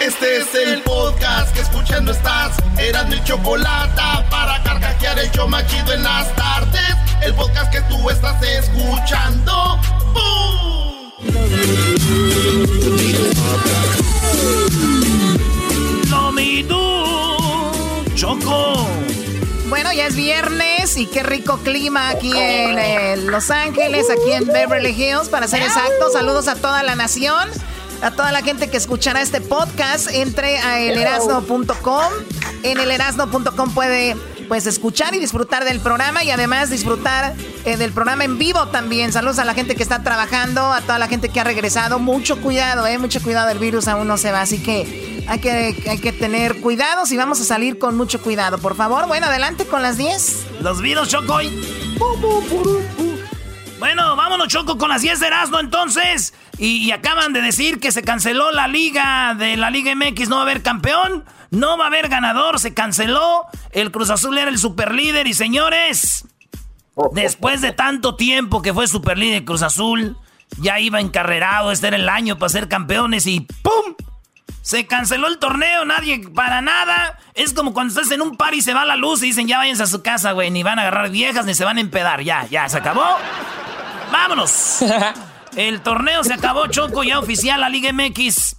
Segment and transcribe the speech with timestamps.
[0.00, 2.56] Este es el podcast que escuchando estás.
[2.78, 4.00] Eran mi chocolate
[4.30, 6.94] para carcajear el show machido en las tardes.
[7.22, 9.80] El podcast que tú estás escuchando.
[10.14, 10.38] ¡Bum!
[18.18, 18.88] Choco.
[19.68, 24.46] Bueno, ya es viernes y qué rico clima aquí en eh, Los Ángeles, aquí en
[24.48, 26.14] Beverly Hills, para ser exactos.
[26.14, 27.48] Saludos a toda la nación,
[28.02, 30.08] a toda la gente que escuchará este podcast.
[30.12, 32.12] Entre a elerasno.com.
[32.62, 34.16] En elerasno.com puede
[34.48, 39.12] pues escuchar y disfrutar del programa y además disfrutar eh, del programa en vivo también.
[39.12, 41.98] Saludos a la gente que está trabajando, a toda la gente que ha regresado.
[41.98, 45.50] Mucho cuidado, eh, mucho cuidado, el virus aún no se va, así que hay que,
[45.88, 49.06] hay que tener cuidados y vamos a salir con mucho cuidado, por favor.
[49.06, 50.46] Bueno, adelante con las 10.
[50.62, 51.38] Los virus, Choco.
[53.78, 56.34] Bueno, vámonos, Choco, con las 10 de Erasmo entonces.
[56.58, 60.36] Y, y acaban de decir que se canceló la liga de la Liga MX, no
[60.36, 63.46] va a haber campeón, no va a haber ganador, se canceló.
[63.70, 66.26] El Cruz Azul era el superlíder y señores,
[67.12, 70.16] después de tanto tiempo que fue superlíder Cruz Azul,
[70.58, 73.94] ya iba encarrerado, este era el año para ser campeones y ¡pum!
[74.62, 77.18] Se canceló el torneo, nadie para nada.
[77.34, 79.56] Es como cuando estás en un par y se va la luz y dicen ya
[79.56, 80.50] váyanse a su casa, güey.
[80.50, 82.22] Ni van a agarrar viejas ni se van a empedar.
[82.22, 83.16] Ya, ya, se acabó.
[84.12, 84.78] ¡Vámonos!
[85.56, 88.56] El torneo se acabó, Choco, ya oficial la Liga MX.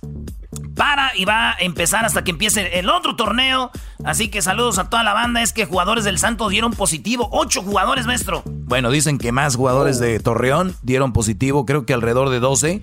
[0.76, 3.70] Para y va a empezar hasta que empiece el otro torneo.
[4.04, 5.42] Así que saludos a toda la banda.
[5.42, 7.30] Es que jugadores del Santos dieron positivo.
[7.32, 8.44] Ocho jugadores, maestro.
[8.46, 12.82] Bueno, dicen que más jugadores de Torreón dieron positivo, creo que alrededor de 12.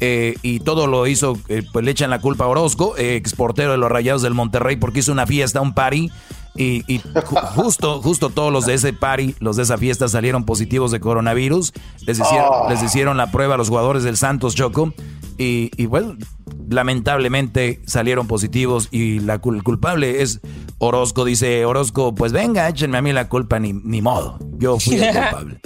[0.00, 3.72] eh, y todo lo hizo, eh, pues le echan la culpa a Orozco, eh, exportero
[3.72, 6.10] de los Rayados del Monterrey, porque hizo una fiesta, un party.
[6.60, 10.44] Y, y ju- justo, justo todos los de ese party, los de esa fiesta salieron
[10.44, 11.72] positivos de coronavirus.
[12.04, 12.66] Les hicieron, Oh.
[12.68, 14.92] les hicieron la prueba a los jugadores del Santos Choco.
[15.38, 16.16] Y, y bueno,
[16.68, 20.40] lamentablemente salieron positivos y la cul- culpable es
[20.78, 21.24] Orozco.
[21.24, 24.38] Dice Orozco, pues venga, échenme a mí la culpa, ni, ni modo.
[24.58, 25.60] Yo fui el culpable.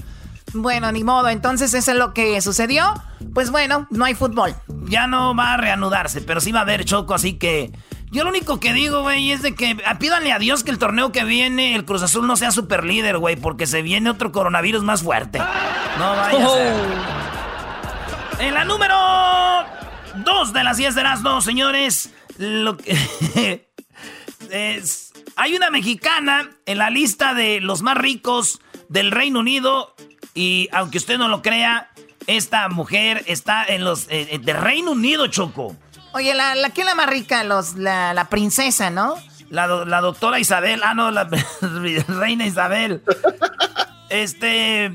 [0.55, 2.85] Bueno, ni modo, entonces eso es lo que sucedió.
[3.33, 4.55] Pues bueno, no hay fútbol.
[4.89, 7.73] Ya no va a reanudarse, pero sí va a haber Choco, así que...
[8.13, 10.79] Yo lo único que digo, güey, es de que ah, pídanle a Dios que el
[10.79, 14.31] torneo que viene, el Cruz Azul no sea super líder, güey, porque se viene otro
[14.33, 15.39] coronavirus más fuerte.
[15.99, 16.75] No vaya a ser.
[18.47, 18.95] En la número
[20.17, 23.67] 2 de las 10 de Erasmo, señores, lo que-
[24.51, 29.95] es- hay una mexicana en la lista de los más ricos del Reino Unido
[30.35, 31.89] y aunque usted no lo crea,
[32.27, 35.75] esta mujer está en los eh, de Reino Unido, Choco.
[36.15, 37.45] Oye, la, la ¿quién es la más rica?
[37.45, 39.17] Los, la, princesa, ¿no?
[39.51, 41.29] La, la doctora Isabel, ah no, la
[42.09, 43.03] reina Isabel.
[44.09, 44.93] Este,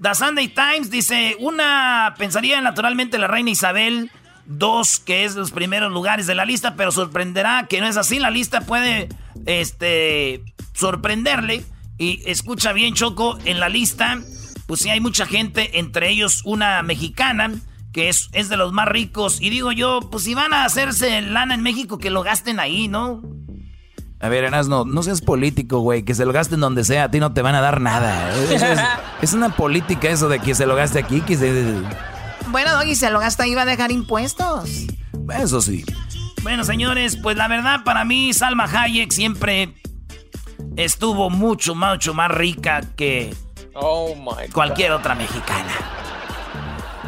[0.00, 4.10] The Sunday Times dice, una pensaría naturalmente la reina Isabel,
[4.46, 8.18] dos que es los primeros lugares de la lista, pero sorprenderá que no es así,
[8.18, 9.08] la lista puede,
[9.46, 10.42] este,
[10.72, 11.64] sorprenderle.
[11.98, 14.20] Y escucha bien, Choco, en la lista,
[14.66, 17.52] pues sí hay mucha gente, entre ellos una mexicana,
[17.92, 19.40] que es, es de los más ricos.
[19.40, 22.88] Y digo yo, pues si van a hacerse lana en México, que lo gasten ahí,
[22.88, 23.22] ¿no?
[24.22, 27.20] A ver, Erasno, no seas político, güey, que se lo gasten donde sea, a ti
[27.20, 28.30] no te van a dar nada.
[28.50, 28.80] Es, es-
[29.22, 31.74] es una política eso de que se lo gaste aquí, que se...
[32.48, 34.86] Bueno, Doggy, se lo gasta y va a dejar impuestos.
[35.38, 35.84] Eso sí.
[36.42, 39.74] Bueno, señores, pues la verdad para mí Salma Hayek siempre
[40.76, 43.34] estuvo mucho, mucho más rica que
[44.52, 45.70] cualquier otra mexicana.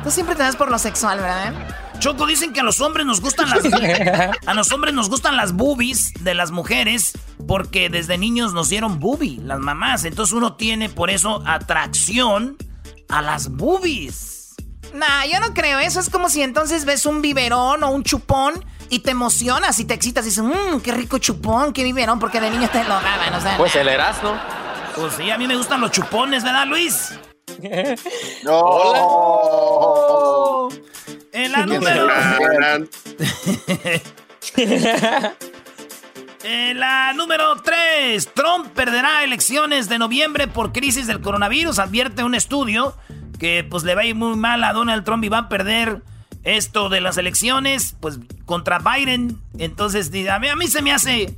[0.03, 1.55] Tú siempre te das por lo sexual, ¿verdad?
[2.01, 3.63] Choco, dicen que a los hombres nos gustan las
[4.47, 7.13] a los hombres nos gustan las boobies de las mujeres
[7.47, 10.05] porque desde niños nos dieron boobie, las mamás.
[10.05, 12.57] Entonces uno tiene por eso atracción
[13.09, 14.55] a las boobies.
[14.95, 15.79] Nah, yo no creo.
[15.79, 19.85] Eso es como si entonces ves un biberón o un chupón y te emocionas y
[19.85, 22.95] te excitas y dices, mmm, qué rico chupón, qué biberón, porque de niño te lo
[23.01, 23.57] daban, o sea.
[23.57, 24.35] Pues el Erasmo.
[24.97, 27.13] Pues sí, a mí me gustan los chupones, ¿verdad, Luis?
[28.45, 29.03] No.
[31.33, 32.09] En la número...
[36.45, 42.35] En la número 3, Trump perderá elecciones de noviembre por crisis del coronavirus, advierte un
[42.35, 42.97] estudio
[43.39, 46.03] que pues le va a ir muy mal a Donald Trump y va a perder
[46.43, 49.39] esto de las elecciones, pues contra Biden.
[49.59, 51.37] Entonces, a mí, a mí se me hace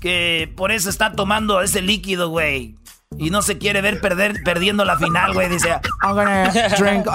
[0.00, 2.76] que por eso está tomando ese líquido, güey.
[3.18, 5.48] Y no se quiere ver perder, perdiendo la final, güey.
[5.48, 5.68] Dice,
[6.02, 7.06] I'm gonna drink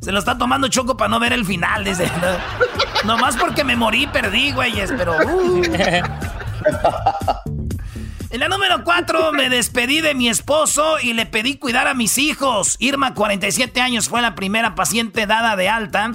[0.00, 2.10] Se lo está tomando Choco para no ver el final, dice.
[3.04, 5.16] No, nomás porque me morí, perdí, güeyes, pero...
[5.16, 5.62] Uh.
[8.30, 12.16] En la número 4 me despedí de mi esposo y le pedí cuidar a mis
[12.16, 12.76] hijos.
[12.78, 16.12] Irma, 47 años, fue la primera paciente dada de alta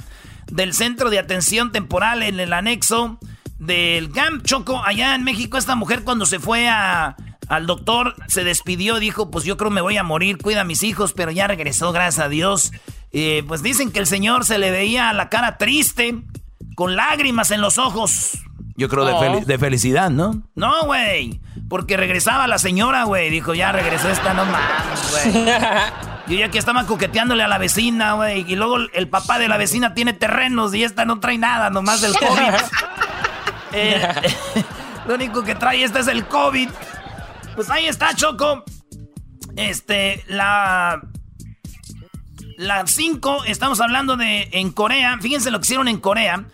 [0.48, 3.20] del Centro de Atención Temporal en el anexo
[3.60, 4.82] del GAM Choco.
[4.86, 7.18] Allá en México, esta mujer cuando se fue a,
[7.50, 10.84] al doctor se despidió, dijo, pues yo creo me voy a morir, cuida a mis
[10.84, 12.72] hijos, pero ya regresó, gracias a Dios.
[13.12, 16.16] Eh, pues dicen que el señor se le veía la cara triste,
[16.76, 18.40] con lágrimas en los ojos.
[18.78, 20.44] Yo creo de, de felicidad, ¿no?
[20.56, 21.40] No, güey.
[21.70, 23.30] Porque regresaba la señora, güey.
[23.30, 25.46] Dijo, ya regresó esta, no mames, güey.
[26.28, 28.46] Yo ya que estaba coqueteándole a la vecina, güey.
[28.52, 32.02] Y luego el papá de la vecina tiene terrenos y esta no trae nada, nomás
[32.02, 32.36] del COVID.
[33.78, 34.08] Eh,
[35.08, 36.70] lo único que trae esta es el COVID.
[37.56, 38.64] Pues ahí está, Choco.
[39.56, 41.02] Este, la.
[42.58, 45.18] La 5, estamos hablando de en Corea.
[45.22, 46.46] Fíjense lo que hicieron en Corea.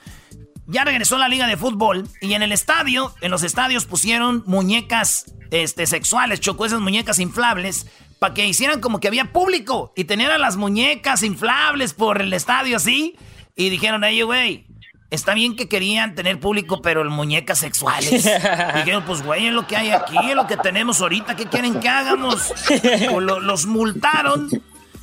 [0.66, 5.36] Ya regresó la liga de fútbol y en el estadio, en los estadios pusieron muñecas
[5.52, 7.86] este, sexuales, chocó esas muñecas inflables
[8.20, 12.78] para que hicieran como que había público y tenían las muñecas inflables por el estadio
[12.78, 13.16] así
[13.56, 14.66] y dijeron, ellos, güey,
[15.12, 18.24] está bien que querían tener público, pero muñecas sexuales.
[18.76, 21.80] dijeron, pues güey, es lo que hay aquí, es lo que tenemos ahorita, ¿qué quieren
[21.80, 22.54] que hagamos?
[23.20, 24.50] Los multaron.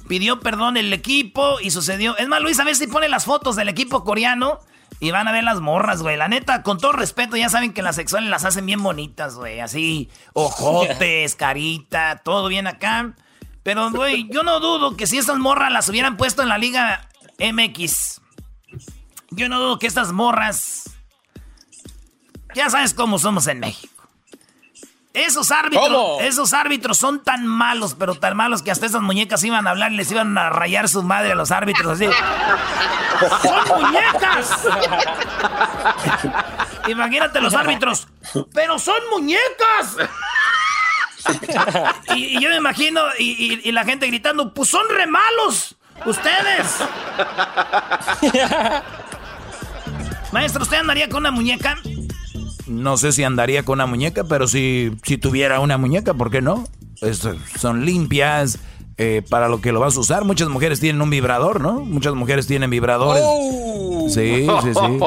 [0.08, 2.16] Pidió perdón el equipo y sucedió.
[2.16, 4.58] Es más, Luis, a ver si pone las fotos del equipo coreano
[5.00, 6.16] y van a ver las morras, güey.
[6.16, 9.60] La neta, con todo respeto, ya saben que las sexuales las hacen bien bonitas, güey.
[9.60, 13.12] Así, ojotes, carita, todo bien acá.
[13.62, 17.06] Pero, güey, yo no dudo que si estas morras las hubieran puesto en la Liga
[17.38, 18.22] MX,
[19.30, 20.90] yo no dudo que estas morras.
[22.54, 23.98] Ya sabes cómo somos en México.
[25.14, 29.66] Esos árbitros, esos árbitros son tan malos, pero tan malos que hasta esas muñecas iban
[29.66, 32.06] a hablar y les iban a rayar su madre a los árbitros así.
[33.42, 34.68] ¡Son muñecas!
[36.88, 38.06] Imagínate los árbitros,
[38.54, 39.96] pero son muñecas.
[42.14, 45.74] y, yo me imagino, y, y, la gente gritando, pues son re malos,
[46.06, 46.76] ustedes.
[50.32, 51.76] Maestro, ¿usted andaría con una muñeca?
[52.68, 56.42] no sé si andaría con una muñeca, pero si, si tuviera una muñeca, ¿por qué
[56.42, 56.64] no?
[57.58, 58.58] son limpias.
[59.00, 60.24] Eh, para lo que lo vas a usar.
[60.24, 61.74] Muchas mujeres tienen un vibrador, ¿no?
[61.84, 63.22] Muchas mujeres tienen vibradores.
[63.24, 64.08] Oh.
[64.08, 64.98] Sí, sí, sí.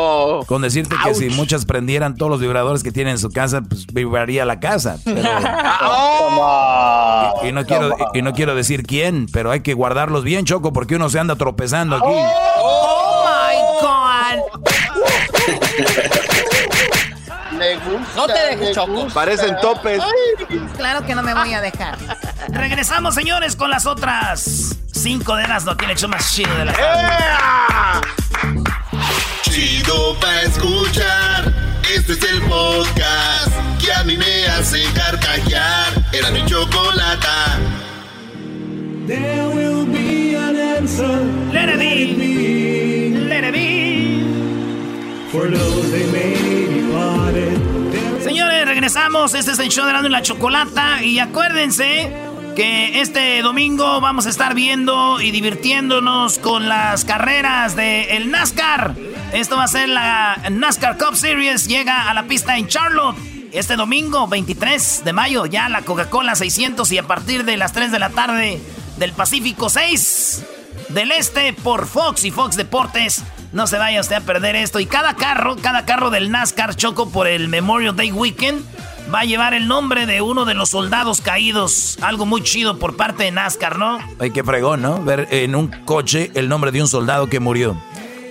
[0.48, 3.86] Con decirte que si muchas prendieran todos los vibradores que tienen en su casa, pues
[3.88, 4.98] vibraría la casa.
[7.44, 10.96] y, no quiero, y no quiero decir quién, pero hay que guardarlos bien, Choco, porque
[10.96, 12.06] uno se anda tropezando aquí.
[12.08, 12.61] ¡Oh,
[18.16, 19.08] No te dejes, Choco.
[19.14, 20.02] Parecen topes.
[20.78, 21.98] Claro que no me voy a dejar.
[22.50, 26.74] Regresamos, señores, con las otras cinco de las no tiene hecho más chido de la
[26.74, 28.08] tarde.
[29.42, 31.54] Chido pa' escuchar.
[31.94, 33.52] Este es el podcast
[33.84, 35.88] que a mí me hace carcajear.
[36.14, 37.60] Era mi chocolata.
[39.08, 41.22] There will be an answer.
[41.52, 43.18] Let it be.
[43.28, 44.24] Let it be.
[45.32, 45.91] For those
[48.66, 49.34] Regresamos.
[49.34, 51.04] Este es el show de la, la Chocolata.
[51.04, 52.12] Y acuérdense
[52.56, 58.96] que este domingo vamos a estar viendo y divirtiéndonos con las carreras del el NASCAR.
[59.34, 61.68] Esto va a ser la NASCAR Cup Series.
[61.68, 63.18] Llega a la pista en Charlotte.
[63.52, 67.92] Este domingo, 23 de mayo, ya la Coca-Cola 600 y a partir de las 3
[67.92, 68.62] de la tarde
[68.98, 70.46] del Pacífico 6
[70.90, 74.80] del Este por Fox y Fox Deportes no se vaya usted a perder esto.
[74.80, 78.64] Y cada carro, cada carro del NASCAR Choco por el Memorial Day Weekend
[79.14, 81.98] va a llevar el nombre de uno de los soldados caídos.
[82.02, 84.00] Algo muy chido por parte de NASCAR, ¿no?
[84.20, 85.04] Ay, qué fregón, ¿no?
[85.04, 87.76] Ver en un coche el nombre de un soldado que murió.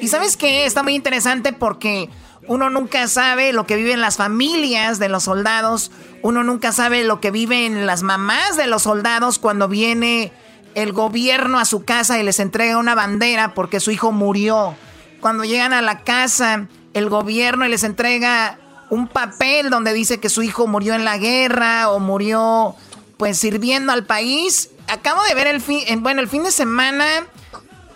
[0.01, 0.65] Y sabes qué?
[0.65, 2.09] Está muy interesante porque
[2.47, 5.91] uno nunca sabe lo que viven las familias de los soldados.
[6.23, 10.33] Uno nunca sabe lo que viven las mamás de los soldados cuando viene
[10.75, 14.75] el gobierno a su casa y les entrega una bandera porque su hijo murió.
[15.21, 18.59] Cuando llegan a la casa, el gobierno les entrega
[18.91, 22.75] un papel donde dice que su hijo murió en la guerra o murió
[23.17, 24.71] pues sirviendo al país.
[24.89, 27.27] Acabo de ver el fin, bueno, el fin de semana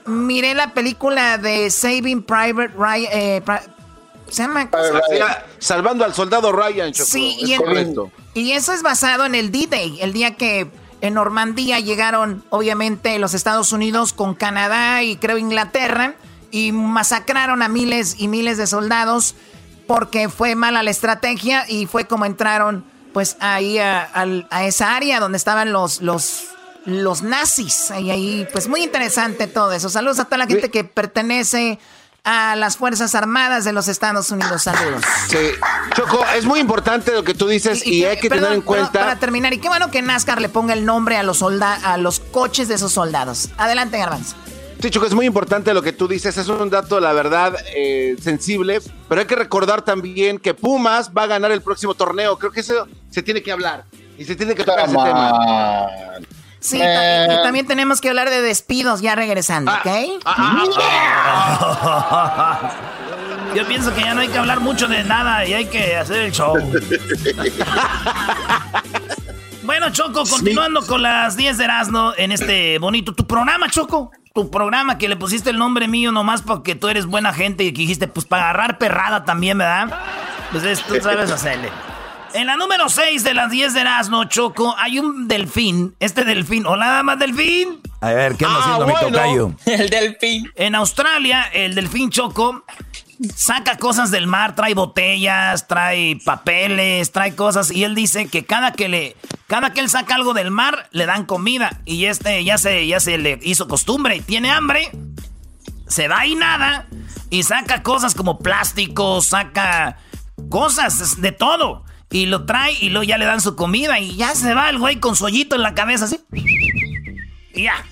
[0.06, 3.10] miré la película de Saving Private Ryan.
[3.12, 3.42] Eh,
[4.28, 4.70] se llama
[5.58, 6.94] Salvando al soldado Ryan.
[6.94, 7.56] sí, y,
[8.34, 13.34] y eso es basado en el D-Day, el día que en Normandía llegaron, obviamente, los
[13.34, 16.14] Estados Unidos con Canadá y creo Inglaterra
[16.54, 19.34] y masacraron a miles y miles de soldados
[19.88, 24.08] porque fue mala la estrategia y fue como entraron pues ahí a,
[24.62, 26.44] esa área donde estaban los, los,
[26.84, 27.92] los nazis.
[27.98, 29.90] Y ahí, pues muy interesante todo eso.
[29.90, 31.80] Saludos a toda la gente que pertenece
[32.22, 34.62] a las Fuerzas Armadas de los Estados Unidos.
[34.62, 35.02] Saludos.
[35.28, 35.38] Sí,
[35.94, 39.00] Choco, es muy importante lo que tú dices y, hay que tener en cuenta.
[39.00, 42.20] Para terminar, y qué bueno que NASCAR le ponga el nombre a los, a los
[42.20, 43.48] coches de esos soldados.
[43.58, 44.36] Adelante, Garbanzo.
[44.80, 46.36] Sí, Choco, es muy importante lo que tú dices.
[46.36, 48.80] Es un dato, la verdad, eh, sensible.
[49.08, 52.38] Pero hay que recordar también que Pumas va a ganar el próximo torneo.
[52.38, 53.84] Creo que eso se tiene que hablar.
[54.18, 55.38] Y se tiene que tocar ese tema.
[56.64, 57.26] Sí, eh.
[57.28, 59.82] y también tenemos que hablar de despidos ya regresando, ah.
[59.84, 60.22] ¿ok?
[60.24, 60.64] Ah,
[62.10, 62.72] ah,
[63.54, 66.16] Yo pienso que ya no hay que hablar mucho de nada y hay que hacer
[66.22, 66.54] el show.
[69.62, 73.12] bueno, Choco, continuando con las 10 de Erasmo en este bonito.
[73.12, 74.10] Tu programa, Choco.
[74.34, 77.72] Tu programa que le pusiste el nombre mío nomás porque tú eres buena gente y
[77.72, 79.96] que dijiste, pues para agarrar perrada también, ¿verdad?
[80.50, 81.70] Pues tú sabes hacerle.
[82.32, 85.94] En la número 6 de las 10 de Erasmo, Choco, hay un delfín.
[86.00, 86.66] Este delfín.
[86.66, 87.80] Hola, damas delfín.
[88.00, 89.52] A ver, ¿qué anda ah, haciendo mi tocayo?
[89.66, 90.50] El delfín.
[90.56, 92.64] En Australia, el delfín Choco
[93.34, 97.70] saca cosas del mar, trae botellas, trae papeles, trae cosas.
[97.70, 99.16] Y él dice que cada que le.
[99.46, 101.80] Cada que él saca algo del mar, le dan comida.
[101.84, 104.20] Y este ya se, ya se le hizo costumbre.
[104.20, 104.90] Tiene hambre.
[105.86, 106.86] Se va y nada.
[107.30, 109.98] Y saca cosas como plástico, saca
[110.48, 111.84] cosas de todo.
[112.10, 114.78] Y lo trae y luego ya le dan su comida y ya se va el
[114.78, 116.20] güey con su hoyito en la cabeza así.
[117.54, 117.84] Y ya.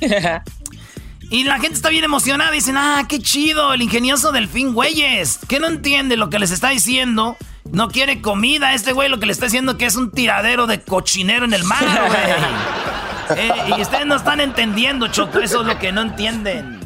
[1.30, 2.50] y la gente está bien emocionada.
[2.50, 5.38] Dicen, ah, qué chido, el ingenioso delfín, güeyes.
[5.48, 7.36] Que no entiende lo que les está diciendo.
[7.72, 8.74] No quiere comida.
[8.74, 11.64] Este güey lo que le está diciendo que es un tiradero de cochinero en el
[11.64, 12.20] mar, güey.
[13.36, 15.40] Eh, y ustedes no están entendiendo, Choco.
[15.40, 16.85] Eso es lo que no entienden.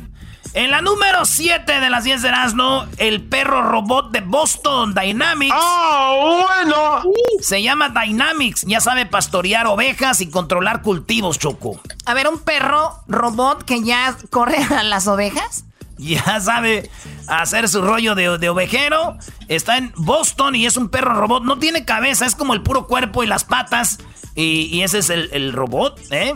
[0.53, 5.55] En la número 7 de las 10 de Erasmo, el perro robot de Boston Dynamics.
[5.57, 7.03] ¡Ah, bueno!
[7.41, 8.63] Se llama Dynamics.
[8.67, 11.81] Ya sabe pastorear ovejas y controlar cultivos, Choco.
[12.05, 15.65] A ver, un perro robot que ya corre a las ovejas.
[15.99, 16.91] Ya sabe
[17.29, 19.19] hacer su rollo de, de, ovejero.
[19.47, 21.45] Está en Boston y es un perro robot.
[21.45, 23.99] No tiene cabeza, es como el puro cuerpo y las patas.
[24.35, 26.35] Y, ese es el, robot, ¿eh?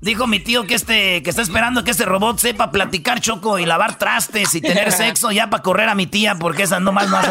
[0.00, 3.66] Dijo mi tío que este que está esperando que este robot sepa platicar choco y
[3.66, 7.18] lavar trastes y tener sexo ya para correr a mi tía porque esa nomás no
[7.18, 7.30] hace.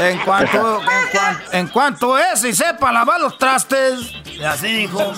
[0.00, 0.82] en cuanto
[1.52, 4.12] en, cuanto es y sepa lavar los trastes,
[4.46, 5.12] así dijo.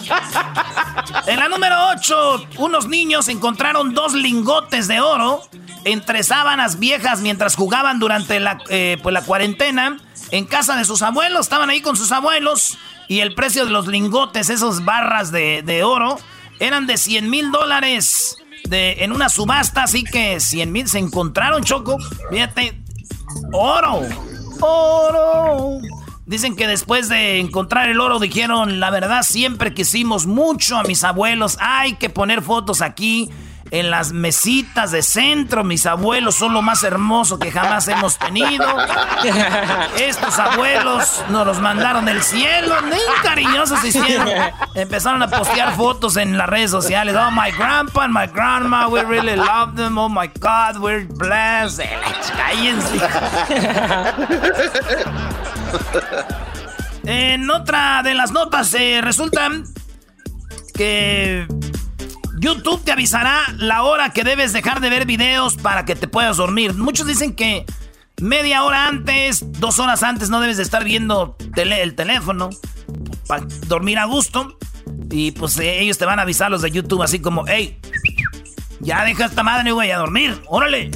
[1.27, 5.43] En la número 8, unos niños encontraron dos lingotes de oro
[5.85, 9.99] entre sábanas viejas mientras jugaban durante la, eh, pues la cuarentena
[10.31, 11.43] en casa de sus abuelos.
[11.43, 12.79] Estaban ahí con sus abuelos
[13.09, 16.19] y el precio de los lingotes, esos barras de, oro,
[16.59, 19.85] eran de 100 mil dólares de, en una subasta.
[19.85, 21.99] Así que 100 mil se encontraron, Choco.
[22.31, 22.81] Fíjate,
[23.53, 24.01] oro,
[24.61, 25.81] oro.
[26.27, 31.05] Dicen que después de encontrar el oro dijeron, la verdad siempre quisimos mucho a mis
[31.05, 31.57] abuelos.
[31.61, 33.31] Hay que poner fotos aquí
[33.71, 35.65] en las mesitas de centro.
[35.65, 38.67] Mis abuelos son lo más hermoso que jamás hemos tenido.
[39.99, 42.75] Estos abuelos nos los mandaron del cielo.
[42.83, 44.29] Bien cariñosos hicieron.
[44.75, 47.17] Empezaron a postear fotos en las redes sociales.
[47.17, 49.99] Oh, my grandpa and my grandma, we really love them.
[49.99, 51.87] Oh, my God, we're blessed.
[52.37, 53.01] Cállense.
[57.05, 59.49] En otra de las notas eh, resulta
[60.75, 61.47] que
[62.39, 66.37] YouTube te avisará la hora que debes dejar de ver videos para que te puedas
[66.37, 66.75] dormir.
[66.75, 67.65] Muchos dicen que
[68.21, 72.51] media hora antes, dos horas antes no debes de estar viendo el teléfono
[73.27, 74.59] para dormir a gusto.
[75.11, 77.79] Y pues eh, ellos te van a avisar los de YouTube así como, hey,
[78.81, 80.91] ya deja esta madre, güey, a dormir, órale.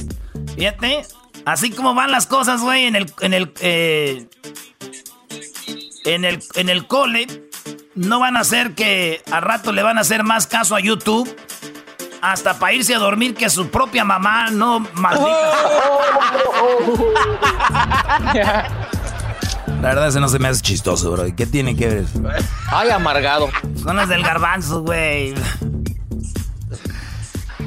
[0.55, 1.03] Fíjate,
[1.45, 4.27] así como van las cosas, güey, en el, en el, eh,
[6.05, 7.50] en el, en el cole
[7.95, 11.33] no van a hacer que a rato le van a hacer más caso a YouTube
[12.21, 15.31] hasta para irse a dormir que su propia mamá, no maldita.
[19.81, 21.23] La verdad, ese no se me hace chistoso, bro.
[21.35, 22.05] ¿Qué tiene que ver?
[22.67, 23.49] Ay, amargado.
[23.81, 25.33] Son las del garbanzo, güey.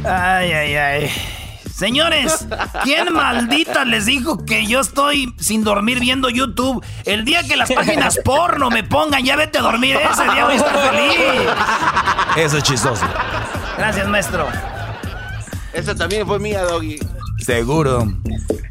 [0.04, 1.10] Ay, ay, ay.
[1.74, 2.46] Señores,
[2.84, 6.84] ¿quién maldita les dijo que yo estoy sin dormir viendo YouTube?
[7.04, 10.54] El día que las páginas porno me pongan, ya vete a dormir, ese día voy
[10.54, 11.16] a estar feliz.
[12.36, 13.04] Eso es chistoso.
[13.76, 14.46] Gracias, maestro.
[15.72, 17.00] Esa también fue mía, Doggy.
[17.38, 18.06] Seguro.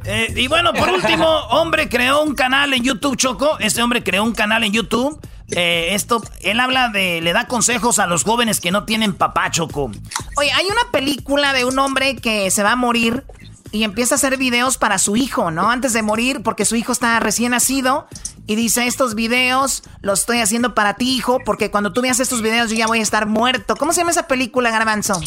[0.05, 3.57] Eh, y bueno, por último, hombre creó un canal en YouTube, Choco.
[3.59, 5.19] Este hombre creó un canal en YouTube.
[5.55, 9.51] Eh, esto, él habla de, le da consejos a los jóvenes que no tienen papá,
[9.51, 9.91] Choco.
[10.37, 13.23] Oye, hay una película de un hombre que se va a morir
[13.71, 15.71] y empieza a hacer videos para su hijo, ¿no?
[15.71, 18.07] Antes de morir, porque su hijo está recién nacido.
[18.45, 22.41] Y dice, estos videos los estoy haciendo para ti, hijo, porque cuando tú veas estos
[22.41, 23.75] videos yo ya voy a estar muerto.
[23.75, 25.19] ¿Cómo se llama esa película, Garbanzo?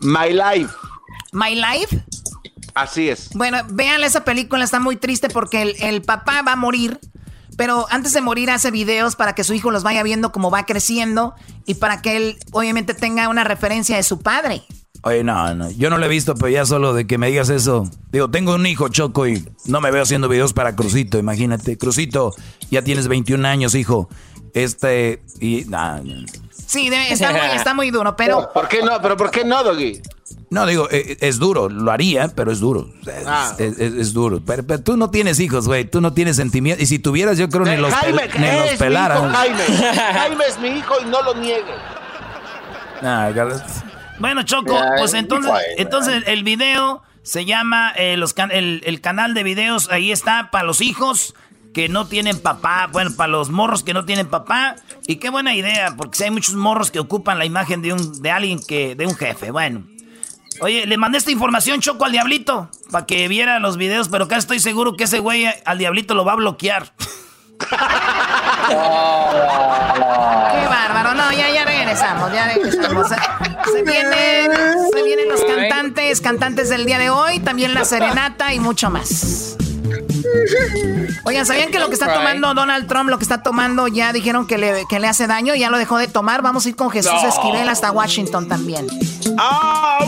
[0.00, 0.74] My Life.
[1.32, 2.02] My Life.
[2.74, 3.30] Así es.
[3.34, 6.98] Bueno, véanle esa película, está muy triste porque el, el, papá va a morir,
[7.62, 10.66] pero antes de morir hace videos para que su hijo los vaya viendo como va
[10.66, 14.62] creciendo y para que él obviamente tenga una referencia de su padre.
[15.04, 17.50] Oye, no, no, yo no lo he visto, pero ya solo de que me digas
[17.50, 17.88] eso.
[18.10, 21.78] Digo, tengo un hijo, Choco, y no me veo haciendo videos para Crucito, imagínate.
[21.78, 22.34] Crucito,
[22.68, 24.08] ya tienes 21 años, hijo.
[24.54, 25.64] Este, y...
[25.66, 26.00] Nah.
[26.72, 28.50] Sí, debe, está, muy, está muy duro, pero...
[28.54, 29.00] ¿Por qué no?
[29.02, 30.00] ¿Pero por qué no, Doggy?
[30.50, 32.88] No, digo, es, es, duro, lo haría, pero es duro.
[33.06, 33.54] Es, Ah.
[33.58, 34.40] es, es- es duro.
[34.46, 35.84] Pero, pero tú no tienes hijos, güey.
[35.84, 36.82] Tú no tienes sentimientos.
[36.82, 39.18] Y si tuvieras, yo creo ni los, pel- Jaime, ni los es mi pelaras.
[39.18, 39.62] hijo, Jaime.
[40.14, 41.72] Jaime es mi hijo y no lo niegue.
[43.02, 43.30] Nah,
[44.18, 49.34] Bueno, Choco, pues entonces, entonces el video se llama, eh, los can- el, el canal
[49.34, 51.34] de videos, ahí está, para los hijos
[51.72, 54.76] que no tienen papá, bueno, para los morros que no tienen papá.
[55.06, 58.22] Y qué buena idea, porque si hay muchos morros que ocupan la imagen de, un,
[58.22, 59.84] de alguien que, de un jefe, bueno.
[60.60, 64.36] Oye, le mandé esta información, Choco, al Diablito, para que viera los videos, pero acá
[64.36, 66.92] estoy seguro que ese güey al Diablito lo va a bloquear.
[67.58, 67.66] Qué
[70.68, 71.14] bárbaro.
[71.14, 73.08] No, ya, ya regresamos, ya regresamos.
[73.08, 74.50] Se vienen,
[74.92, 79.56] se vienen los cantantes, cantantes del día de hoy, también la serenata y mucho más.
[81.24, 84.46] Oigan, ¿sabían que lo que está tomando Donald Trump, lo que está tomando, ya dijeron
[84.46, 85.54] que le, que le hace daño?
[85.54, 86.42] Ya lo dejó de tomar.
[86.42, 88.86] Vamos a ir con Jesús Esquivel hasta Washington también.
[89.38, 89.98] Ah.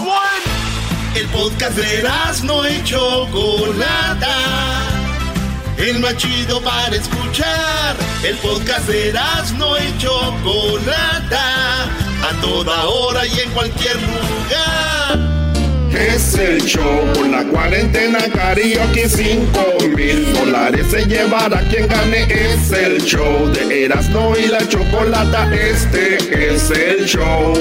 [1.15, 2.03] El podcast de
[2.45, 4.37] no y Chocolata.
[5.79, 7.97] El más chido para escuchar.
[8.25, 9.13] El podcast de
[9.57, 11.85] no y Chocolata.
[11.85, 15.24] A toda hora y en cualquier lugar.
[15.95, 22.23] Es el show por la cuarentena karaoke 5 mil dólares se llevará quien gane.
[22.25, 25.49] Es el show de Erasmo y la Chocolata.
[25.55, 26.17] Este
[26.55, 27.55] es el show.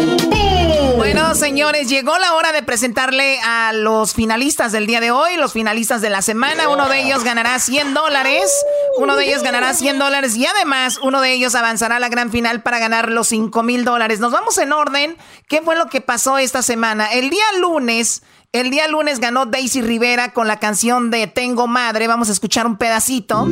[0.97, 5.53] Bueno, señores, llegó la hora de presentarle a los finalistas del día de hoy, los
[5.53, 6.69] finalistas de la semana.
[6.69, 8.51] Uno de ellos ganará 100 dólares,
[8.97, 12.31] uno de ellos ganará 100 dólares y además uno de ellos avanzará a la gran
[12.31, 14.19] final para ganar los 5 mil dólares.
[14.19, 15.17] Nos vamos en orden.
[15.47, 17.11] ¿Qué fue lo que pasó esta semana?
[17.11, 18.23] El día lunes.
[18.51, 22.07] El día lunes ganó Daisy Rivera con la canción de Tengo Madre.
[22.07, 23.47] Vamos a escuchar un pedacito.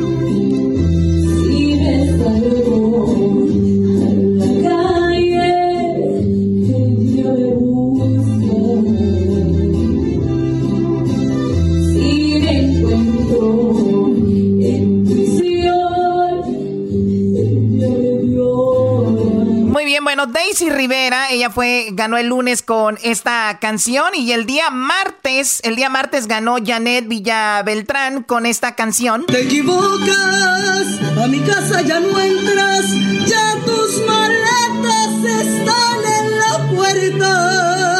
[20.22, 25.60] Bueno, Daisy Rivera, ella fue, ganó el lunes con esta canción y el día martes,
[25.64, 29.26] el día martes ganó Janet Villa Beltrán con esta canción.
[29.26, 30.86] Te equivocas,
[31.18, 32.86] a mi casa ya no entras,
[33.26, 37.98] ya tus maletas están en la puerta.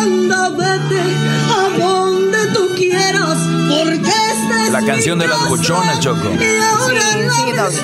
[0.00, 1.02] Anda, vete
[1.50, 6.30] a donde tú quieras, porque esta es La mi canción de las buchonas, Choco.
[6.32, 7.80] Y ahora Sí, no sí.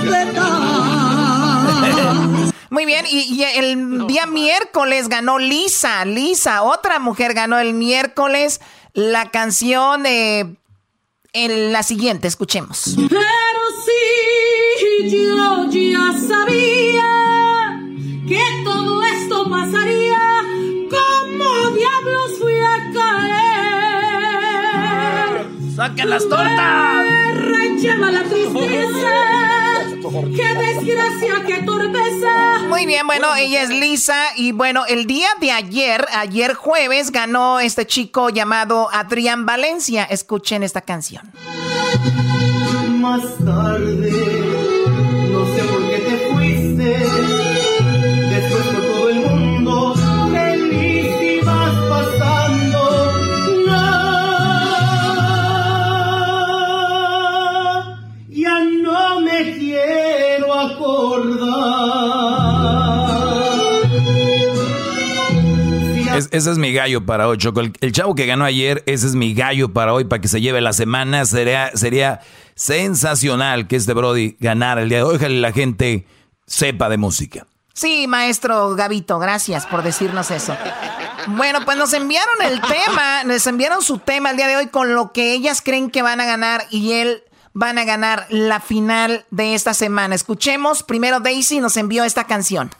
[2.70, 8.60] Muy bien, y, y el día miércoles ganó Lisa, Lisa, otra mujer ganó el miércoles
[8.94, 10.56] la canción de
[11.32, 12.96] en la siguiente, escuchemos.
[12.96, 13.20] Pero
[13.84, 17.80] sí, yo ya sabía
[18.26, 20.18] que todo esto pasaría.
[20.90, 22.90] ¿Cómo diablos fui a
[25.32, 25.46] caer?
[25.76, 27.06] ¡Saquen las tortas!
[27.34, 29.59] Me lleva la tristeza.
[30.00, 32.62] ¡Qué desgracia, qué torpeza!
[32.68, 37.60] Muy bien, bueno, ella es Lisa y bueno, el día de ayer, ayer jueves, ganó
[37.60, 40.04] este chico llamado Adrián Valencia.
[40.04, 41.30] Escuchen esta canción.
[42.88, 43.99] Más tarde,
[66.16, 67.60] Es, ese es mi gallo para hoy, Choco.
[67.60, 70.60] El, chavo que ganó ayer, ese es mi gallo para hoy, para que se lleve
[70.60, 71.24] la semana.
[71.24, 72.20] Sería, sería
[72.54, 75.16] sensacional que este Brody ganara el día de hoy.
[75.16, 76.06] Ojalá la gente
[76.46, 77.46] sepa de música.
[77.72, 80.56] Sí, maestro Gavito, gracias por decirnos eso.
[81.28, 84.94] Bueno, pues nos enviaron el tema, nos enviaron su tema el día de hoy con
[84.94, 89.24] lo que ellas creen que van a ganar y él van a ganar la final
[89.30, 90.14] de esta semana.
[90.14, 92.70] Escuchemos, primero Daisy nos envió esta canción.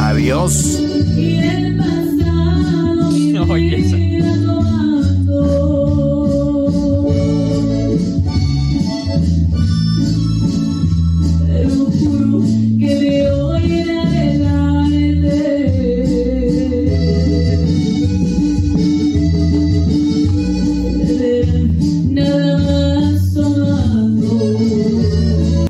[0.00, 0.78] Adiós.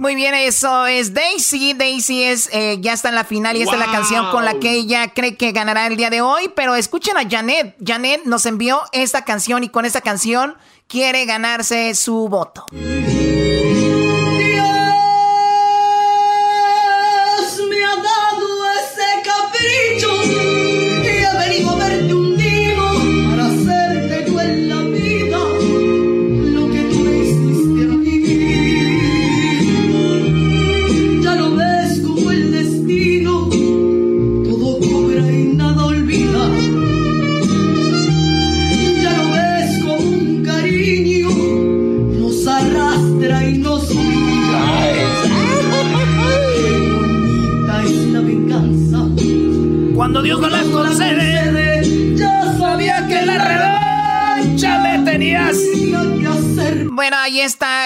[0.09, 1.75] Muy bien, eso es Daisy.
[1.75, 4.59] Daisy es, eh, ya está en la final y esta es la canción con la
[4.59, 6.51] que ella cree que ganará el día de hoy.
[6.57, 7.77] Pero escuchen a Janet.
[7.87, 12.65] Janet nos envió esta canción y con esta canción quiere ganarse su voto.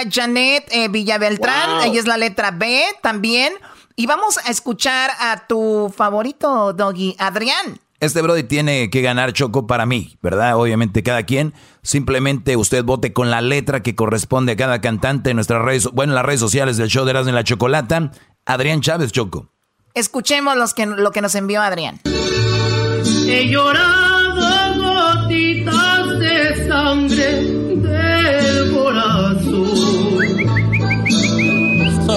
[0.03, 1.71] Ahí Janet eh, Villabeltrán.
[1.71, 1.83] Wow.
[1.85, 3.53] Ella es la letra B también.
[3.97, 7.81] Y vamos a escuchar a tu favorito, Doggy, Adrián.
[8.01, 10.57] Este Brody tiene que ganar Choco para mí, ¿verdad?
[10.57, 11.55] Obviamente cada quien.
[11.83, 16.13] Simplemente usted vote con la letra que corresponde a cada cantante en nuestras redes, bueno,
[16.13, 18.11] en las redes sociales del show de Erasmo en la Chocolata.
[18.45, 19.51] Adrián Chávez, Choco.
[19.95, 22.01] Escuchemos los que, lo que nos envió Adrián.
[22.05, 27.62] He llorado gotitas de sangre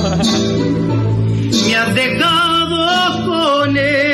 [0.05, 4.04] Me has dejado con el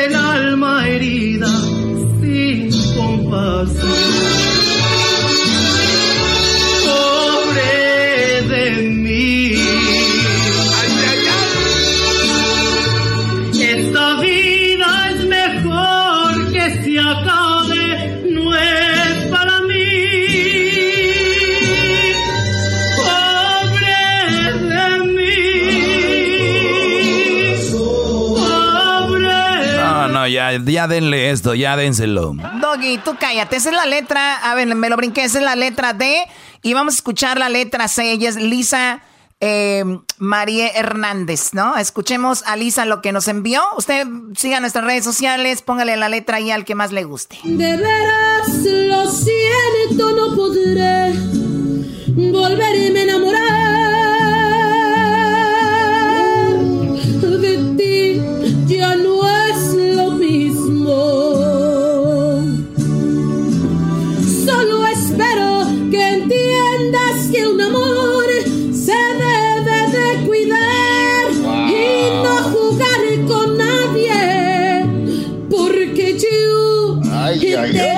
[30.51, 32.33] ya, ya denle esto, ya dénselo.
[32.61, 33.55] Doggy, tú cállate.
[33.55, 34.35] Esa es la letra.
[34.37, 35.23] A ver, me lo brinqué.
[35.23, 36.27] Esa es la letra D.
[36.61, 38.11] Y vamos a escuchar la letra C.
[38.11, 39.01] Ella es Lisa
[39.41, 39.83] eh,
[40.19, 41.75] María Hernández, ¿no?
[41.75, 43.63] Escuchemos a Lisa lo que nos envió.
[43.75, 47.39] Usted siga nuestras redes sociales, póngale la letra ahí al que más le guste.
[47.43, 51.11] De veras lo siento, no podré
[52.31, 53.60] volverme a enamorar
[77.51, 77.90] yo Ay,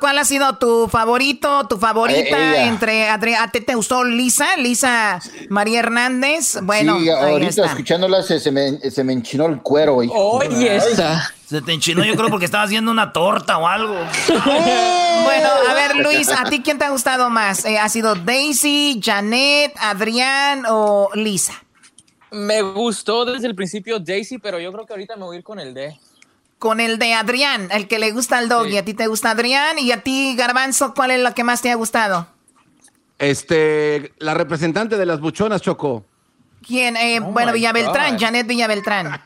[0.00, 3.18] ¿cuál ha sido tu favorito, tu favorita Eh, entre ¿A
[3.50, 4.56] ti te gustó Lisa?
[4.56, 6.58] Lisa María Hernández.
[6.62, 7.66] Bueno, sí, ahí ahorita está.
[7.66, 10.02] escuchándola se, se me, se me enchinó el cuero.
[10.02, 10.14] hijo.
[10.14, 10.80] Oye,
[11.46, 13.96] Se te enchinó, yo creo, porque estaba haciendo una torta o algo.
[15.24, 17.64] Bueno, a ver, Luis, ¿a ti quién te ha gustado más?
[17.64, 21.54] Eh, ¿Ha sido Daisy, Janet, Adrián o Lisa?
[22.30, 25.44] Me gustó desde el principio Daisy, pero yo creo que ahorita me voy a ir
[25.44, 25.98] con el D.
[26.58, 28.76] Con el de Adrián, el que le gusta al doggy.
[28.78, 29.78] ¿A ti te gusta Adrián?
[29.78, 32.26] ¿Y a ti, Garbanzo, cuál es la que más te ha gustado?
[33.18, 36.04] Este, la representante de las buchonas, Choco.
[36.66, 36.96] ¿Quién?
[36.96, 38.20] Eh, Oh bueno, Villabeltrán, God.
[38.20, 39.20] Janet Villabeltrán.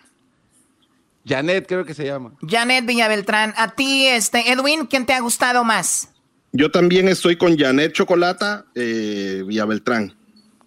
[1.27, 2.33] Janet, creo que se llama.
[2.47, 3.55] Janet Villabeltrán.
[3.57, 6.09] A ti, este, Edwin, ¿quién te ha gustado más?
[6.53, 10.17] Yo también estoy con Janet Chocolata, eh, Villabeltrán.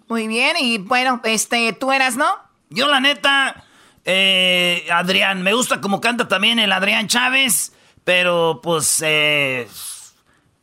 [0.08, 2.28] Muy bien, y bueno, este, ¿tú eras, no?
[2.70, 3.64] Yo, la neta,
[4.06, 9.68] eh, Adrián, me gusta como canta también el Adrián Chávez, pero pues eh,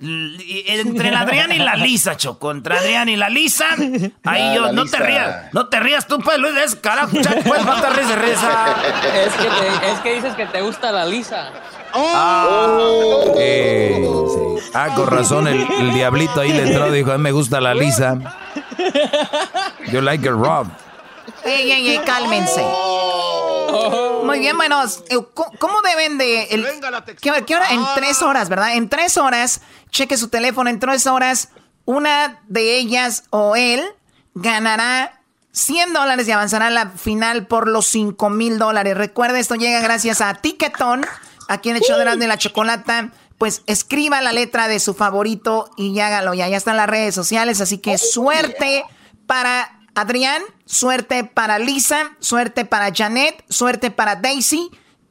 [0.01, 3.67] entre el Adrián y la Lisa, Choco, entre Adrián y la Lisa,
[4.25, 7.81] ahí yo, no te rías, no te rías tú, pues, Luis, es carajo, pues, no
[7.81, 8.77] te ríes de risa.
[9.25, 11.51] Es que, es que dices que te gusta la Lisa.
[11.95, 12.79] Ah,
[13.39, 14.07] eh,
[14.75, 17.75] ah, con razón, el, el, diablito ahí le entró, dijo, a mí me gusta la
[17.75, 18.19] Lisa.
[19.91, 20.69] You like it, Rob.
[21.49, 22.63] Ey, ey, ey, cálmense.
[24.25, 25.17] Muy bien, bueno, eh,
[25.59, 26.43] ¿cómo deben de...?
[26.51, 26.67] El,
[27.21, 27.71] ¿qué, hora?
[27.71, 28.75] En tres horas, ¿verdad?
[28.75, 31.49] En tres horas, cheque su teléfono, en tres horas,
[31.85, 33.83] una de ellas o él
[34.35, 38.97] ganará 100 dólares y avanzará a la final por los 5 mil dólares.
[38.97, 41.07] Recuerde, esto llega gracias a Ticketon,
[41.49, 43.11] aquí en el show de la chocolata.
[43.39, 46.35] Pues escriba la letra de su favorito y hágalo.
[46.35, 48.85] Ya, ya están las redes sociales, así que suerte
[49.27, 54.71] para Adrián, suerte para Lisa, suerte para Janet, suerte para Daisy,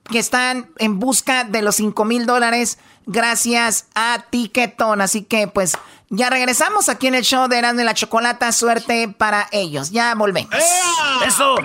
[0.09, 5.01] que están en busca de los 5 mil dólares gracias a Ticketon.
[5.01, 5.73] Así que pues
[6.09, 8.53] ya regresamos aquí en el show de Erasmo y la Chocolata.
[8.53, 9.91] Suerte para ellos.
[9.91, 10.53] Ya volvemos.
[11.25, 11.57] Eso.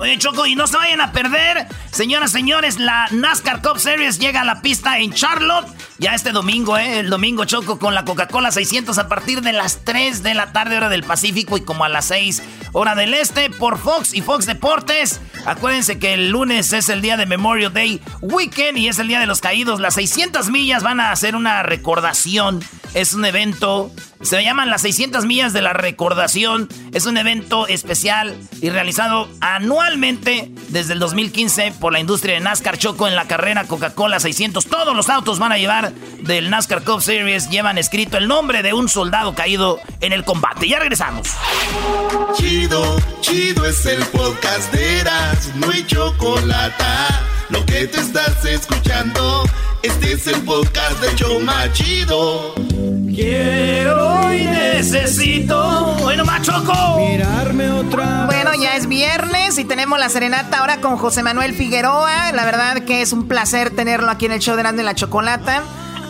[0.00, 1.66] Oye, Choco, y no se vayan a perder.
[1.92, 5.68] Señoras, señores, la NASCAR Cup Series llega a la pista en Charlotte.
[5.98, 7.00] Ya este domingo, ¿eh?
[7.00, 10.78] El domingo, Choco, con la Coca-Cola 600 a partir de las 3 de la tarde,
[10.78, 14.46] hora del Pacífico, y como a las 6, hora del Este, por Fox y Fox
[14.46, 15.20] Deportes.
[15.44, 19.20] Acuérdense que el lunes es el día de Memorial Day Weekend y es el día
[19.20, 19.80] de los caídos.
[19.80, 22.64] Las 600 millas van a hacer una recordación.
[22.94, 26.68] Es un evento se llaman las 600 millas de la recordación.
[26.92, 29.30] Es un evento especial y realizado
[29.90, 34.66] anualmente desde el 2015 por la industria de NASCAR Choco en la carrera Coca-Cola 600.
[34.66, 38.72] Todos los autos van a llevar del NASCAR Cup Series, llevan escrito el nombre de
[38.72, 40.68] un soldado caído en el combate.
[40.68, 41.28] Ya regresamos.
[42.36, 46.84] Chido, chido es el podcast de Eras, no hay chocolate.
[47.48, 49.42] Lo que te estás escuchando,
[49.82, 52.54] este es el podcast de Choma Chido.
[53.12, 55.96] Quiero y necesito.
[56.00, 56.98] Bueno, Machoco.
[56.98, 58.26] Mirarme otra.
[58.26, 62.32] Bueno, ya es viernes y tenemos la serenata ahora con José Manuel Figueroa.
[62.32, 65.62] La verdad que es un placer tenerlo aquí en el show de Grande la Chocolata.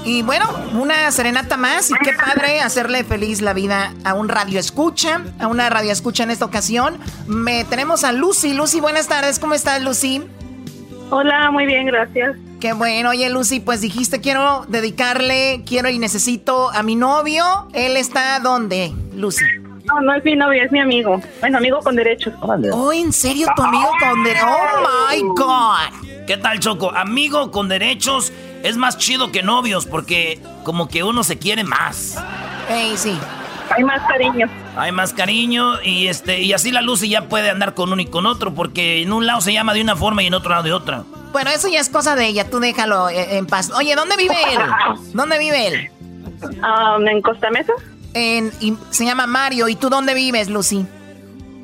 [0.02, 4.58] Y bueno, una serenata más y qué padre hacerle feliz la vida a un radio
[4.58, 6.98] escucha, a una radio escucha en esta ocasión.
[7.26, 8.54] Me, tenemos a Lucy.
[8.54, 9.38] Lucy, buenas tardes.
[9.38, 10.22] ¿Cómo estás, Lucy?
[11.10, 12.38] Hola, muy bien, gracias.
[12.60, 17.68] Qué bueno, oye Lucy, pues dijiste quiero dedicarle, quiero y necesito a mi novio.
[17.74, 19.44] ¿Él está dónde, Lucy?
[19.90, 21.20] No, no es mi novio, es mi amigo.
[21.40, 22.32] Bueno, amigo con derechos.
[22.40, 24.48] Oh, ¿en serio tu amigo con derechos?
[24.48, 26.26] Oh my God.
[26.26, 26.92] ¿Qué tal, Choco?
[26.92, 32.22] Amigo con derechos es más chido que novios porque como que uno se quiere más.
[32.68, 33.18] Ey, sí.
[33.76, 34.48] Hay más cariño.
[34.76, 38.06] Hay más cariño y este y así la Lucy ya puede andar con uno y
[38.06, 40.62] con otro porque en un lado se llama de una forma y en otro lado
[40.62, 41.02] de otra.
[41.32, 43.70] Bueno, eso ya es cosa de ella, tú déjalo eh, en paz.
[43.76, 44.60] Oye, ¿dónde vive él?
[45.14, 45.90] ¿Dónde vive él?
[46.42, 47.72] Um, en Costa Mesa.
[48.14, 48.52] En,
[48.90, 49.68] se llama Mario.
[49.68, 50.86] ¿Y tú dónde vives, Lucy?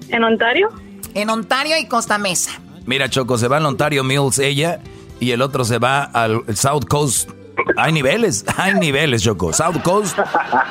[0.08, 0.68] En Ontario.
[1.14, 2.52] En Ontario y Costa Mesa.
[2.84, 4.80] Mira, Choco, se va al Ontario Mills ella
[5.18, 7.30] y el otro se va al South Coast.
[7.76, 9.52] Hay niveles, hay niveles, Choco.
[9.52, 10.18] South Coast,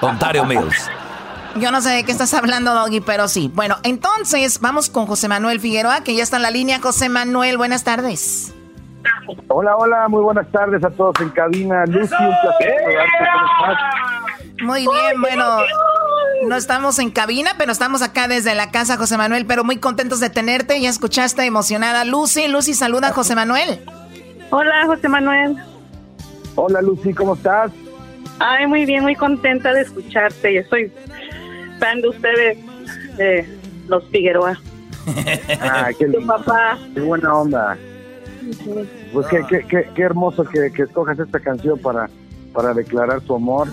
[0.02, 0.90] Ontario Mills.
[1.58, 3.50] Yo no sé de qué estás hablando, Doggy, pero sí.
[3.54, 6.80] Bueno, entonces vamos con José Manuel Figueroa, que ya está en la línea.
[6.82, 8.54] José Manuel, buenas tardes.
[9.48, 11.86] Hola, hola, muy buenas tardes a todos en cabina.
[11.86, 12.74] Lucy, un placer
[14.62, 15.58] Muy bien, bueno,
[16.48, 20.20] no estamos en cabina, pero estamos acá desde la casa, José Manuel, pero muy contentos
[20.20, 20.80] de tenerte.
[20.80, 22.48] Ya escuchaste emocionada Lucy.
[22.48, 23.82] Lucy, saluda a José Manuel.
[24.52, 25.58] Hola, José Manuel.
[26.56, 27.72] Hola, Lucy, ¿cómo estás?
[28.40, 30.54] Ay, muy bien, muy contenta de escucharte.
[30.54, 30.92] Yo soy
[31.80, 32.58] fan de ustedes,
[33.18, 34.60] de los Figueroa.
[35.62, 36.28] ah, qué lindo.
[36.28, 36.78] papá.
[36.94, 37.78] Qué buena onda.
[39.12, 42.10] Pues qué, qué, qué, hermoso que, que, escojas esta canción para,
[42.54, 43.68] para declarar tu amor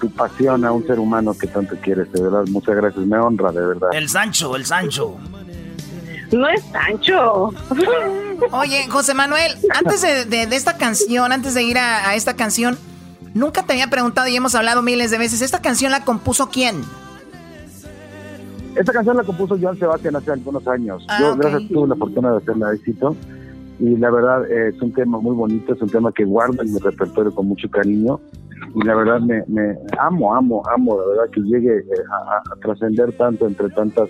[0.00, 2.44] tu pasión a un ser humano que tanto quieres, de verdad.
[2.50, 3.88] Muchas gracias, me honra, de verdad.
[3.92, 5.16] El Sancho, el Sancho.
[6.32, 7.52] No es Sancho.
[8.52, 12.76] Oye, José Manuel, antes de, de, esta canción, antes de ir a, a esta canción,
[13.34, 16.82] nunca te había preguntado y hemos hablado miles de veces, ¿esta canción la compuso quién?
[18.76, 21.04] Esta canción la compuso Joan Sebastián hace algunos años.
[21.08, 23.16] Ah, Yo, gracias, tuve la fortuna de hacerla éxito.
[23.78, 26.72] Y la verdad eh, es un tema muy bonito, es un tema que guardo en
[26.72, 28.20] mi repertorio con mucho cariño.
[28.74, 33.12] Y la verdad me, me amo, amo, amo, la verdad que llegue eh, a, trascender
[33.16, 34.08] tanto entre tantas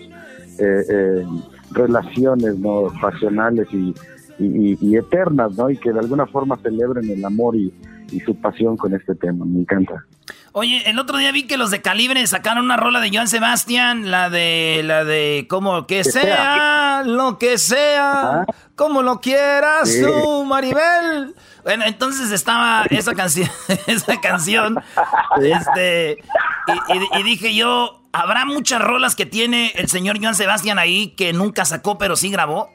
[0.59, 1.27] eh,
[1.73, 3.95] relaciones no pasionales y,
[4.39, 5.71] y, eternas, ¿no?
[5.71, 7.73] Y que de alguna forma celebren el amor y,
[8.11, 9.45] y su pasión con este tema.
[9.45, 10.05] Me encanta.
[10.53, 14.13] Oye, el otro día vi que los de Calibre sacaron una rola de Joan Sebastián,
[14.13, 18.47] la de, la de, como que, sea, lo que sea,
[18.77, 21.35] como lo quieras tú, Maribel.
[21.65, 23.49] Bueno, entonces estaba esa canción,
[23.87, 24.77] esa canción,
[25.41, 26.19] este,
[27.19, 31.65] y, dije yo, ¿habrá muchas rolas que tiene el señor Joan Sebastián ahí que nunca
[31.65, 32.69] sacó pero sí grabó?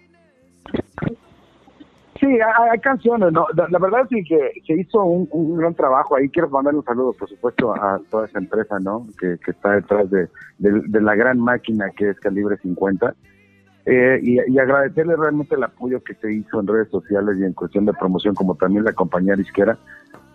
[2.19, 2.27] Sí,
[2.71, 3.45] hay, canciones, ¿no?
[3.55, 6.27] La, verdad es que se hizo un, gran trabajo ahí.
[6.27, 9.07] Quiero mandar un saludo, por supuesto, a toda esa empresa, ¿no?
[9.17, 10.27] Que, está detrás de,
[10.59, 13.13] la gran máquina que es Calibre 50.
[13.91, 17.85] Eh, y, agradecerle realmente el apoyo que se hizo en redes sociales y en cuestión
[17.85, 19.79] de promoción, como también la compañía disquera.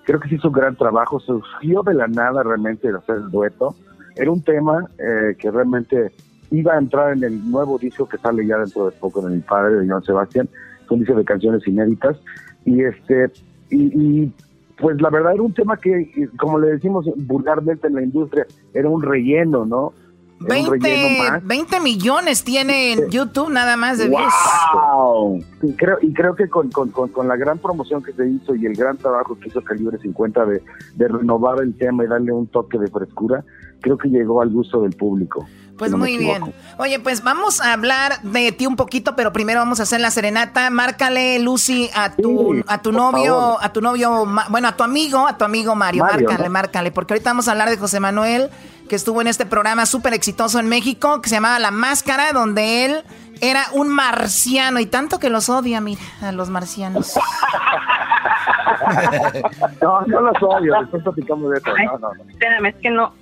[0.02, 3.30] Creo que se hizo un gran trabajo, surgió de la nada realmente de hacer el
[3.30, 3.76] dueto.
[4.16, 6.12] Era un tema eh, que realmente
[6.50, 9.40] iba a entrar en el nuevo disco que sale ya dentro de poco de mi
[9.40, 10.48] padre, de Joan Sebastián
[10.88, 12.16] son dice de canciones inéditas
[12.64, 13.30] y este
[13.70, 14.30] y,
[14.78, 18.88] pues la verdad era un tema que como le decimos vulgarmente en la industria era
[18.88, 19.92] un relleno no
[20.40, 25.42] 20, millones tiene en YouTube nada más de wow.
[25.62, 28.66] Y creo, y creo que con, con, con, la gran promoción que se hizo y
[28.66, 30.62] el gran trabajo que hizo Calibre 50 de,
[30.96, 33.44] de renovar el tema y darle un toque de frescura,
[33.80, 35.46] creo que llegó al gusto del público.
[35.78, 36.54] Pues muy bien.
[36.78, 40.10] Oye, pues vamos a hablar de ti un poquito, pero primero vamos a hacer la
[40.10, 40.70] serenata.
[40.70, 45.36] Márcale, Lucy, a tu, a tu novio, a tu novio, bueno, a tu amigo, a
[45.36, 46.04] tu amigo Mario.
[46.04, 48.50] márcale, márcale, porque ahorita vamos a hablar de José Manuel,
[48.88, 52.84] que estuvo en este programa súper exitoso en México, que se llamaba La Máscara, donde
[52.84, 53.04] él
[53.40, 57.14] era un marciano y tanto que los odia, mira, a los marcianos.
[59.82, 61.70] no, no los odio, después platicamos de eso.
[61.70, 62.30] no, no, no.
[62.30, 63.14] Espérame, es que no.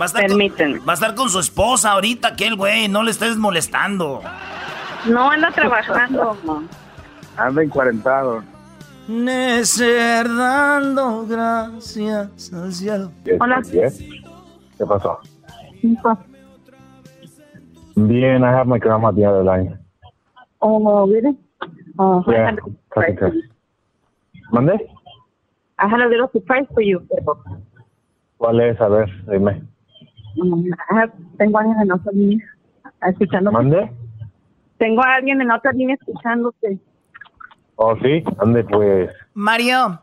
[0.00, 3.02] Va a, estar con, va a estar con su esposa ahorita, que el güey, no
[3.02, 4.22] le estés molestando.
[5.06, 6.36] No, anda trabajando.
[7.36, 8.42] anda encuarentado.
[9.08, 13.10] Necer dando gracias al cielo.
[13.40, 13.62] Hola.
[13.62, 15.18] ¿Qué pasó?
[17.96, 19.78] Bien, I have my grandma the other line.
[20.60, 21.38] Oh, really?
[21.98, 22.54] Oh, yeah,
[24.52, 24.74] ¿Mande?
[25.78, 27.00] I had a little surprise for you.
[28.36, 28.78] ¿Cuál es?
[28.78, 29.62] A ver, dime.
[31.38, 32.46] tengo a alguien en otra línea
[33.06, 33.56] escuchándote.
[33.56, 33.90] ¿Mande?
[34.76, 36.78] Tengo a alguien en otra línea escuchándote.
[37.80, 39.08] Oh, sí, ande pues.
[39.34, 40.00] Mario.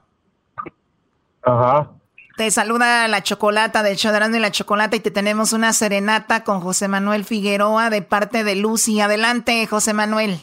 [1.44, 1.92] Ajá.
[2.38, 6.62] Te saluda la chocolata del Chodrando y la Chocolata y te tenemos una serenata con
[6.62, 9.02] José Manuel Figueroa de parte de Lucy.
[9.02, 10.38] Adelante, José Manuel.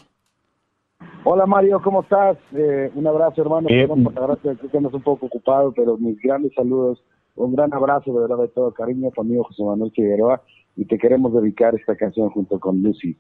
[1.25, 2.37] Hola Mario, ¿cómo estás?
[2.53, 3.67] Eh, un abrazo hermano.
[3.67, 3.89] Bien.
[4.05, 7.03] Gracias, que andas un poco ocupado, pero mis grandes saludos
[7.35, 10.43] un gran abrazo de verdad de todo cariño tu amigo José Manuel Figueroa
[10.77, 13.17] y te queremos dedicar esta canción junto con Lucy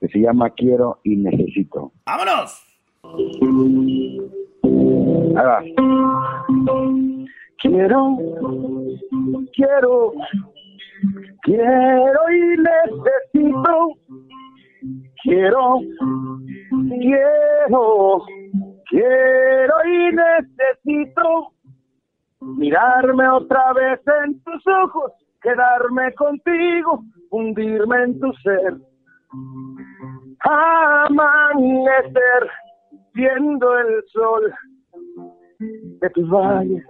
[0.00, 1.90] que se llama Quiero y Necesito.
[2.06, 2.67] ¡Vámonos!
[7.60, 8.16] Quiero,
[9.54, 10.12] quiero,
[11.42, 13.74] quiero y necesito.
[15.22, 15.80] Quiero,
[16.88, 18.24] quiero,
[18.88, 21.52] quiero y necesito
[22.40, 28.76] mirarme otra vez en tus ojos, quedarme contigo, hundirme en tu ser,
[30.40, 32.48] amanecer
[33.18, 34.54] viendo el sol
[36.00, 36.84] de tus valles,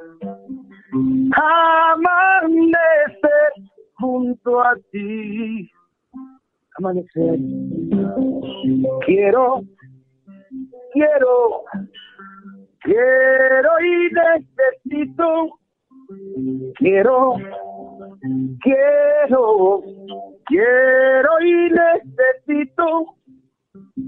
[1.93, 3.53] amanecer
[3.95, 5.71] junto a ti,
[6.77, 7.39] amanecer.
[9.07, 9.63] Quiero,
[10.93, 11.65] quiero
[12.89, 15.59] Quiero y necesito,
[16.77, 17.35] quiero,
[18.63, 19.83] quiero,
[20.47, 23.18] quiero y necesito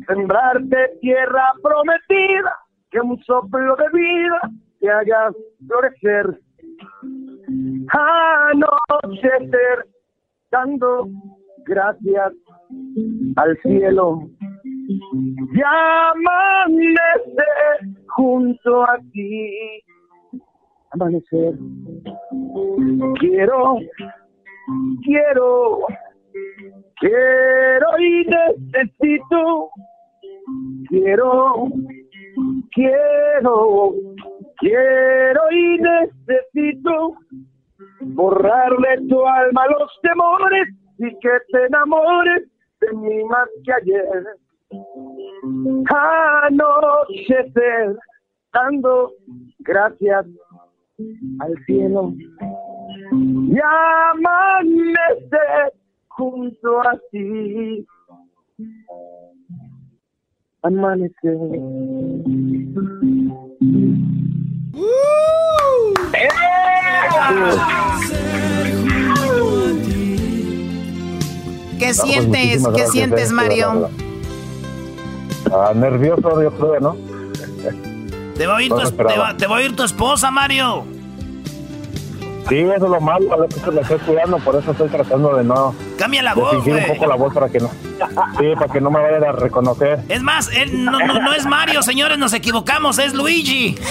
[0.06, 2.56] sembrarte tierra prometida,
[2.90, 4.40] que un soplo de vida
[4.80, 5.32] te haga
[5.66, 6.40] florecer,
[8.52, 9.86] anochecer,
[10.50, 11.08] dando
[11.64, 12.32] gracias
[13.36, 14.28] al cielo
[14.88, 17.16] y amanecer
[18.08, 19.82] junto a ti.
[20.92, 21.54] Amanecer.
[23.20, 23.76] Quiero,
[25.04, 25.86] quiero,
[26.98, 29.70] quiero y necesito.
[30.88, 31.68] Quiero,
[32.72, 33.92] quiero,
[34.58, 37.14] quiero y necesito
[38.00, 40.68] borrarle tu alma los temores
[40.98, 42.48] y que te enamores
[42.80, 44.24] de mí más que ayer.
[46.42, 47.96] Anochecer,
[48.52, 49.12] dando
[49.60, 50.26] gracias
[51.40, 52.12] al cielo
[53.12, 53.58] y
[54.12, 54.60] amanecer
[56.20, 57.86] junto a ti.
[60.62, 61.36] Amanecer.
[64.74, 64.84] ¡Uh!
[66.12, 66.28] ¡Eh!
[71.78, 72.62] ¿Qué no, sientes?
[72.62, 73.88] Pues ¿Qué sientes, Mario?
[75.50, 76.96] Ah, nervioso, yo creo, ¿no?
[78.36, 80.84] Te va, a ir tu, te, va, te va a ir tu esposa, Mario.
[82.50, 85.44] Sí, eso es lo malo, a veces me estoy cuidando, por eso estoy tratando de
[85.44, 85.74] no...
[85.96, 86.92] Cambia la de voz, fingir un güey.
[86.94, 87.68] poco la voz para que no...
[88.38, 90.00] Sí, para que no me vayan a reconocer.
[90.08, 93.76] Es más, él no, no- no es Mario, señores, nos equivocamos, es Luigi.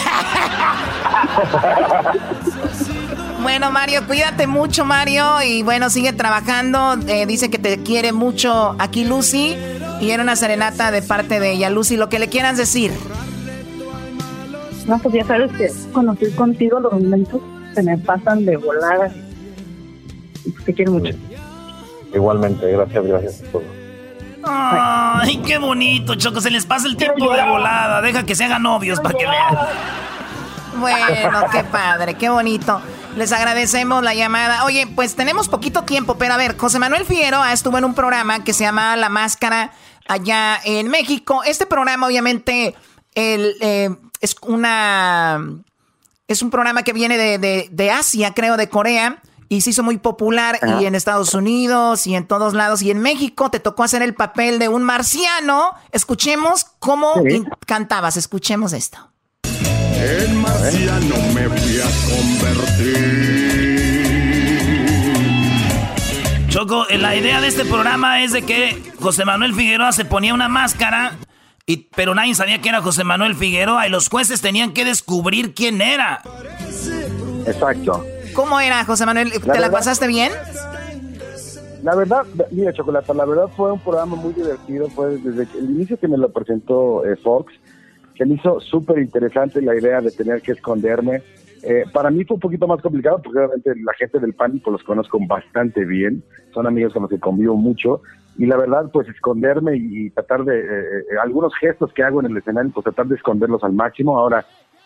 [3.42, 5.42] Bueno, Mario, cuídate mucho, Mario.
[5.42, 6.96] Y bueno, sigue trabajando.
[7.08, 9.58] Eh, dice que te quiere mucho aquí, Lucy.
[10.02, 11.70] Y era una serenata de parte de ella.
[11.70, 12.92] Lucy, lo que le quieras decir.
[14.88, 17.42] No, pues ya sabes que estoy contigo los momentos
[17.74, 19.12] se me pasan de volada.
[20.66, 21.14] Te quiero mucho.
[22.14, 23.80] Igualmente, gracias, gracias por todo.
[24.44, 26.42] Ay, qué bonito, Choco.
[26.42, 28.02] Se les pasa el tiempo de volada.
[28.02, 29.58] Deja que se hagan novios para que vean.
[30.80, 32.82] Bueno, qué padre, qué bonito.
[33.16, 34.64] Les agradecemos la llamada.
[34.66, 38.44] Oye, pues tenemos poquito tiempo, pero a ver, José Manuel Figueroa estuvo en un programa
[38.44, 39.72] que se llama La Máscara
[40.08, 41.42] allá en México.
[41.46, 42.76] Este programa, obviamente,
[43.16, 43.90] el, eh,
[44.22, 45.40] es una.
[46.30, 49.22] Es un programa que viene de, de- de Asia, creo, de Corea.
[49.52, 52.84] Y se hizo muy popular y en Estados Unidos y en todos lados.
[52.84, 55.74] Y en México te tocó hacer el papel de un marciano.
[55.92, 57.44] Escuchemos cómo Sí.
[57.66, 58.16] cantabas.
[58.16, 59.10] Escuchemos esto.
[59.44, 63.80] En marciano me fui a convertir.
[66.50, 70.48] Choco, la idea de este programa es de que José Manuel Figueroa se ponía una
[70.48, 71.18] máscara,
[71.72, 75.54] y, pero nadie sabía que era José Manuel Figueroa y los jueces tenían que descubrir
[75.54, 76.22] quién era.
[77.46, 78.04] Exacto.
[78.34, 79.32] ¿Cómo era, José Manuel?
[79.32, 80.32] ¿Te la, verdad- pasaste bien?
[81.84, 84.90] La verdad, mira, Chocolata, la verdad fue un programa muy divertido.
[84.90, 87.54] Fue desde que- el inicio que me lo presentó eh, Fox,
[88.18, 91.22] se me hizo súper interesante la idea de tener que esconderme.
[91.62, 94.84] Eh, para mí fue un poquito más complicado porque obviamente la gente del pánico los
[94.84, 98.02] conozco bastante bien, son amigos con los que convivo mucho
[98.40, 102.32] y la verdad pues esconderme y, tratar de, eh, eh, algunos gestos que hago en
[102.32, 104.18] el escenario, pues tratar de esconderlos al máximo.
[104.18, 104.46] Ahora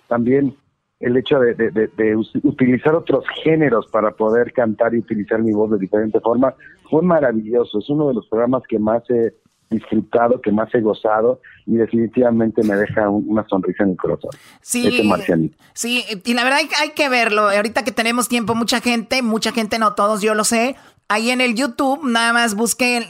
[0.09, 0.55] también
[0.99, 5.41] el hecho de, de- de- de us- utilizar otros géneros para poder cantar y utilizar
[5.41, 6.53] mi voz de diferente forma
[6.89, 7.79] fue maravilloso.
[7.79, 9.33] Es uno de los programas que más he
[9.69, 14.29] disfrutado, que más he gozado y definitivamente me deja un- una sonrisa en el corazón.
[14.61, 15.01] Sí.
[15.07, 15.57] Marcianito.
[15.73, 17.49] Sí, y la verdad hay, hay que verlo.
[17.49, 20.75] Ahorita que tenemos tiempo, mucha gente, mucha gente, no todos, yo lo sé.
[21.07, 23.07] Ahí en el YouTube, nada más busquen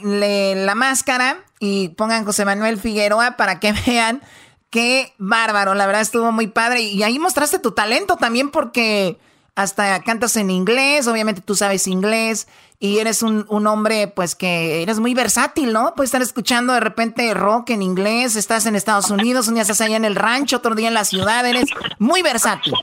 [0.66, 4.22] la máscara y pongan José Manuel Figueroa para que vean
[4.70, 5.74] qué bárbaro.
[5.74, 6.82] La verdad estuvo muy padre.
[6.82, 9.18] Y ahí mostraste tu talento también porque
[9.54, 12.48] hasta cantas en inglés, obviamente tú sabes inglés
[12.80, 15.94] y eres un, un hombre pues que eres muy versátil, ¿no?
[15.94, 19.80] Puedes estar escuchando de repente rock en inglés, estás en Estados Unidos, un día estás
[19.80, 21.66] allá en el rancho, otro día en la ciudad, eres
[21.98, 22.74] muy versátil.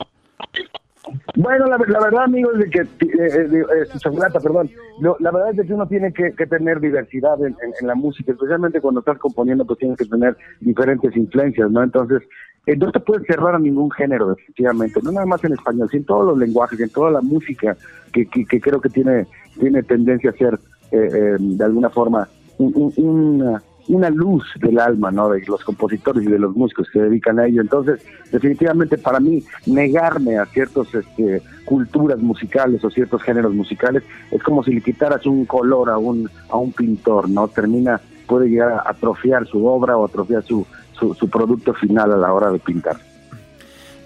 [1.36, 5.66] Bueno, la, verdad, amigo, es de que, eh, eh, eh, perdón, Lo- la verdad es
[5.66, 9.98] que uno tiene que, tener diversidad en, la música, especialmente cuando estás componiendo, pues tienes
[9.98, 11.82] que tener diferentes influencias, ¿no?
[11.82, 12.22] Entonces,
[12.66, 16.00] eh, no te puedes cerrar a ningún género, definitivamente, no nada más en español, sino
[16.02, 17.76] en todos los lenguajes, en toda la música
[18.12, 18.26] que,
[18.60, 19.26] creo que tiene,
[19.58, 20.54] tiene tendencia a ser,
[20.92, 22.28] eh, eh, de alguna forma,
[22.58, 25.28] un- una, una luz del alma, ¿no?
[25.28, 27.60] De los compositores y de los músicos que se dedican a ello.
[27.60, 34.42] Entonces, definitivamente para mí, negarme a ciertas este, culturas musicales o ciertos géneros musicales es
[34.42, 37.48] como si le quitaras un color a un, a un pintor, ¿no?
[37.48, 42.16] Termina, puede llegar a atrofiar su obra o atrofiar su, su, su producto final a
[42.16, 42.96] la hora de pintar.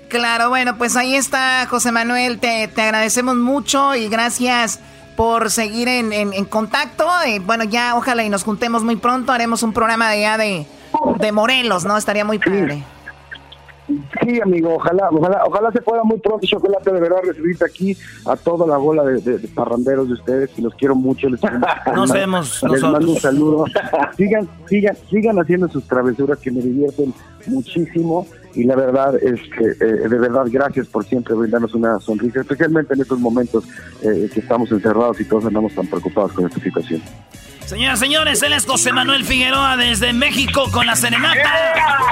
[0.08, 4.80] Claro, bueno, pues ahí está José Manuel, te, te agradecemos mucho y gracias
[5.16, 7.06] por seguir en, en- en contacto.
[7.26, 10.66] Eh, bueno, ya ojalá y nos juntemos muy pronto, haremos un programa de allá de,
[11.18, 11.96] de Morelos, ¿no?
[11.96, 12.84] Estaría muy padre.
[14.22, 18.34] Sí, amigo, ojalá, ojalá, ojalá se pueda muy pronto, Chocolate, de verdad, recibirte aquí a
[18.36, 21.28] toda la bola de, de- de parranderos de ustedes, y los quiero mucho.
[21.28, 21.40] Les,
[21.94, 23.22] Nos vemos Les mando un nosotros.
[23.22, 23.64] saludo.
[24.16, 27.14] Sigan, sigan, sigan haciendo sus travesuras que me divierten
[27.46, 32.40] muchísimo, y la verdad es que, eh, de verdad, gracias por siempre brindarnos una sonrisa,
[32.40, 33.64] especialmente en estos momentos
[34.02, 37.00] eh, que estamos encerrados y todos andamos tan preocupados con esta situación.
[37.66, 41.52] Señoras, señores, él es José Manuel Figueroa desde México con la serenata.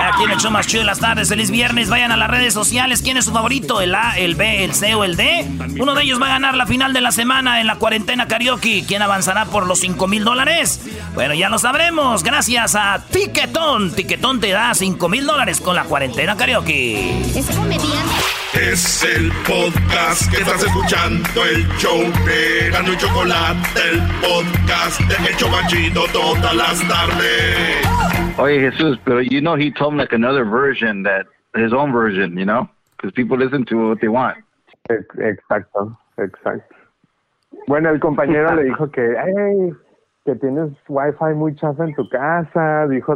[0.00, 1.28] Aquí en el show más chido de las tardes.
[1.28, 1.88] Feliz viernes.
[1.88, 3.02] Vayan a las redes sociales.
[3.02, 3.80] ¿Quién es su favorito?
[3.80, 5.46] ¿El A, el B, el C o el D?
[5.78, 8.84] Uno de ellos va a ganar la final de la semana en la cuarentena karaoke.
[8.84, 10.80] ¿Quién avanzará por los 5 mil dólares?
[11.14, 12.24] Bueno, ya lo sabremos.
[12.24, 13.94] Gracias a Tiquetón.
[13.94, 17.20] Tiquetón te da 5 mil dólares con la cuarentena karaoke.
[17.38, 18.43] Es comediante.
[18.55, 23.59] Es el podcast que estás escuchando, el show de Gano y Chocolate,
[23.90, 28.38] el podcast de El Chobachito todas las tardes.
[28.38, 31.26] Oye, Jesús, pero you know he told him like another version that
[31.57, 34.36] his own version, you know, because people listen to what they want.
[34.88, 36.74] Exacto, exacto.
[37.66, 39.72] Bueno, el compañero le dijo que, "Ay,
[40.25, 43.14] que tienes wifi muy chafa en tu casa, dijo.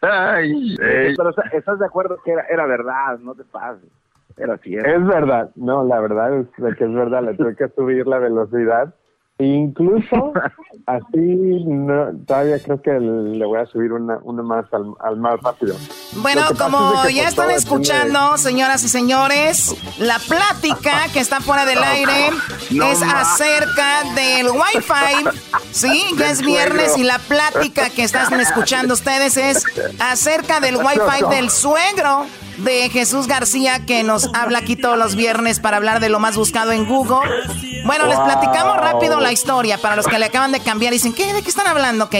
[0.00, 0.76] Ay,
[1.16, 3.90] pero o sea, estás de acuerdo que era, era verdad, no te pases.
[4.36, 4.88] Era cierto.
[4.88, 8.18] Es verdad, no, la verdad es de que es verdad, le tuve que subir la
[8.18, 8.94] velocidad.
[9.38, 10.32] Incluso
[10.86, 15.40] así, no, todavía creo que le voy a subir una, una más al, al más
[15.40, 15.76] rápido.
[16.18, 21.40] Bueno, como es de que, ya están escuchando, señoras y señores, la plática que está
[21.40, 22.30] fuera del aire
[22.70, 25.38] No es acerca del Wi-Fi.
[25.72, 29.64] Sí, ya es viernes y la plática que están escuchando ustedes es
[29.98, 32.26] acerca del Wi-Fi del suegro
[32.58, 36.36] de Jesús García que nos habla aquí todos los viernes para hablar de lo más
[36.36, 37.30] buscado en Google.
[37.84, 41.12] Bueno, les platicamos rápido la historia para los que le acaban de cambiar y dicen,
[41.12, 41.32] ¿qué?
[41.32, 42.04] ¿De qué están hablando?
[42.04, 42.14] Ok.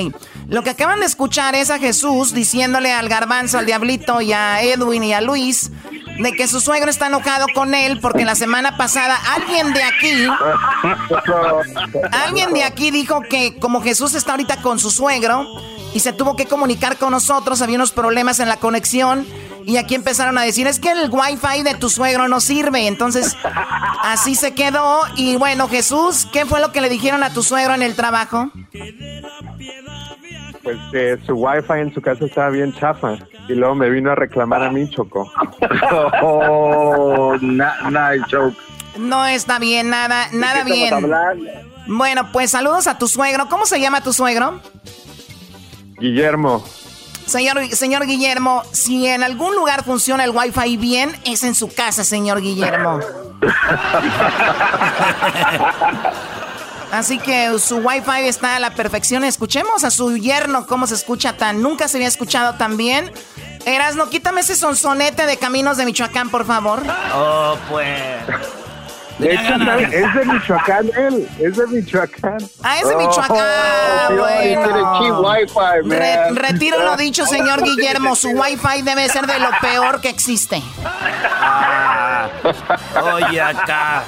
[0.46, 4.62] Lo que acaban de escuchar es a Jesús diciéndole al garbanzo, al diablito y a
[4.62, 5.70] Edwin y a Luis
[6.18, 10.26] de que su suegro está enojado con él porque la semana pasada alguien de aquí,
[12.12, 15.46] alguien de aquí dijo que como Jesús está ahorita con su suegro
[15.92, 19.26] y se tuvo que comunicar con nosotros, había unos problemas en la conexión
[19.66, 23.36] y aquí empezaron a decir, es que el wifi de tu suegro no sirve, entonces
[24.02, 27.74] así se quedó y bueno, Jesús, ¿qué fue lo que le dijeron a tu suegro
[27.74, 28.50] en el trabajo?
[30.64, 34.14] Pues que su wifi en su casa estaba bien chafa y luego me vino a
[34.14, 35.30] reclamar a mí, Choco.
[36.22, 38.56] Oh, na- nice joke.
[38.98, 40.94] No está bien, nada, nada bien.
[41.86, 43.48] Bueno, pues saludos a tu suegro.
[43.50, 44.60] ¿Cómo se llama tu suegro?
[45.98, 46.64] Guillermo.
[47.26, 52.04] Señor, señor Guillermo, si en algún lugar funciona el wifi bien, es en su casa,
[52.04, 53.00] señor Guillermo.
[56.94, 59.24] Así que su wifi está a la perfección.
[59.24, 61.60] Escuchemos a su yerno cómo se escucha tan.
[61.60, 63.12] Nunca se había escuchado tan bien.
[63.66, 66.82] Erasno, quítame ese sonsonete de Caminos de Michoacán, por favor.
[67.14, 67.90] Oh, pues.
[69.18, 69.84] De hecho, ¿sabe?
[69.84, 72.36] es de Michoacán él, es de Michoacán.
[72.62, 73.36] Ah, es de Michoacán.
[73.38, 74.90] Oh, bueno.
[75.84, 78.16] Re- retiro lo dicho, señor Guillermo.
[78.16, 80.62] Su wifi debe ser de lo peor que existe.
[80.84, 82.28] Ah,
[83.14, 84.02] oye, acá.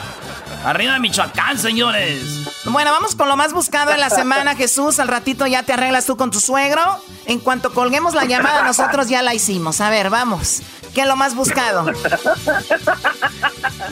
[0.67, 2.64] Arriba Michoacán, señores.
[2.64, 4.99] Bueno, vamos con lo más buscado en la semana, Jesús.
[4.99, 6.81] Al ratito ya te arreglas tú con tu suegro.
[7.27, 9.81] En cuanto colguemos la llamada, nosotros ya la hicimos.
[9.81, 10.62] A ver, vamos.
[10.93, 11.87] ¿Qué es lo más buscado?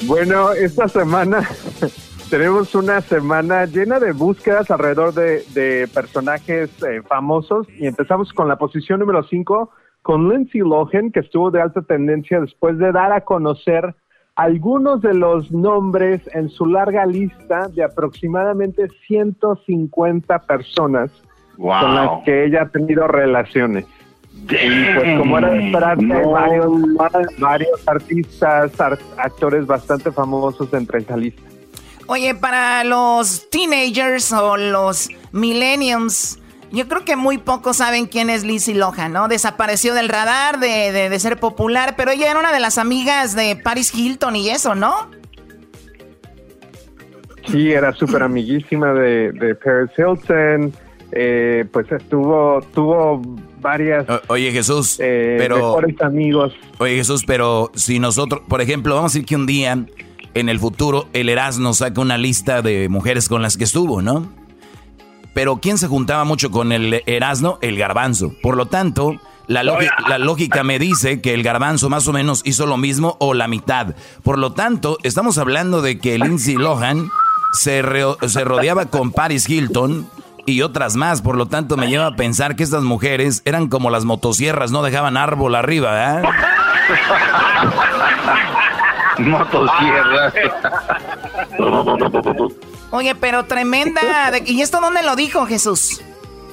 [0.03, 1.49] Bueno, esta semana
[2.31, 8.49] tenemos una semana llena de búsquedas alrededor de, de personajes eh, famosos y empezamos con
[8.49, 9.71] la posición número 5
[10.03, 13.95] con Lindsay Lohan, que estuvo de alta tendencia después de dar a conocer
[14.37, 21.11] algunos de los nombres en su larga lista de aproximadamente 150 personas
[21.57, 21.81] Wow.
[21.81, 23.87] con las que ella ha tenido relaciones.
[24.35, 24.47] Y
[24.97, 26.73] pues como era de esperarse, No, varios,
[27.39, 31.41] varios artistas, ar- actores bastante famosos entre esa lista.
[32.09, 36.41] Oye, para los teenagers o los millenniums,
[36.75, 39.29] yo creo que muy pocos saben quién es Lindsay Lohan, ¿no?
[39.29, 43.35] Desapareció del radar de, de- de ser popular, pero ella era una de las amigas
[43.35, 45.11] de Paris Hilton y eso, ¿no?
[47.51, 50.73] Sí, era súper amiguísima de, de Paris Hilton,
[51.13, 53.21] eh, pues estuvo, tuvo
[53.61, 55.57] varias O- Oye Jesús, eh, pero...
[55.57, 56.53] mejores amigos.
[56.79, 59.79] Oye Jesús, pero si nosotros, por ejemplo, vamos a decir que un día
[60.35, 64.33] en el futuro el Erasmo saca una lista de mujeres con las que estuvo, ¿no?
[65.35, 67.59] Pero ¿quién se juntaba mucho con el Erasmo?
[67.61, 68.33] El garbanzo.
[68.43, 69.17] Por lo tanto,
[69.47, 73.17] la, lógi- la lógica me dice que el garbanzo más o menos hizo lo mismo
[73.21, 73.95] o la mitad.
[74.23, 77.11] Por lo tanto, estamos hablando de que Lindsay Lohan
[77.53, 80.09] se, rodeaba con Paris Hilton
[80.47, 81.21] y otras más.
[81.21, 84.83] Por lo tanto, me lleva a pensar que estas mujeres eran como las motosierras, no
[84.83, 86.23] dejaban árbol arriba, ¿eh?
[89.19, 90.33] Motosierra.
[92.91, 94.31] Oye, pero tremenda.
[94.31, 96.01] de- ¿Y esto dónde lo dijo Jesús?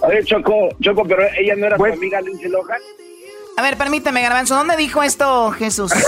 [0.02, 2.80] Oye, Choco, Choco, pero ella no era tu amiga Lindsay Lohan.
[3.58, 5.92] A ver, permíteme, Garbanzo, ¿dónde dijo esto Jesús?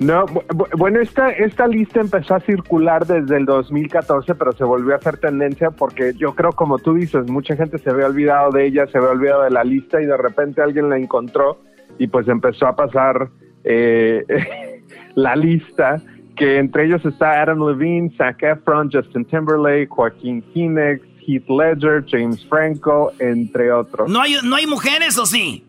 [0.00, 4.64] No, bu- bu- bueno, esta, esta lista empezó a circular desde el 2014, pero se
[4.64, 8.50] volvió a hacer tendencia porque yo creo, como tú dices, mucha gente se había olvidado
[8.50, 11.62] de ella, se había olvidado de la lista y de repente alguien la encontró
[11.98, 13.28] y pues empezó a pasar
[13.62, 14.24] eh,
[15.14, 16.02] la lista,
[16.36, 22.44] que entre ellos está Adam Levine, Zac Efron, Justin Timberlake, Joaquín Phoenix, Heath Ledger, James
[22.48, 24.10] Franco, entre otros.
[24.10, 25.64] ¿No hay, ¿No hay mujeres o sí?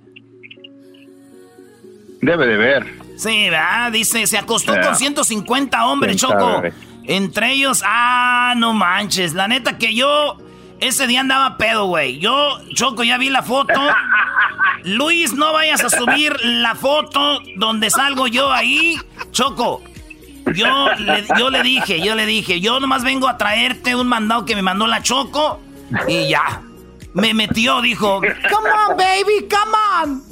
[2.22, 2.86] Debe de ver.
[3.18, 3.92] Sí, ¿verdad?
[3.92, 4.82] Dice, se acostó Ya.
[4.82, 6.40] con 150 hombres, Choco.
[6.40, 6.74] sabe.
[7.06, 9.34] Entre ellos, ah, no manches.
[9.34, 10.38] La neta que yo
[10.80, 12.20] ese día andaba pedo, güey.
[12.20, 13.74] Yo, Choco, ya vi la foto.
[14.86, 18.98] Luis, no vayas a subir la foto donde salgo yo ahí.
[19.32, 19.82] Choco,
[20.54, 24.46] Yo le, yo le dije, yo le dije, yo nomás vengo a traerte un mandado
[24.46, 25.60] que me mandó la Choco
[26.08, 26.62] y ya.
[27.14, 30.24] Me metió, dijo, come on, baby, come on.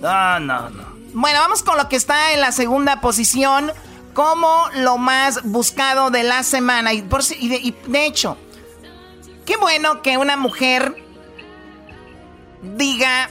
[0.00, 0.84] No, no, no.
[1.12, 3.72] Bueno, vamos con lo que está en la segunda posición
[4.14, 6.92] como lo más buscado de la semana.
[6.92, 8.36] Y, por, y, de, y de hecho,
[9.44, 11.04] qué bueno que una mujer
[12.62, 13.30] diga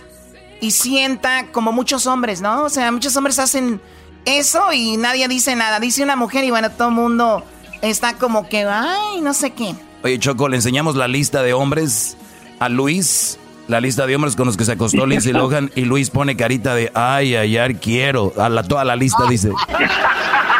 [0.61, 2.63] y sienta como muchos hombres, ¿no?
[2.63, 3.81] O sea, muchos hombres hacen
[4.25, 5.79] eso y nadie dice nada.
[5.79, 7.43] Dice una mujer y bueno, todo el mundo
[7.81, 9.75] está como que, ay, no sé qué.
[10.03, 12.17] Oye, Choco, le enseñamos la lista de hombres
[12.59, 13.37] a Luis.
[13.67, 16.73] La lista de hombres con los que se acostó Lindsay Lohan y Luis pone carita
[16.73, 18.33] de ay, ay, ay, quiero.
[18.37, 19.51] A la, toda la lista dice.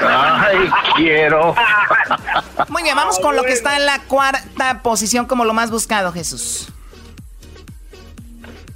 [0.07, 1.55] Ay, quiero.
[2.67, 6.11] Muy bien, vamos con lo que está en la cuarta posición como lo más buscado,
[6.11, 6.71] Jesús.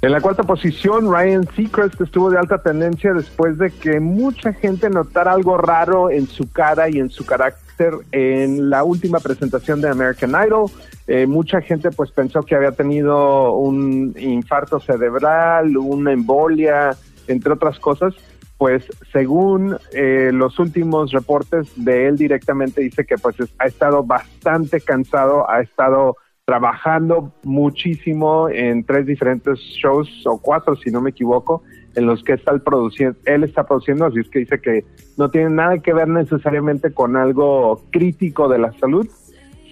[0.04, 4.90] En la cuarta posición, Ryan Seacrest estuvo de alta tendencia después de que mucha gente
[4.90, 9.88] notara algo raro en su cara y en su carácter en la última presentación de
[9.88, 10.70] American Idol.
[11.06, 16.94] Eh, mucha gente pues pensó que había tenido un infarto cerebral, una embolia,
[17.26, 18.12] entre otras cosas.
[18.58, 24.82] Pues según eh, los últimos reportes de él directamente dice que pues ha estado bastante
[24.82, 31.62] cansado, ha estado trabajando muchísimo en tres diferentes shows o cuatro, si no me equivoco,
[31.94, 34.84] en los que está el produciendo, él está produciendo, así es que dice que
[35.16, 39.08] no tiene nada que ver necesariamente con algo crítico de la salud,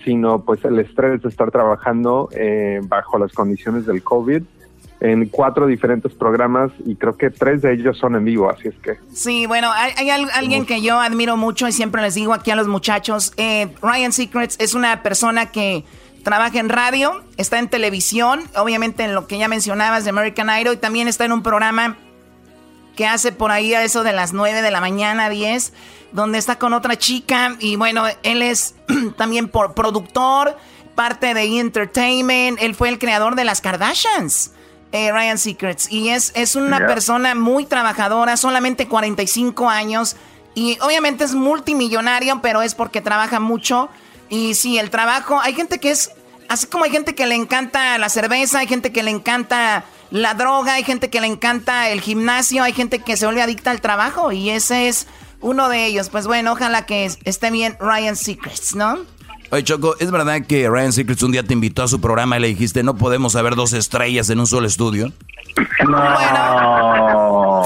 [0.05, 4.43] sino pues el estrés de estar trabajando eh, bajo las condiciones del COVID
[5.01, 8.75] en cuatro diferentes programas y creo que tres de ellos son en vivo, así es
[8.77, 8.99] que...
[9.13, 12.57] Sí, bueno, hay, hay alguien que yo admiro mucho y siempre les digo aquí a
[12.57, 15.85] los muchachos, eh, Ryan Secrets es una persona que
[16.23, 20.75] trabaja en radio, está en televisión, obviamente en lo que ya mencionabas de American Idol,
[20.75, 21.97] y también está en un programa
[22.97, 25.73] que hace por ahí a eso de las 9 de la mañana, 10,
[26.13, 28.75] donde está con otra chica, y bueno, él es
[29.17, 30.57] también por productor,
[30.95, 34.53] parte de Entertainment, él fue el creador de las Kardashians.
[34.95, 35.91] Eh, Ryan Secrets.
[35.91, 40.17] Y es, es una persona muy trabajadora, solamente 45 años.
[40.55, 43.89] Y obviamente es multimillonario, pero es porque trabaja mucho
[44.33, 46.11] y sí, el trabajo, hay gente que es,
[46.49, 50.33] así como hay gente que le encanta la cerveza, hay gente que le encanta la
[50.33, 53.83] droga, hay gente que le encanta el gimnasio, hay gente que se vuelve adicta al
[53.83, 55.07] trabajo y ese es
[55.43, 56.09] uno de ellos.
[56.09, 59.01] Pues bueno, ojalá que esté bien Ryan Secrets, ¿no?
[59.51, 62.41] Oye, Choco, ¿es verdad que Ryan Secrets un día te invitó a su programa y
[62.41, 65.13] le dijiste no podemos haber dos estrellas en un solo estudio?
[65.85, 67.65] No.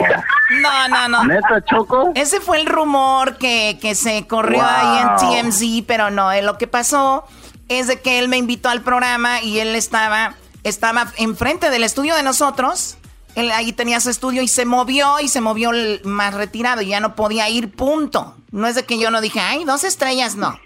[0.61, 1.24] No, no, no.
[1.24, 2.12] ¿Neta, Choco?
[2.14, 5.16] Ese fue el rumor que, que se corrió ahí en
[5.51, 7.24] TMZ, pero no, eh, lo que pasó
[7.68, 12.14] es de que él me invitó al programa y él estaba, estaba enfrente del estudio
[12.14, 12.97] de nosotros.
[13.34, 15.70] Él ahí tenía su estudio y se movió y se movió
[16.05, 18.34] más retirado y ya no podía ir, punto.
[18.51, 20.59] No es de que yo no dije, ay, dos estrellas, no.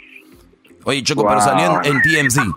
[0.85, 2.39] Oye, Choco, pero salió en, TMZ.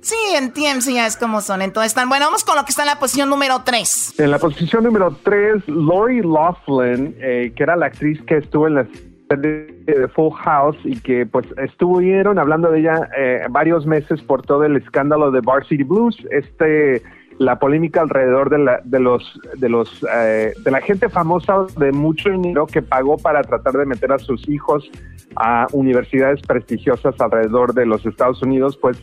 [0.00, 1.62] Sí, en TMZ ya es como son.
[1.62, 2.08] Entonces están.
[2.08, 4.20] Bueno, vamos con lo que está en la posición número 3.
[4.20, 8.74] En la posición número 3, Lori Laughlin, eh, que era la actriz que estuvo en
[8.76, 8.86] la
[9.28, 14.42] serie de Full House y que pues estuvieron hablando de ella eh, varios meses por
[14.42, 16.16] todo el escándalo de Varsity Blues.
[16.30, 17.02] Este
[17.38, 21.92] la polémica alrededor de, la, de los de los eh, de la gente famosa de
[21.92, 24.90] mucho dinero que pagó para tratar de meter a sus hijos
[25.36, 28.98] a universidades prestigiosas alrededor de los Estados Unidos, pues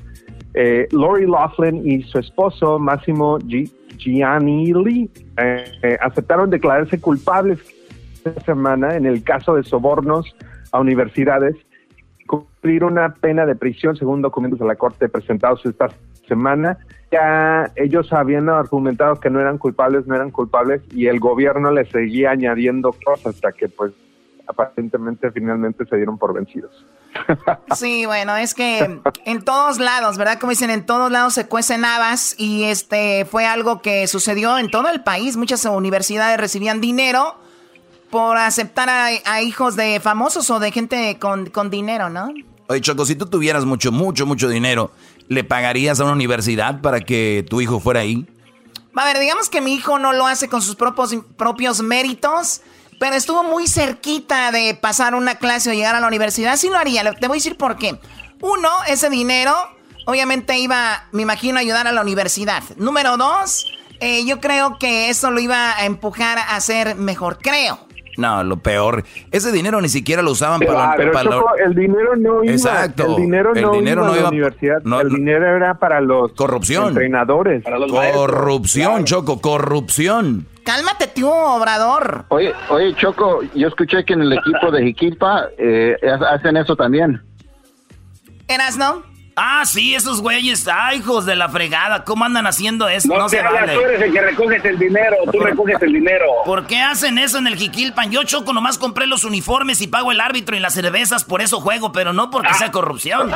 [0.55, 3.39] eh, Lori Laughlin y su esposo Máximo
[3.97, 7.59] Giannilli eh, eh, aceptaron declararse culpables
[8.23, 10.35] esta semana en el caso de sobornos
[10.71, 11.55] a universidades
[12.27, 15.89] cumplir una pena de prisión según documentos de la corte presentados esta
[16.27, 16.77] semana
[17.13, 21.89] ya ellos habían argumentado que no eran culpables, no eran culpables y el gobierno les
[21.89, 23.93] seguía añadiendo cosas hasta que pues
[24.47, 26.85] aparentemente finalmente se dieron por vencidos.
[27.75, 30.39] Sí, bueno, es que en todos lados, ¿verdad?
[30.39, 34.71] Como dicen, en todos lados se cuecen habas y este fue algo que sucedió en
[34.71, 35.37] todo el país.
[35.37, 37.35] Muchas universidades recibían dinero
[38.09, 42.29] por aceptar a, hijos de famosos o de gente con, con dinero, ¿no?
[42.67, 44.91] Oye, Choco, si tú tuvieras mucho, mucho, mucho dinero,
[45.27, 48.27] ¿le pagarías a una universidad para que tu hijo fuera ahí?
[48.95, 52.61] A ver, digamos que mi hijo no lo hace con sus propios, méritos,
[52.99, 56.57] pero estuvo muy cerquita de pasar una clase o llegar a la universidad.
[56.57, 57.99] Sí lo haría, te voy a decir por qué.
[58.41, 59.55] Uno, ese dinero
[60.05, 62.63] obviamente iba, me imagino, a ayudar a la universidad.
[62.77, 63.65] Número dos,
[63.99, 67.87] eh, yo creo que eso lo iba a empujar a ser mejor, creo.
[68.17, 69.03] No, lo peor.
[69.31, 72.53] Ese dinero ni siquiera lo usaban para, pero para Choco, el dinero no iba.
[72.53, 73.05] Exacto.
[73.17, 74.81] El dinero El no, dinero iba no a iba- la universidad.
[74.83, 76.89] no- el dinero era para los Corrupción.
[76.89, 77.63] entrenadores.
[77.63, 80.45] corrupción, Choco, corrupción.
[80.63, 82.25] Cálmate tú, Obrador.
[82.29, 85.97] Oye, oye, Choco, yo escuché que en el equipo de Jiquilpa eh,
[86.31, 87.21] hacen eso también.
[88.47, 89.03] ¿Eras, no?
[89.35, 93.07] Ah, sí, esos güeyes, ay, hijos de la fregada, ¿cómo andan haciendo eso?
[93.07, 93.73] No, No, se vale.
[93.73, 96.25] tú eres el que recoges el dinero, tú recoges el dinero.
[96.45, 98.11] ¿Por qué hacen eso en el Jiquilpan?
[98.11, 101.59] Yo, Choco, nomás compré los uniformes y pago el árbitro y las cervezas, por eso
[101.61, 103.31] juego, pero no porque sea corrupción.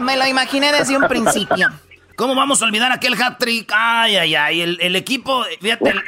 [0.00, 1.68] Me lo imaginé desde un principio.
[2.16, 3.70] ¿Cómo vamos a olvidar aquel hat-trick?
[3.74, 6.02] Ay, ay, ay, el, el equipo, fíjate, el-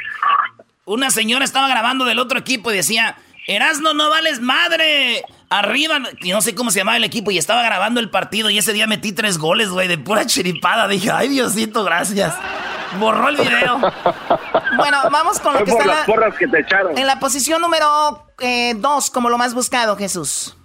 [0.85, 3.15] una señora estaba grabando del otro equipo y decía,
[3.55, 7.63] Erasno, no vales madre, arriba, y no sé cómo se llamaba el equipo, y estaba
[7.63, 10.87] grabando el partido y ese día metí tres goles, güey, de pura chiripada.
[10.87, 12.37] Dije, ay, Diosito, gracias.
[12.99, 13.79] Borró el video.
[14.77, 16.97] Bueno, vamos con lo que por está las la- porras que te echaron.
[16.97, 17.87] en la posición número
[18.77, 20.55] 2, como lo más buscado, Jesús.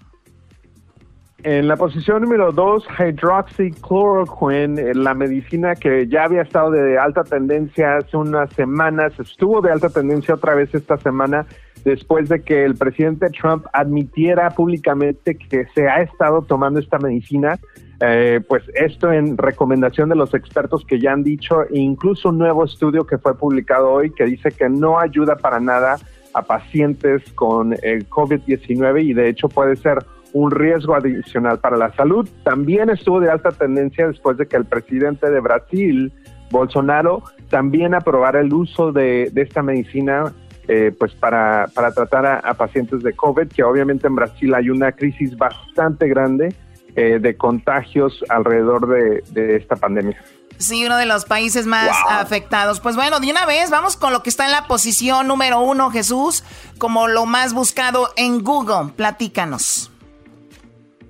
[1.42, 7.22] En la posición número 2, hydroxychloroquine, eh, la medicina que ya había estado de alta
[7.24, 11.44] tendencia hace unas semanas, estuvo de alta tendencia otra vez esta semana
[11.84, 17.58] después de que el presidente Trump admitiera públicamente que se ha estado tomando esta medicina.
[18.00, 22.38] Eh, pues esto en recomendación de los expertos que ya han dicho, e incluso un
[22.38, 25.96] nuevo estudio que fue publicado hoy que dice que no ayuda para nada
[26.34, 29.98] a pacientes con el COVID-19 y de hecho puede ser
[30.32, 32.28] un riesgo adicional para la salud.
[32.42, 36.12] También estuvo de alta tendencia después de que el presidente de Brasil,
[36.50, 40.34] Bolsonaro, también aprobara el uso de, de esta medicina
[40.68, 44.70] eh, pues para, para tratar a, a pacientes de COVID, que obviamente en Brasil hay
[44.70, 46.54] una crisis bastante grande
[46.96, 50.16] eh, de contagios alrededor de, de esta pandemia.
[50.58, 52.80] Sí, uno de los países más afectados.
[52.80, 55.90] Pues bueno, de una vez vamos con lo que está en la posición número uno,
[55.90, 56.44] Jesús,
[56.78, 58.92] como lo más buscado en Google.
[58.96, 59.90] Platícanos.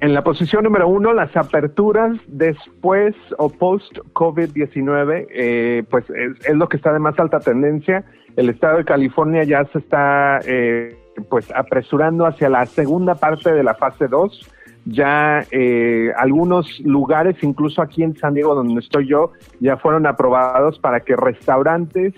[0.00, 6.68] En la posición número uno, las aperturas después o post-COVID-19, eh, pues es, es lo
[6.68, 8.04] que está de más alta tendencia.
[8.36, 10.96] El estado de California ya se está eh,
[11.28, 14.50] pues apresurando hacia la segunda parte de la fase 2.
[14.86, 20.78] Ya eh, algunos lugares, incluso aquí en San Diego, donde estoy yo, ya fueron aprobados
[20.78, 22.12] para que restaurantes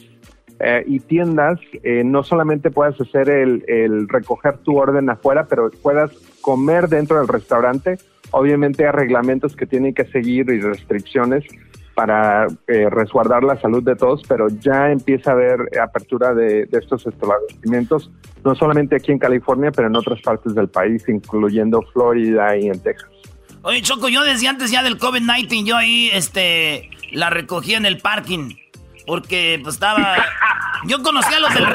[0.58, 5.70] eh, y tiendas eh, no solamente puedas hacer el, el recoger tu orden afuera, pero
[5.82, 6.10] puedas
[6.40, 7.98] comer dentro del restaurante.
[8.32, 11.44] Obviamente hay reglamentos que tienen que seguir y restricciones
[11.96, 16.78] para eh, resguardar la salud de todos, pero ya empieza a haber apertura de, de
[16.78, 18.10] estos establecimientos,
[18.44, 22.78] no solamente aquí en California, pero en otras partes del país, incluyendo Florida y en
[22.80, 23.08] Texas.
[23.62, 27.98] Oye, Choco, yo desde antes ya del COVID-19, yo ahí, este, la recogía en el
[27.98, 28.54] parking.
[29.06, 30.16] Porque, pues, estaba...
[30.86, 31.66] Yo conocía a los del...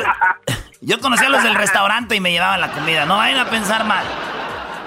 [0.81, 3.05] Yo conocía a los del restaurante y me llevaban la comida.
[3.05, 4.05] No vayan a pensar mal.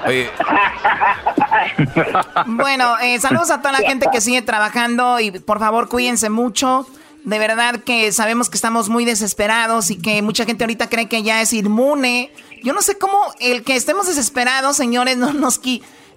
[2.46, 6.86] Bueno, eh, saludos a toda la gente que sigue trabajando y por favor cuídense mucho.
[7.24, 11.22] De verdad que sabemos que estamos muy desesperados y que mucha gente ahorita cree que
[11.22, 12.32] ya es inmune.
[12.62, 15.60] Yo no sé cómo el que estemos desesperados, señores, no nos,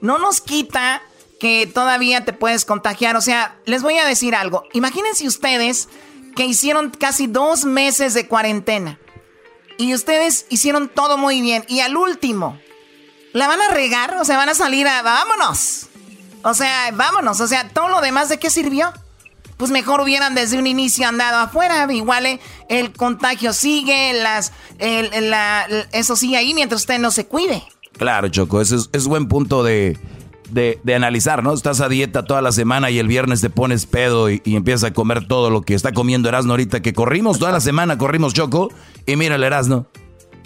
[0.02, 1.02] no nos quita
[1.40, 3.16] que todavía te puedes contagiar.
[3.16, 4.64] O sea, les voy a decir algo.
[4.74, 5.88] Imagínense ustedes
[6.36, 9.00] que hicieron casi dos meses de cuarentena
[9.78, 12.60] y ustedes hicieron todo muy bien y al último
[13.38, 14.16] ¿La van a regar?
[14.20, 15.02] O sea, van a salir a...
[15.04, 15.88] ¡Vámonos!
[16.44, 17.40] O sea, vámonos.
[17.40, 18.92] O sea, todo lo demás, ¿de qué sirvió?
[19.58, 21.92] Pues mejor hubieran desde un inicio andado afuera.
[21.92, 27.26] Igual eh, el contagio sigue, las, el- la- eso sigue ahí mientras usted no se
[27.28, 27.64] cuide.
[27.98, 29.98] Claro, Choco, ese es, es buen punto de,
[30.52, 31.54] de- analizar, ¿no?
[31.54, 34.92] Estás a dieta toda la semana y el viernes te pones pedo y, y empiezas
[34.92, 38.34] a comer todo lo que está comiendo Erasmo ahorita, que corrimos toda la semana, corrimos
[38.36, 38.70] Choco,
[39.06, 39.88] y mira el Erasmo.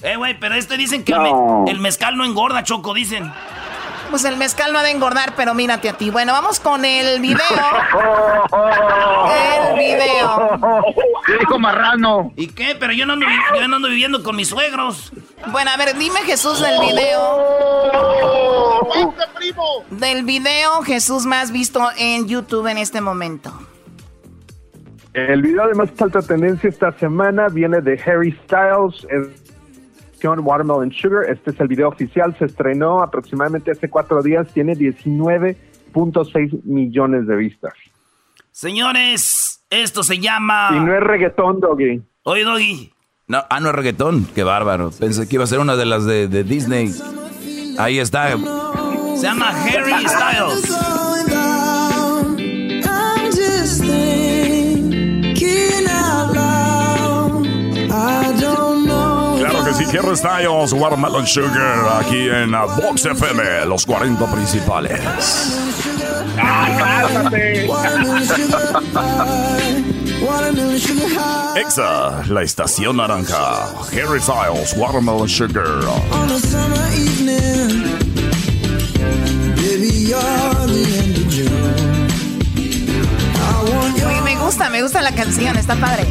[0.03, 1.63] Eh, güey, pero este dicen que el, No.
[1.65, 3.31] me- el mezcal no engorda, Choco, dicen.
[4.09, 6.09] Pues el mezcal no ha de engordar, pero mírate a ti.
[6.09, 7.39] Bueno, vamos con el video.
[9.71, 10.59] El video.
[11.25, 12.33] ¿Qué dijo Marrano?
[12.35, 12.75] ¿Y qué?
[12.77, 13.25] Pero yo no ando,
[13.55, 15.13] yo no ando viviendo con mis suegros.
[15.51, 17.21] Bueno, a ver, dime Jesús del video.
[19.91, 23.53] Del video Jesús más visto en YouTube en este momento.
[25.13, 29.40] El video de más alta tendencia esta semana viene de Harry Styles, es
[30.21, 31.29] con Watermelon Sugar.
[31.29, 37.35] Este es el video oficial, se estrenó aproximadamente hace cuatro días, tiene 19.6 millones de
[37.35, 37.73] vistas.
[38.51, 40.69] Señores, esto se llama...
[40.73, 42.01] Y no es reggaetón, Doggy.
[42.23, 42.93] Oye, Doggy.
[43.27, 44.91] No, ah, no es reggaetón, qué bárbaro.
[44.91, 46.93] Pensé que iba a ser una de las de, de Disney.
[47.77, 48.29] Ahí está.
[49.15, 51.00] Se llama Harry Styles.
[59.79, 64.99] Harry Styles, Watermelon Sugar, aquí en Vox FM, los 40 principales.
[71.55, 73.69] Exa, la estación naranja.
[73.93, 75.65] Harry Styles, Watermelon Sugar.
[76.11, 77.83] On a summer evening,
[79.55, 82.07] baby, you're the end of June.
[83.35, 86.05] I want your Oye, me gusta, me gusta la canción, está padre.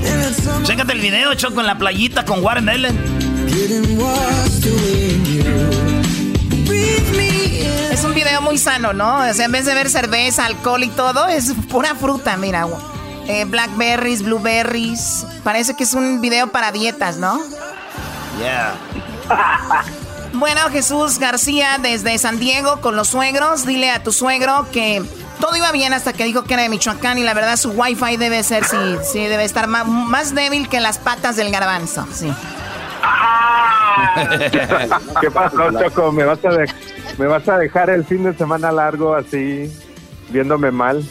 [0.62, 3.29] Chécate el video, Choco, en la playita con Warren Ellen.
[7.92, 9.28] Es un video muy sano, ¿no?
[9.28, 12.66] O sea, en vez de ver cerveza, alcohol y todo, es pura fruta, mira.
[13.26, 15.26] Eh, blackberries, blueberries.
[15.42, 17.40] Parece que es un video para dietas, ¿no?
[18.38, 18.74] Yeah.
[20.32, 23.66] Bueno, Jesús García desde San Diego con los suegros.
[23.66, 25.02] Dile a tu suegro que
[25.40, 28.16] todo iba bien hasta que dijo que era de Michoacán y la verdad su wifi
[28.16, 28.76] debe ser, sí,
[29.10, 32.32] sí, debe estar más, más débil que las patas del garbanzo, sí.
[35.20, 36.12] ¿Qué pasó, Choco?
[36.12, 36.72] ¿Me vas, a de-
[37.18, 39.70] ¿Me vas a dejar el fin de semana largo así,
[40.30, 41.02] viéndome mal?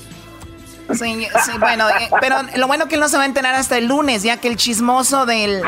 [0.93, 3.77] Sí, sí, bueno, eh, pero lo bueno que él no se va a enterar hasta
[3.77, 5.61] el lunes, ya que el chismoso del,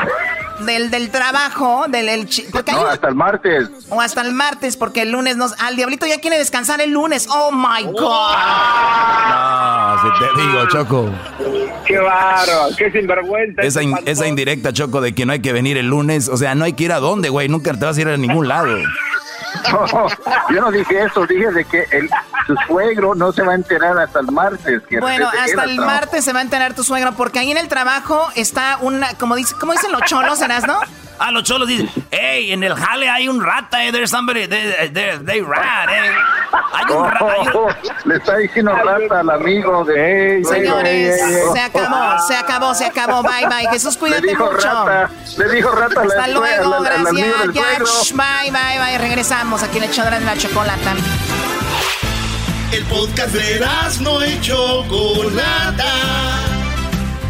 [0.60, 2.28] del, del trabajo, del el
[2.72, 3.68] No, hasta el martes.
[3.88, 7.26] o hasta el martes, porque el lunes nos, al diablito ya quiere descansar el lunes.
[7.30, 8.36] Oh my God.
[9.28, 11.10] No, si te digo, Choco.
[11.86, 13.62] Qué bárbaro, qué sinvergüenza.
[13.62, 16.28] Esa, in- esa indirecta, Choco, de que no hay que venir el lunes.
[16.28, 17.48] O sea, no hay que ir a dónde, güey.
[17.48, 18.76] Nunca te vas a ir a ningún lado.
[19.72, 20.06] No,
[20.50, 22.10] yo no dije eso, dije de que el,
[22.46, 24.82] su suegro no se va a enterar hasta el martes.
[24.88, 27.68] Que Bueno, hasta el martes se va a enterar tu suegro, porque ahí en el
[27.68, 30.80] trabajo está una, como dice, ¿cómo dicen los cholos, no?
[31.24, 34.88] Ah, los cholos dicen, hey, en el jale hay un rata, eh, there's somebody, they,
[34.92, 36.10] they, they rat, eh.
[36.72, 37.68] Hay un rata, hay un- Oh,
[38.06, 40.42] le está diciendo rata al amigo de...
[40.44, 41.20] Señores,
[41.52, 43.22] se acabó, se acabó, se acabó.
[43.22, 43.68] Bye, bye.
[43.70, 44.66] Jesús, Le cuídate dijo mucho.
[44.86, 47.12] rata, le dijo rata a la Hasta luego, gracias.
[47.40, 47.62] del Ya,
[48.14, 48.98] bye, bye, bye.
[48.98, 50.94] Regresamos aquí en el de la Chocolata.
[52.72, 53.60] El podcast de
[54.00, 55.84] no y Chocolata.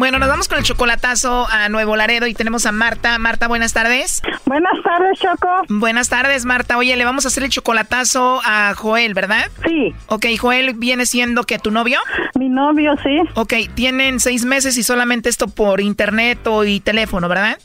[0.00, 3.18] Bueno, nos vamos con el chocolatazo a Nuevo Laredo y tenemos a Marta.
[3.18, 4.22] Marta, buenas tardes.
[4.46, 5.46] Buenas tardes, Choco.
[5.68, 6.78] Buenas tardes, Marta.
[6.78, 9.50] Oye, le vamos a hacer el chocolatazo a Joel, ¿verdad?
[9.62, 9.94] Sí.
[10.06, 11.98] Ok, Joel viene siendo que tu novio.
[12.34, 13.20] Mi novio, sí.
[13.34, 17.58] Ok, tienen seis meses y solamente esto por internet o y teléfono, ¿verdad?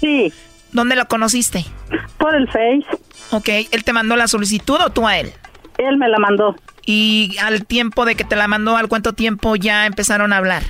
[0.00, 0.32] Sí.
[0.72, 1.66] ¿Dónde lo conociste?
[2.16, 2.86] Por el Face.
[3.32, 5.30] Ok, ¿él te mandó la solicitud o tú a él?
[5.76, 6.56] Él me la mandó.
[6.86, 10.62] Y al tiempo de que te la mandó, ¿al cuánto tiempo ya empezaron a hablar?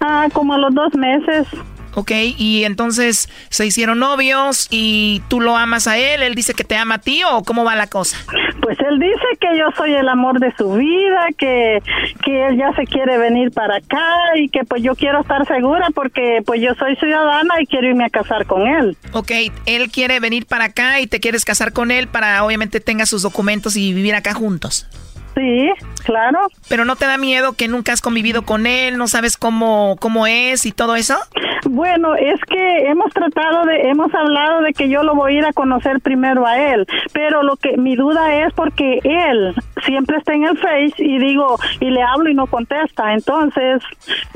[0.00, 1.46] Ah, como a los dos meses.
[1.94, 6.64] Ok, y entonces se hicieron novios y tú lo amas a él, él dice que
[6.64, 8.16] te ama a ti o cómo va la cosa?
[8.62, 11.82] Pues él dice que yo soy el amor de su vida, que,
[12.24, 14.06] que él ya se quiere venir para acá
[14.36, 18.06] y que pues yo quiero estar segura porque pues yo soy ciudadana y quiero irme
[18.06, 18.96] a casar con él.
[19.12, 19.32] Ok,
[19.66, 23.22] él quiere venir para acá y te quieres casar con él para obviamente tenga sus
[23.22, 24.86] documentos y vivir acá juntos.
[25.34, 25.70] Sí,
[26.04, 26.48] claro.
[26.68, 30.26] Pero no te da miedo que nunca has convivido con él, no sabes cómo, cómo
[30.26, 31.16] es y todo eso?
[31.64, 35.44] Bueno, es que hemos tratado de, hemos hablado de que yo lo voy a ir
[35.46, 39.54] a conocer primero a él, pero lo que mi duda es porque él
[39.86, 43.80] siempre está en el Face y digo, y le hablo y no contesta, entonces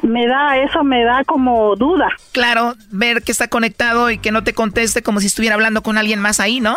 [0.03, 2.09] me da, eso me da como duda.
[2.32, 5.99] Claro, ver que está conectado y que no te conteste como si estuviera hablando con
[5.99, 6.76] alguien más ahí, ¿no?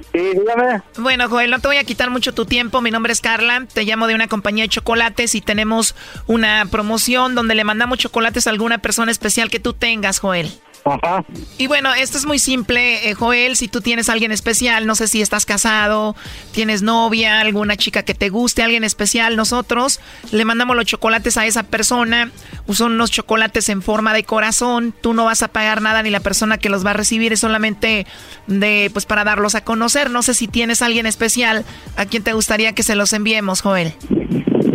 [0.11, 0.81] Sí, dígame.
[0.97, 2.81] Bueno, Joel, no te voy a quitar mucho tu tiempo.
[2.81, 3.65] Mi nombre es Carla.
[3.73, 5.95] Te llamo de una compañía de chocolates y tenemos
[6.27, 10.51] una promoción donde le mandamos chocolates a alguna persona especial que tú tengas, Joel.
[10.83, 11.23] Ajá.
[11.57, 13.55] Y bueno, esto es muy simple, eh, Joel.
[13.55, 16.15] Si tú tienes a alguien especial, no sé si estás casado,
[16.51, 19.99] tienes novia, alguna chica que te guste, alguien especial, nosotros
[20.31, 22.31] le mandamos los chocolates a esa persona.
[22.71, 24.93] Son unos chocolates en forma de corazón.
[25.01, 27.39] Tú no vas a pagar nada ni la persona que los va a recibir es
[27.39, 28.07] solamente
[28.47, 30.09] de, pues, para darlos a conocer.
[30.09, 31.65] No sé si tienes a alguien especial
[31.97, 33.93] a quien te gustaría que se los enviemos, Joel.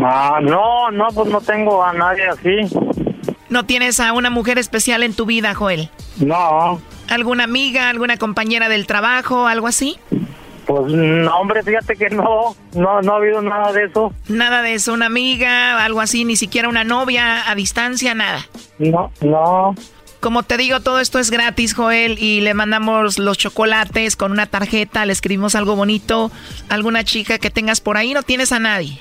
[0.05, 3.06] Ah, no, no, pues no tengo a nadie así.
[3.49, 5.91] ¿No tienes a una mujer especial en tu vida, Joel?
[6.19, 6.81] No.
[7.09, 9.99] ¿Alguna amiga, alguna compañera del trabajo, algo así?
[10.67, 14.13] Pues no, hombre, fíjate que no, no, no ha habido nada de eso.
[14.27, 18.45] Nada de eso, una amiga, algo así, ni siquiera una novia a distancia, nada.
[18.79, 19.77] No, no.
[20.19, 24.47] Como te digo, todo esto es gratis, Joel, y le mandamos los chocolates con una
[24.47, 26.33] tarjeta, le escribimos algo bonito,
[26.69, 29.01] alguna chica que tengas por ahí, no tienes a nadie.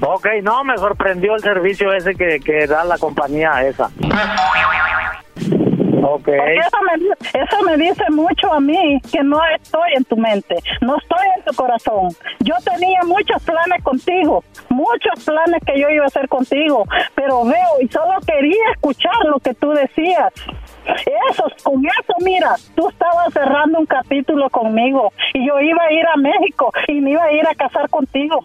[0.00, 3.90] ok, no, me sorprendió el servicio ese que, que da la compañía esa.
[6.00, 6.34] Okay.
[6.34, 10.96] Eso me, eso me dice mucho a mí, que no estoy en tu mente, no
[10.96, 12.08] estoy en tu corazón.
[12.40, 16.84] Yo tenía muchos planes contigo, muchos planes que yo iba a hacer contigo,
[17.14, 20.32] pero veo y solo quería escuchar lo que tú decías.
[21.30, 26.06] Eso, con eso, mira, tú estabas cerrando un capítulo conmigo y yo iba a ir
[26.06, 28.44] a México y me iba a ir a casar contigo.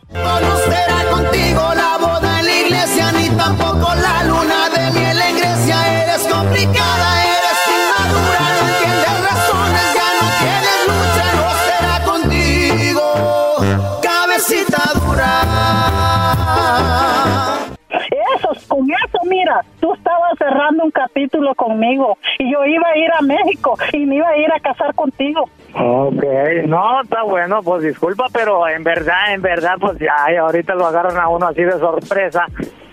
[21.03, 24.59] Capítulo conmigo y yo iba a ir a México y me iba a ir a
[24.59, 25.49] casar contigo.
[25.75, 26.23] Ok,
[26.65, 31.17] no, está bueno, pues disculpa, pero en verdad, en verdad, pues ya, ahorita lo agarran
[31.17, 32.45] a uno así de sorpresa.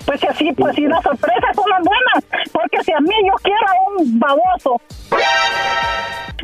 [0.07, 3.67] Pues así, pues si las sorpresas son las buenas, porque si a mí yo quiero
[3.69, 4.81] a un baboso,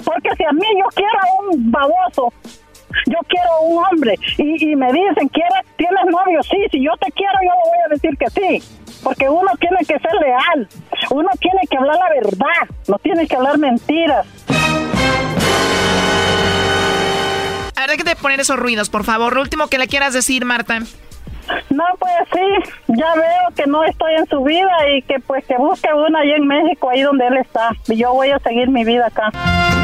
[0.04, 2.32] porque si a mí yo quiero a un baboso,
[3.06, 6.42] yo quiero un hombre y, me dicen, ¿quieres, ¿tienes novio?
[6.42, 9.02] Sí, si yo te quiero, yo le voy a decir que sí.
[9.02, 10.68] Porque uno tiene que ser leal,
[11.10, 14.26] uno tiene que hablar la verdad, no tiene que hablar mentiras.
[17.86, 19.34] Ver, que te poner esos ruidos, por favor.
[19.34, 20.80] Lo último que le quieras decir, Marta.
[21.70, 25.56] No, pues sí, ya veo que no estoy en su vida y que pues que
[25.56, 27.70] busque una allá en México, ahí donde él está.
[27.88, 29.30] Y yo voy a seguir mi vida acá.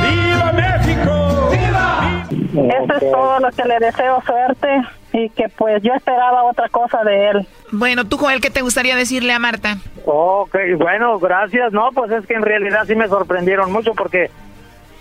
[0.02, 1.50] ¡Viva México!
[1.50, 2.26] ¡Viva!
[2.52, 4.68] Eso es todo lo que le deseo suerte
[5.12, 7.46] y que pues yo esperaba otra cosa de él.
[7.70, 9.78] Bueno, tú, Joel, ¿qué te gustaría decirle a Marta?
[10.04, 11.72] Ok, bueno, gracias.
[11.72, 14.30] No, pues es que en realidad sí me sorprendieron mucho porque,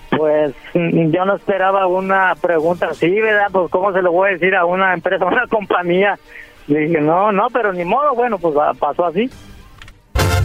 [0.09, 3.47] pues, yo no esperaba una pregunta así, ¿verdad?
[3.51, 6.18] Pues, ¿cómo se lo voy a decir a una empresa, a una compañía?
[6.72, 9.30] Y dije, no, no, pero ni modo, bueno, pues pasó así.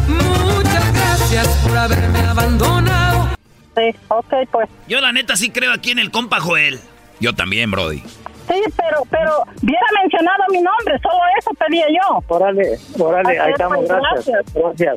[0.08, 3.28] Muchas gracias por haberme abandonado.
[3.76, 4.68] Sí, ok, pues.
[4.88, 6.80] Yo la neta sí creo aquí en el compa Joel.
[7.20, 8.00] Yo también, Brody.
[8.00, 12.20] Sí, pero, pero, hubiera mencionado mi nombre, solo eso pedía yo.
[12.26, 14.44] Órale, órale, ahí estamos, pues, gracias.
[14.52, 14.96] Gracias.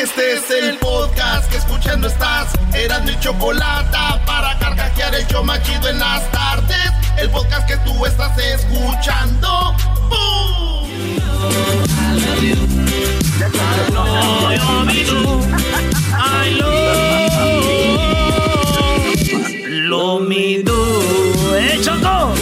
[0.00, 2.52] Este es el podcast que escuchando estás.
[2.72, 6.92] Eran mi chocolate para carcajear el show machido en las tardes.
[7.16, 9.74] El podcast que tú estás escuchando.
[10.08, 10.88] ¡Bum!
[19.68, 20.20] Lo
[20.62, 21.56] do.
[21.56, 22.34] ¡Eh, Choco!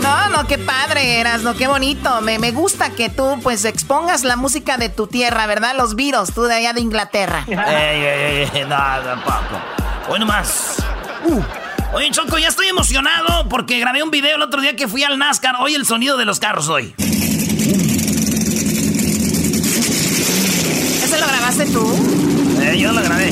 [0.00, 2.20] No, no, qué padre, Erasno, qué bonito.
[2.20, 5.74] Me, me gusta que tú, pues, expongas la música de tu tierra, ¿verdad?
[5.76, 7.44] Los virus, tú de allá de Inglaterra.
[7.48, 8.64] ¡Ey, ey, ey!
[8.68, 9.60] No, tampoco.
[10.08, 10.76] Hoy nomás.
[11.24, 11.42] Uh.
[11.94, 15.18] Oye, Choco, ya estoy emocionado porque grabé un video el otro día que fui al
[15.18, 15.56] NASCAR.
[15.60, 16.94] Hoy el sonido de los carros hoy.
[21.02, 22.60] ¿Ese lo grabaste tú?
[22.60, 23.28] Eh, yo lo grabé.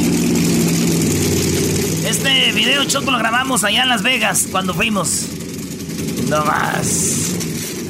[2.08, 5.26] Este video, Choco, lo grabamos allá en Las Vegas cuando fuimos.
[6.28, 7.34] No más.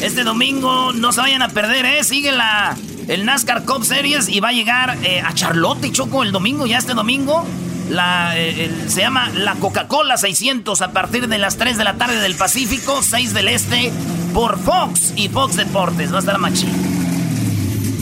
[0.04, 2.04] Este domingo no se vayan a perder, ¿eh?
[2.04, 2.76] Sigue la,
[3.08, 6.76] el NASCAR Cup Series y va a llegar eh, a Charlotte, Choco, el domingo, ya
[6.78, 7.46] este domingo.
[7.88, 12.18] La, eh, se llama la Coca-Cola 600 a partir de las 3 de la tarde
[12.20, 13.92] del Pacífico, 6 del Este,
[14.34, 16.12] por Fox y Fox Deportes.
[16.12, 16.70] Va a estar machín.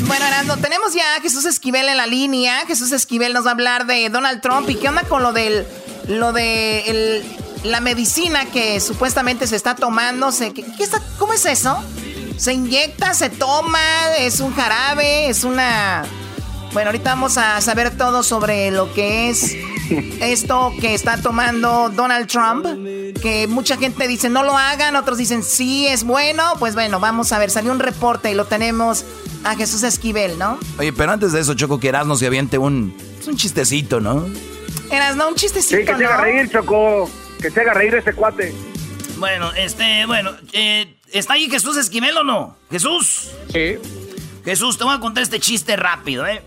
[0.06, 2.64] Bueno, Erasno, tenemos ya a Jesús Esquivel en la línea.
[2.66, 5.64] Jesús Esquivel nos va a hablar de Donald Trump y qué onda con lo del,
[6.08, 7.22] lo de el-
[7.64, 10.32] la medicina que supuestamente se está tomando.
[10.32, 11.76] Se- ¿qué- qué está- ¿Cómo es eso?
[12.36, 13.78] ¿Se inyecta, se toma,
[14.18, 16.04] es un jarabe, es una...
[16.72, 19.54] Bueno, ahorita vamos a saber todo sobre lo que es
[20.20, 22.64] esto que está tomando Donald Trump,
[23.20, 27.30] que mucha gente dice no lo hagan, otros dicen sí es bueno, pues bueno, vamos
[27.32, 29.04] a ver, salió un reporte y lo tenemos
[29.44, 30.58] a Jesús Esquivel, ¿no?
[30.78, 34.26] Oye, pero antes de eso, Choco, que Erasmo se aviente un, es un chistecito, ¿no?
[34.90, 37.10] Eras, no, un chistecito, Sí, que se reír, Choco.
[37.42, 38.54] Que se haga reír ese cuate.
[39.18, 42.56] Bueno, este, bueno, eh, ¿está ahí Jesús Esquivel o no?
[42.70, 43.30] ¿Jesús?
[43.52, 43.76] Sí.
[44.44, 46.42] Jesús, te voy a contar este chiste rápido, ¿eh?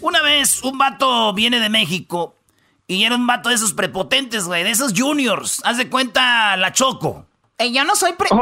[0.00, 2.36] Una vez un vato viene de México
[2.86, 5.60] y era un vato de esos prepotentes, güey, de esos juniors.
[5.64, 7.26] Haz de cuenta la Choco.
[7.58, 8.28] Eh, yo no soy pre...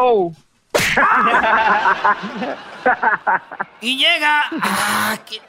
[3.80, 4.42] Y llega...
[4.62, 5.40] ah, que-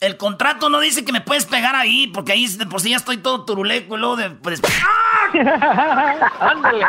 [0.00, 2.96] El contrato no dice que me puedes pegar ahí, porque ahí de por sí ya
[2.96, 4.30] estoy todo turuleco y luego de...
[4.30, 4.60] pues,
[6.40, 6.86] Ándale.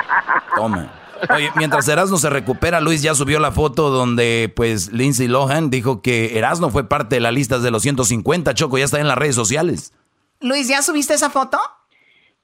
[0.55, 0.91] Toma.
[1.29, 6.01] Oye, mientras Erasmo se recupera, Luis ya subió la foto donde pues Lindsay Lohan dijo
[6.01, 9.17] que Erasmo fue parte de la lista de los 150, Choco, ya está en las
[9.17, 9.93] redes sociales.
[10.41, 11.59] Luis, ¿ya subiste esa foto?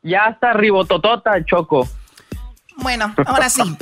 [0.01, 1.87] Ya está ribototota, Choco.
[2.77, 3.61] Bueno, ahora sí.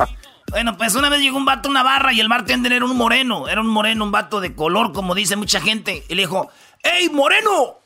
[0.51, 2.97] Bueno, pues una vez llegó un vato a una barra y el bartender era un
[2.97, 3.47] moreno.
[3.47, 6.03] Era un moreno, un vato de color, como dice mucha gente.
[6.09, 6.49] Y le dijo,
[6.83, 7.79] ¡Ey, moreno!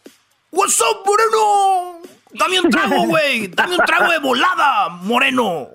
[0.51, 2.01] ¿What's up, moreno?
[2.31, 3.47] Dame un trago, güey.
[3.47, 5.69] Dame un trago de volada, moreno.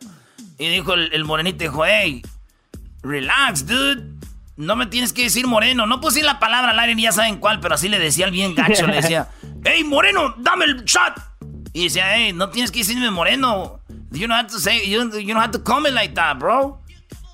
[0.59, 2.23] Y dijo el, morenito, dijo, hey,
[3.03, 4.05] relax, dude.
[4.57, 5.87] No me tienes que decir moreno.
[5.87, 8.31] No puse la palabra al aire ni ya saben cuál, pero así le decía al
[8.31, 8.87] bien gacho.
[8.87, 9.29] Le decía,
[9.65, 11.15] hey, moreno, dame el shot.
[11.73, 13.81] Y decía, hey, no tienes que decirme moreno.
[14.13, 16.81] You don't have to say, you, you don't have to come like that, bro.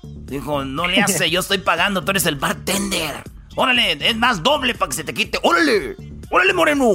[0.03, 3.23] Dijo, no le hace, yo estoy pagando, tú eres el bartender.
[3.57, 5.39] Órale, es más doble para que se te quite.
[5.41, 5.95] Órale,
[6.29, 6.91] órale, moreno.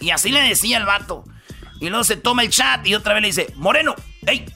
[0.00, 1.24] Y así le decía el vato.
[1.80, 3.94] Y luego se toma el chat y otra vez le dice, moreno,
[4.26, 4.46] hey,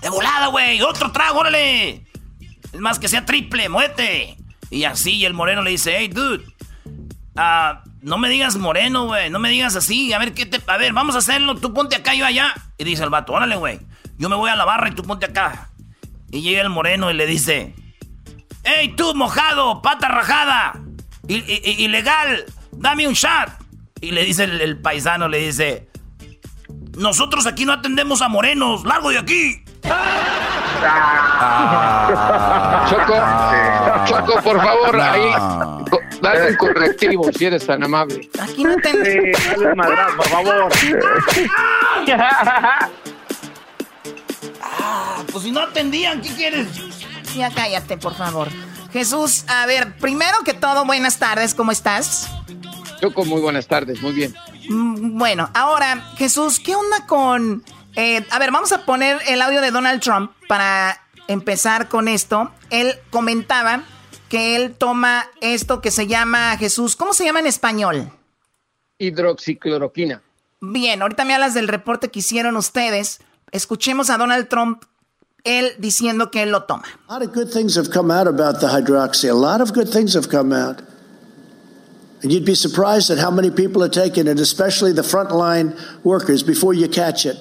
[0.00, 0.80] de volada, güey.
[0.80, 2.06] Otro trago, órale.
[2.72, 4.38] Es más que sea triple, muévete.
[4.70, 6.42] Y así, el moreno le dice, hey, dude.
[7.34, 9.28] Uh, no me digas moreno, güey.
[9.28, 10.14] No me digas así.
[10.14, 10.58] A ver, ¿qué te...
[10.66, 11.56] A ver, vamos a hacerlo.
[11.56, 12.54] Tú ponte acá, yo allá.
[12.78, 13.78] Y dice el vato, órale, güey.
[14.16, 15.68] Yo me voy a la barra y tú ponte acá.
[16.30, 17.74] Y llega el moreno y le dice,
[18.66, 20.80] hey, tú mojado, pata rajada.
[21.28, 23.50] ilegal, dame un shot.
[24.00, 25.88] Y le dice el paisano, le dice,
[26.96, 28.84] nosotros aquí no atendemos a morenos.
[28.84, 29.64] ¡Largo de aquí!
[29.84, 30.46] Ah.
[32.88, 33.14] Choco,
[34.06, 35.30] Choco, por favor, ahí,
[36.20, 38.28] dale un correctivo si eres tan amable.
[38.40, 38.90] Aquí no te...
[38.90, 40.72] Sí, por favor.
[44.62, 46.95] ah, pues si no atendían, ¿qué quieres?
[47.34, 48.48] Ya cállate, por favor.
[48.92, 52.28] Jesús, a ver, primero que todo, buenas tardes, ¿cómo estás?
[53.00, 54.34] Choco, muy buenas tardes, muy bien.
[54.68, 57.62] Mm, bueno, ahora, Jesús, ¿qué onda con
[57.96, 62.52] eh, a ver, vamos a poner el audio de Donald Trump para empezar con esto.
[62.68, 63.84] Él comentaba
[64.28, 68.10] que él toma esto que se llama, Jesús, ¿cómo se llama en español?
[68.98, 70.22] Hidroxicloroquina.
[70.60, 73.20] Bien, ahorita me hablas del reporte que hicieron ustedes.
[73.50, 74.84] Escuchemos a Donald Trump,
[75.46, 76.84] él diciendo que él lo toma.
[77.08, 79.30] A lot of good things have come out about the hydroxy.
[79.30, 80.82] A lot of good things have come out.
[82.22, 86.42] And you'd be surprised at how many people are taking it, especially the frontline workers,
[86.42, 87.36] before you catch it.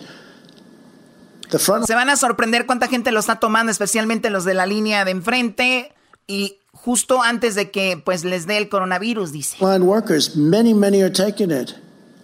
[1.49, 5.11] Se van a sorprender cuánta gente lo está tomando, especialmente los de la línea de
[5.11, 5.93] enfrente
[6.27, 9.57] y justo antes de que pues les dé el coronavirus, dice.
[9.59, 11.75] workers, many, many are taking it.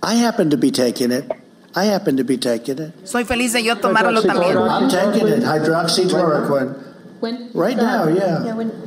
[0.03, 1.31] I happen to be taking it.
[1.75, 3.07] I happen to be taking it.
[3.07, 4.57] Soy feliz de yo tomarlo también.
[4.57, 5.43] I'm taking it.
[5.43, 6.75] Hydroxychloroquine.
[7.53, 8.39] Right now, yeah.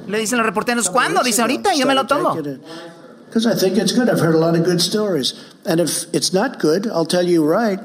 [0.06, 1.23] Le dicen los reporteros, ¿cuándo?
[1.23, 2.35] Dice, ahorita, yo me lo tomo.
[2.35, 4.09] Because I think it's good.
[4.09, 5.35] I've heard a lot of good stories.
[5.65, 7.81] And if it's not good, I'll tell you right.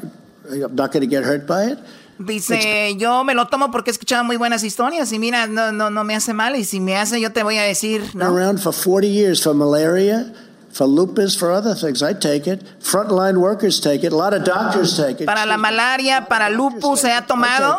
[0.52, 1.80] I'm not going to get hurt by it.
[2.20, 5.90] Dice, yo me lo tomo porque he escuchado muy buenas historias y mira, no, no,
[5.90, 8.26] no me hace mal y si me hace yo te voy a decir, ¿no?
[8.26, 10.34] Around for 40 years for malaria,
[10.80, 12.02] for lupus, for other things.
[12.02, 12.64] I take it.
[12.80, 14.14] Frontline workers take it.
[14.14, 15.26] A lot of doctors take it.
[15.26, 17.76] Para la malaria, para lupus se ha tomado.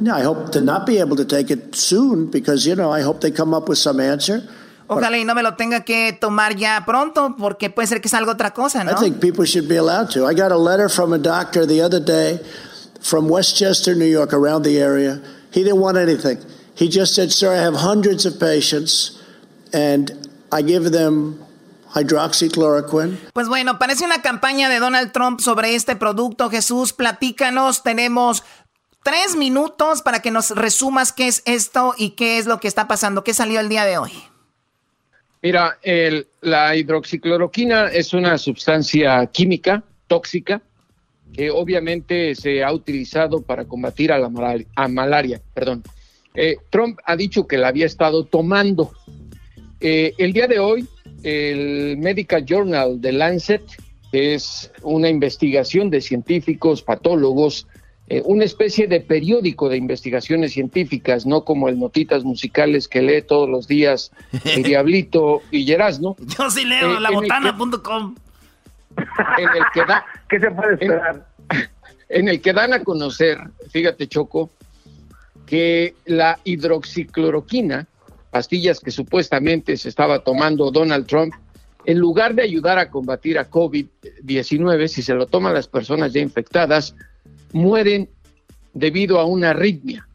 [0.00, 3.00] No, I hope to not be able to take it soon because, you know, I
[3.00, 4.48] hope they come up with some answer.
[4.88, 8.30] Ojalá y no me lo tenga que tomar ya pronto porque puede ser que salga
[8.30, 8.92] otra cosa, ¿no?
[8.92, 10.24] I think people should be allowed to.
[10.24, 12.38] I got a letter from a doctor the other day
[13.00, 15.20] from Westchester, New York, around the area.
[15.50, 16.38] He didn't want anything.
[16.76, 19.20] He just said, Sir, I have hundreds of patients
[19.72, 21.44] and I give them
[21.96, 23.18] hydroxychloroquine.
[23.32, 26.50] Pues bueno, parece una campaña de Donald Trump sobre este producto.
[26.50, 27.82] Jesús, platícanos.
[27.82, 28.44] Tenemos
[29.02, 32.88] tres minutos para que nos resumas qué es esto y qué es lo que está
[32.88, 33.24] pasando.
[33.24, 34.12] ¿Qué salió el día de hoy?
[35.42, 40.60] Mira, el, la hidroxicloroquina es una sustancia química tóxica
[41.32, 44.28] que obviamente se ha utilizado para combatir a la
[44.88, 45.40] malaria.
[45.54, 45.82] Perdón.
[46.34, 48.92] Eh, Trump ha dicho que la había estado tomando.
[49.80, 50.86] Eh, el día de hoy,
[51.22, 53.62] el Medical Journal de Lancet,
[54.12, 57.66] que es una investigación de científicos, patólogos,
[58.08, 63.22] eh, una especie de periódico de investigaciones científicas, no como el Notitas Musicales que lee
[63.22, 64.12] todos los días
[64.44, 66.16] el Diablito y Yerasno.
[66.38, 68.14] Yo sí leo, labotana.com
[68.96, 71.26] en el que da, ¿Qué se puede esperar?
[72.08, 73.36] En, el que dan a conocer,
[73.70, 74.50] fíjate Choco,
[75.44, 77.88] que la hidroxicloroquina,
[78.36, 81.32] pastillas que supuestamente se estaba tomando Donald Trump,
[81.86, 86.20] en lugar de ayudar a combatir a COVID-19, si se lo toman las personas ya
[86.20, 86.94] infectadas,
[87.54, 88.10] mueren
[88.74, 90.06] debido a una arritmia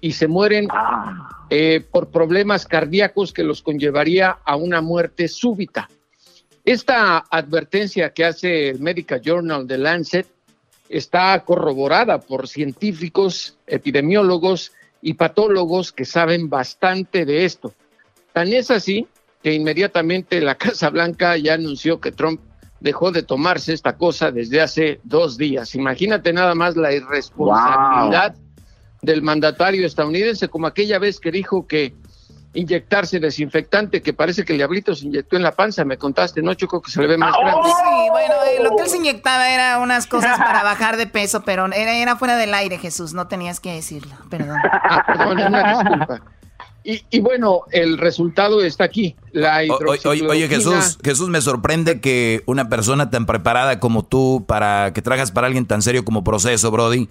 [0.00, 1.46] y se mueren ah.
[1.48, 5.88] eh, por problemas cardíacos que los conllevaría a una muerte súbita.
[6.64, 10.26] Esta advertencia que hace el Medical Journal de Lancet
[10.88, 14.72] está corroborada por científicos, epidemiólogos
[15.02, 17.72] y patólogos que saben bastante de esto.
[18.32, 19.06] Tan es así
[19.42, 22.40] que inmediatamente la Casa Blanca ya anunció que Trump
[22.80, 25.74] dejó de tomarse esta cosa desde hace dos días.
[25.74, 28.34] Imagínate nada más la irresponsabilidad
[29.02, 31.94] del mandatario estadounidense, como aquella vez que dijo que
[32.52, 36.54] inyectarse desinfectante, que parece que el diablito se inyectó en la panza, me contaste, ¿no,
[36.54, 36.82] Choco?
[36.82, 37.68] Que se le ve más grande.
[37.68, 41.42] Sí, bueno, eh, lo que él se inyectaba era unas cosas para bajar de peso,
[41.42, 44.58] pero era, era fuera del aire, Jesús, no tenías que decirlo, perdón.
[44.64, 46.22] Ah, perdón, una disculpa.
[46.82, 49.14] Y, y, bueno, el resultado está aquí.
[49.32, 49.60] La
[50.04, 55.02] oye, oye, Jesús, Jesús, me sorprende que una persona tan preparada como tú, para que
[55.02, 57.10] trabajas para alguien tan serio como Proceso, Brody,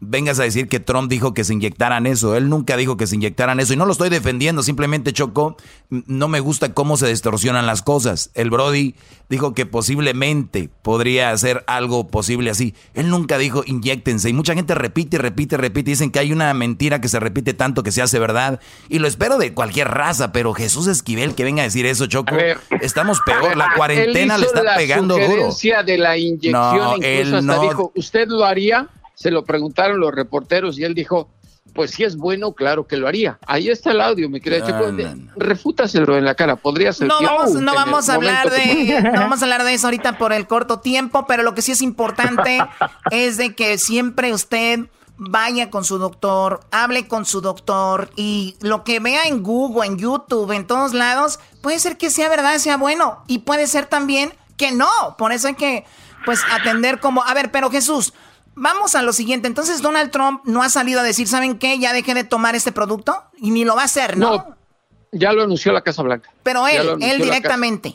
[0.00, 2.36] vengas a decir que Trump dijo que se inyectaran eso.
[2.36, 3.72] Él nunca dijo que se inyectaran eso.
[3.72, 5.56] Y no lo estoy defendiendo, simplemente chocó.
[5.88, 8.30] No me gusta cómo se distorsionan las cosas.
[8.34, 8.94] El Brody
[9.28, 12.74] dijo que posiblemente podría hacer algo posible así.
[12.94, 14.28] Él nunca dijo inyectense.
[14.28, 15.90] Y mucha gente repite, repite, repite.
[15.90, 18.60] Dicen que hay una mentira que se repite tanto que se hace verdad.
[18.88, 22.36] Y lo espero de cualquier raza, pero Jesús Esquivel que venga a decir eso, Choco.
[22.80, 23.56] estamos peor.
[23.56, 25.50] La cuarentena le está pegando duro.
[25.84, 27.62] de la inyección, no, él no...
[27.62, 28.88] dijo, ¿usted lo haría?
[29.16, 31.30] Se lo preguntaron los reporteros y él dijo,
[31.74, 33.38] pues si es bueno, claro que lo haría.
[33.46, 34.92] Ahí está el audio, mi querida Chico.
[35.36, 37.08] Refútaselo en la cara, podría ser.
[37.08, 40.34] No vamos, no vamos a hablar de, no vamos a hablar de eso ahorita por
[40.34, 42.58] el corto tiempo, pero lo que sí es importante
[43.10, 44.80] es de que siempre usted
[45.16, 49.96] vaya con su doctor, hable con su doctor y lo que vea en Google, en
[49.96, 54.34] YouTube, en todos lados, puede ser que sea verdad, sea bueno y puede ser también
[54.58, 54.90] que no.
[55.16, 55.86] Por eso hay que
[56.26, 58.12] pues atender como, a ver, pero Jesús,
[58.56, 59.46] Vamos a lo siguiente.
[59.46, 61.78] Entonces, Donald Trump no ha salido a decir, ¿saben qué?
[61.78, 64.36] Ya dejé de tomar este producto y ni lo va a hacer, ¿no?
[64.36, 64.56] No,
[65.12, 66.32] ya lo anunció la Casa Blanca.
[66.42, 67.94] Pero él, él directamente.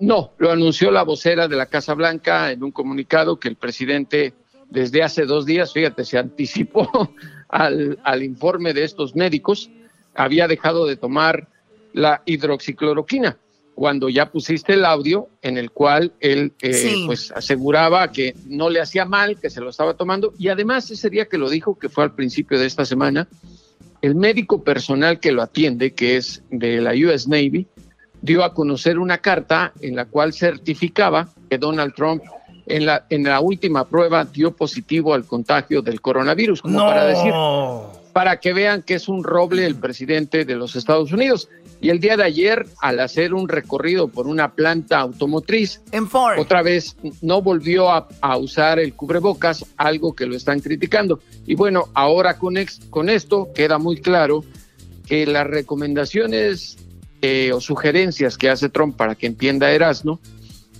[0.00, 4.32] No, lo anunció la vocera de la Casa Blanca en un comunicado que el presidente
[4.70, 6.88] desde hace dos días, fíjate, se anticipó
[7.48, 9.70] al, al informe de estos médicos,
[10.14, 11.48] había dejado de tomar
[11.92, 13.36] la hidroxicloroquina
[13.74, 18.80] cuando ya pusiste el audio en el cual él eh, pues aseguraba que no le
[18.80, 21.88] hacía mal, que se lo estaba tomando y además ese día que lo dijo, que
[21.88, 23.28] fue al principio de esta semana,
[24.02, 27.66] el médico personal que lo atiende, que es de la US Navy,
[28.20, 32.22] dio a conocer una carta en la cual certificaba que Donald Trump
[32.66, 37.32] en la, en la última prueba dio positivo al contagio del coronavirus, como para decir,
[38.12, 41.48] para que vean que es un roble el presidente de los Estados Unidos.
[41.84, 45.82] Y el día de ayer, al hacer un recorrido por una planta automotriz,
[46.38, 48.08] otra vez no volvió a,
[48.38, 51.20] usar el cubrebocas, algo que lo están criticando.
[51.44, 52.54] Y bueno, ahora con,
[52.88, 54.42] con esto queda muy claro
[55.06, 56.78] que las recomendaciones
[57.20, 60.20] eh, o sugerencias que hace Trump para que entienda Erasmo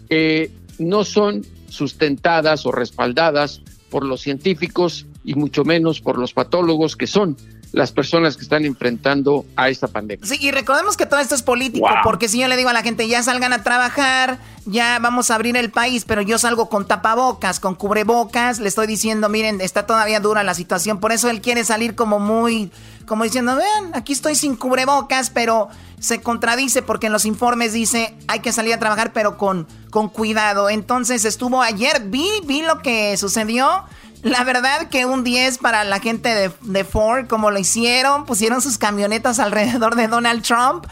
[0.08, 3.60] eh, no son sustentadas o respaldadas
[3.90, 7.36] por los científicos y mucho menos por los patólogos que son
[7.74, 10.24] las personas que están enfrentando a esta pandemia.
[10.24, 12.82] Sí, y recordemos que todo esto es político, porque si yo le digo a la
[12.82, 16.86] gente, ya salgan a trabajar, ya vamos a abrir el país, pero yo salgo con
[16.86, 21.40] tapabocas, con cubrebocas, le estoy diciendo, miren, está todavía dura la situación, por eso él
[21.40, 22.70] quiere salir como muy,
[23.06, 25.68] como diciendo, vean, aquí estoy sin cubrebocas, pero
[25.98, 30.08] se contradice porque en los informes dice, hay que salir a trabajar, pero con, con
[30.08, 30.68] cuidado.
[30.70, 33.84] Entonces estuvo ayer, vi, vi lo que sucedió
[34.24, 38.78] la verdad que un 10 para la gente de, Ford, como lo hicieron, pusieron sus
[38.78, 40.86] camionetas alrededor de Donald Trump.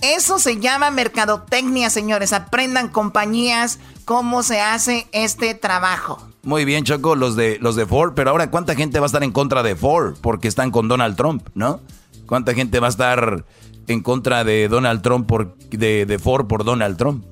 [0.00, 2.32] Eso se llama mercadotecnia, señores.
[2.32, 6.26] Aprendan compañías cómo se hace este trabajo.
[6.42, 9.22] Muy bien, Choco, los de, los de Ford, pero ahora ¿cuánta gente va a estar
[9.22, 10.16] en contra de Ford?
[10.22, 11.80] Porque están con Donald Trump, ¿no?
[12.26, 13.44] ¿Cuánta gente va a estar
[13.86, 17.24] en contra de Donald Trump por, de, de Ford por Donald Trump?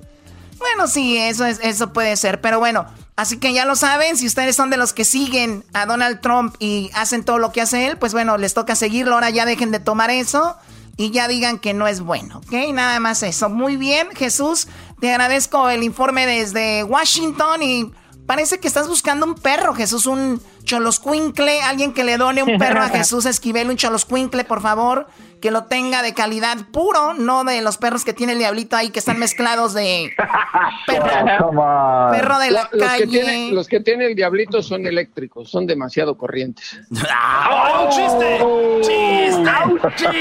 [0.58, 4.26] Bueno, sí, eso, es, eso puede ser, pero bueno, Así que ya lo saben, si
[4.26, 7.86] ustedes son de los que siguen a Donald Trump y hacen todo lo que hace
[7.86, 9.14] él, pues bueno, les toca seguirlo.
[9.14, 10.54] Ahora ya dejen de tomar eso
[10.98, 12.52] y ya digan que no es bueno, ¿ok?
[12.74, 13.48] Nada más eso.
[13.48, 14.68] Muy bien, Jesús,
[15.00, 17.90] te agradezco el informe desde Washington y
[18.26, 22.82] parece que estás buscando un perro, Jesús, un choloscuincle, alguien que le done un perro
[22.82, 25.06] a Jesús Esquivel, un choloscuincle, por favor
[25.40, 28.90] que lo tenga de calidad puro, no de los perros que tiene el diablito ahí
[28.90, 30.12] que están mezclados de
[30.86, 33.04] perro, de la, los calle.
[33.04, 36.80] Que tiene, los que tiene el diablito son eléctricos, son demasiado corrientes.
[36.90, 38.38] ¡Oh, chiste!
[38.80, 39.50] ¡Chiste!
[39.96, 40.16] ¡Chiste!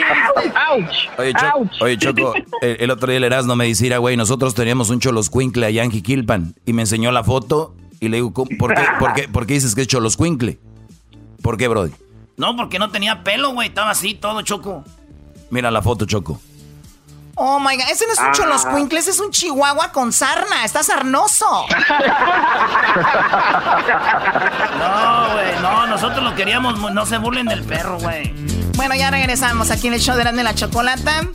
[1.81, 5.83] Oye, Choco, el, otro día el Erasmo me decía, güey, nosotros teníamos un choloscuincle allá
[5.83, 9.47] en Jiquilpan y me enseñó la foto y le digo, ¿por qué, por qué, por
[9.47, 10.34] qué dices que es choloscuincle?
[11.41, 11.91] ¿Por qué, Brody?
[12.37, 14.83] No, porque no tenía pelo, güey, estaba así todo, Choco.
[15.49, 16.39] Mira la foto, Choco.
[17.37, 18.75] Oh my god, ese no es un ah.
[18.75, 21.45] Quinkles, es un chihuahua con sarna, está sarnoso.
[24.79, 28.33] no, güey, no, nosotros lo queríamos, no se burlen del perro, güey.
[28.77, 31.27] Bueno, ya regresamos aquí en el show de la Chocolata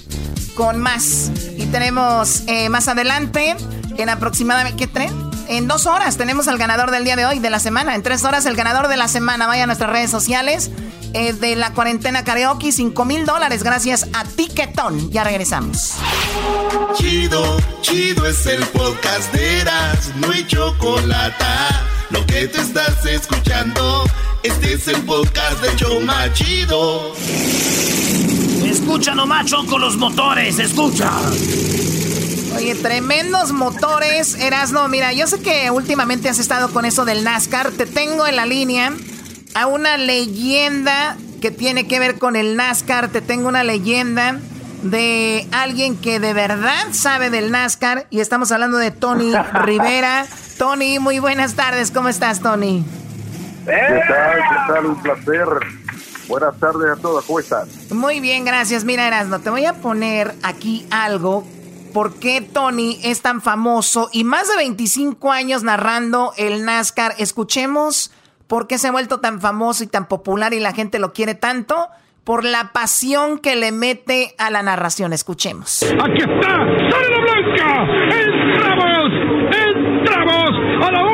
[0.55, 1.31] con más.
[1.57, 3.57] Y tenemos eh, más adelante,
[3.97, 5.30] en aproximadamente, ¿qué tren?
[5.51, 7.97] En dos horas tenemos al ganador del día de hoy, de la semana.
[7.97, 9.49] En tres horas el ganador de la semana.
[9.49, 10.71] Vaya a nuestras redes sociales
[11.13, 12.71] eh, de la cuarentena karaoke.
[12.71, 15.11] Cinco mil dólares gracias a Tiquetón.
[15.11, 15.95] Ya regresamos.
[16.95, 20.13] Chido, chido es el podcast de Eras.
[20.21, 21.45] No hay chocolate.
[22.11, 24.05] Lo que te estás escuchando,
[24.45, 27.13] este es el podcast de Choma Chido.
[28.65, 31.11] Escucha nomás, con los motores, escucha.
[32.57, 34.35] Oye, tremendos motores.
[34.35, 37.71] Erasno, mira, yo sé que últimamente has estado con eso del NASCAR.
[37.71, 38.93] Te tengo en la línea
[39.55, 43.09] a una leyenda que tiene que ver con el NASCAR.
[43.09, 44.39] Te tengo una leyenda
[44.83, 48.07] de alguien que de verdad sabe del NASCAR.
[48.11, 49.33] Y estamos hablando de Tony
[49.65, 50.27] Rivera.
[50.59, 51.91] Tony, muy buenas tardes.
[51.91, 52.85] ¿Cómo estás, Tony?
[53.65, 53.73] ¿Qué
[54.09, 54.37] tal?
[54.37, 54.87] ¿Qué tal?
[54.87, 55.47] Un placer.
[56.29, 57.25] Buenas tardes a todos.
[57.25, 57.67] ¿Cómo están?
[57.91, 58.85] Muy bien, gracias.
[58.85, 61.45] Mira, Erasno, te voy a poner aquí algo
[61.93, 67.15] por qué Tony es tan famoso y más de 25 años narrando el NASCAR.
[67.19, 68.11] Escuchemos
[68.47, 71.35] por qué se ha vuelto tan famoso y tan popular y la gente lo quiere
[71.35, 71.89] tanto.
[72.25, 75.13] Por la pasión que le mete a la narración.
[75.13, 75.83] Escuchemos.
[75.83, 76.53] Aquí está,
[76.91, 77.87] sale la blanca.
[78.15, 79.09] Entramos,
[79.51, 81.11] entramos a la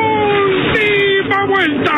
[1.45, 1.93] vuelta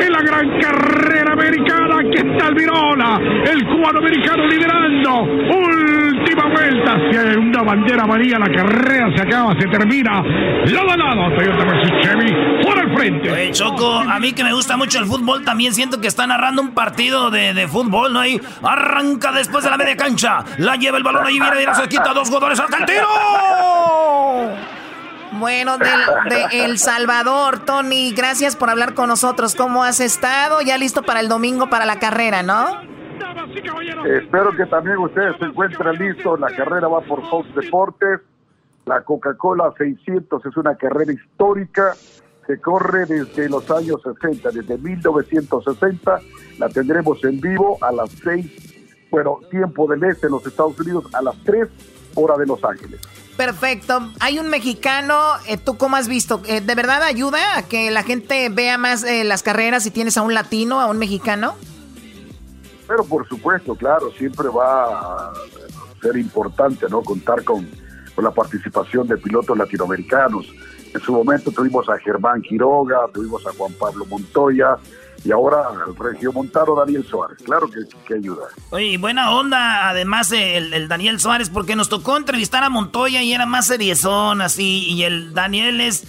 [0.00, 1.98] en la gran carrera americana.
[2.00, 5.22] Aquí está el Virola, el cubano americano liderando.
[5.22, 6.94] Última vuelta.
[6.94, 10.22] Hay una bandera amarilla, la carrera se acaba, se termina.
[10.66, 13.50] Lado a lado, Toyota versus Chevy, por el frente.
[13.52, 16.72] Choco, a mí que me gusta mucho el fútbol, también siento que está narrando un
[16.72, 18.20] partido de, de fútbol, ¿no?
[18.20, 21.88] Ahí arranca después de la media cancha, la lleva el balón ahí, viene y se
[21.88, 23.06] quita dos jugadores al tiro.
[25.40, 29.54] Bueno, de, El Salvador, Tony, gracias por hablar con nosotros.
[29.54, 30.60] ¿Cómo has estado?
[30.60, 32.78] Ya listo para el domingo para la carrera, ¿no?
[34.04, 36.38] espero que también ustedes se encuentren listos.
[36.38, 38.20] La carrera va por Fox Deportes.
[38.84, 41.94] La Coca-Cola 600 es una carrera histórica.
[42.46, 46.20] Se corre desde los años 60, desde 1960.
[46.58, 51.06] La tendremos en vivo a las 6, bueno, tiempo del este en los Estados Unidos,
[51.14, 51.66] a las 3
[52.16, 53.00] horas de Los Ángeles.
[53.40, 54.12] Perfecto.
[54.20, 56.42] Hay un mexicano, eh, ¿tú cómo has visto?
[56.44, 60.18] Eh, ¿De verdad ayuda a que la gente vea más eh, las carreras si tienes
[60.18, 61.54] a un latino, a un mexicano?
[62.86, 65.32] Pero por supuesto, claro, siempre va a
[66.02, 67.00] ser importante, ¿no?
[67.00, 67.66] Contar con,
[68.14, 70.52] con la participación de pilotos latinoamericanos.
[70.92, 74.76] En su momento tuvimos a Germán Quiroga, tuvimos a Juan Pablo Montoya,
[75.24, 77.38] y ahora el Regio Montaro Daniel Suárez.
[77.44, 78.48] Claro que, ayuda.
[78.70, 83.46] Oye, buena onda, además el, Daniel Suárez, porque nos tocó entrevistar a Montoya y era
[83.46, 86.04] más seriezón, así, y el Daniel es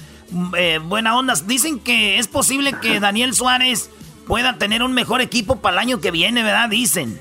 [0.58, 1.34] eh, buena onda.
[1.46, 3.90] Dicen que es posible que Daniel Suárez
[4.28, 6.70] pueda tener un mejor equipo para el año que viene, ¿verdad?
[6.70, 7.20] Dicen.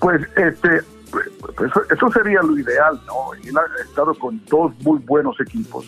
[0.00, 0.80] Pues, este,
[1.10, 3.34] pues, eso sería lo ideal, ¿no?
[3.34, 5.84] Él ha estado con dos muy buenos equipos.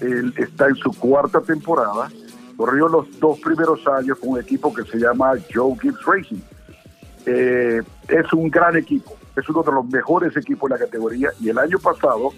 [0.00, 2.10] Él está en su cuarta temporada
[2.56, 6.40] corrió los dos primeros años con un equipo que se llama Joe Gibbs Racing.
[7.26, 11.48] Eh, es un gran equipo, es uno de los mejores equipos en la categoría y
[11.50, 12.32] el año pasado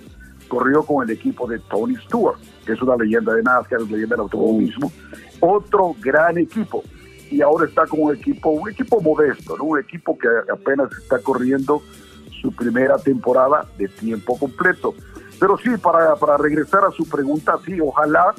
[0.48, 4.16] corrió con el equipo de Tony Stewart, que es una leyenda de NASCAR, una leyenda
[4.16, 4.92] del automovilismo,
[5.40, 6.82] otro gran equipo.
[7.30, 9.64] Y ahora está con un equipo, un equipo modesto, ¿no?
[9.64, 11.82] un equipo que apenas está corriendo
[12.40, 14.94] su primera temporada de tiempo completo.
[15.40, 18.34] Pero sí, para, para regresar a su pregunta, sí, ojalá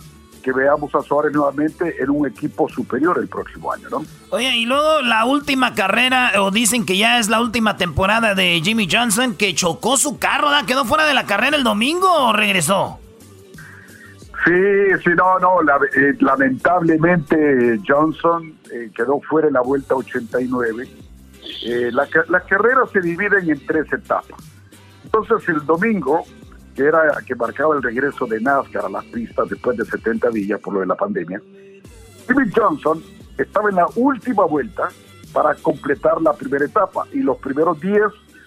[0.45, 4.05] que veamos a Suárez nuevamente en un equipo superior el próximo año, ¿no?
[4.29, 8.61] Oye, y luego la última carrera, o dicen que ya es la última temporada de
[8.63, 10.63] Jimmy Johnson, que chocó su carro, ¿da?
[10.67, 12.99] ¿Quedó fuera de la carrera el domingo o regresó?
[14.45, 14.53] Sí,
[15.03, 20.87] sí, no, no, eh, lamentablemente Johnson eh, quedó fuera en la vuelta 89.
[21.65, 24.39] Eh, las carreras se dividen en tres etapas.
[25.05, 26.23] Entonces el domingo
[26.75, 30.59] que era que marcaba el regreso de NASCAR a las pistas después de 70 días
[30.59, 31.41] por lo de la pandemia.
[32.27, 33.01] Jimmy Johnson
[33.37, 34.89] estaba en la última vuelta
[35.31, 38.01] para completar la primera etapa y los primeros 10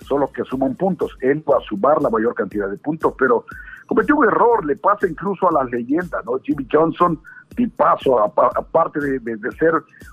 [0.07, 1.17] son los que suman puntos.
[1.21, 3.45] Él va a sumar la mayor cantidad de puntos, pero
[3.87, 6.39] cometió un error, le pasa incluso a las leyendas, ¿no?
[6.39, 7.21] Jimmy Johnson,
[7.77, 9.73] paso aparte de, de, ser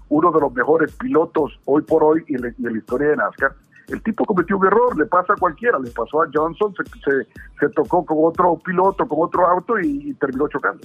[0.10, 3.54] uno de los mejores pilotos hoy por hoy en la historia de NASCAR,
[3.88, 7.28] el tipo cometió un error, le pasa a cualquiera, le pasó a Johnson, se,
[7.60, 10.82] se, tocó con otro piloto, con otro auto y, terminó chocando.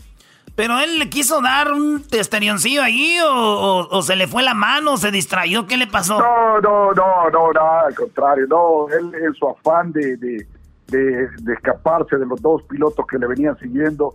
[0.54, 5.10] Pero él le quiso dar un testerioncillo ahí o, se le fue la mano, se
[5.10, 6.18] distrayó, ¿qué le pasó?
[6.18, 10.46] No, no, no, no, nada, al contrario, no, él en su afán de, de,
[10.88, 14.14] de, de escaparse de los dos pilotos que le venían siguiendo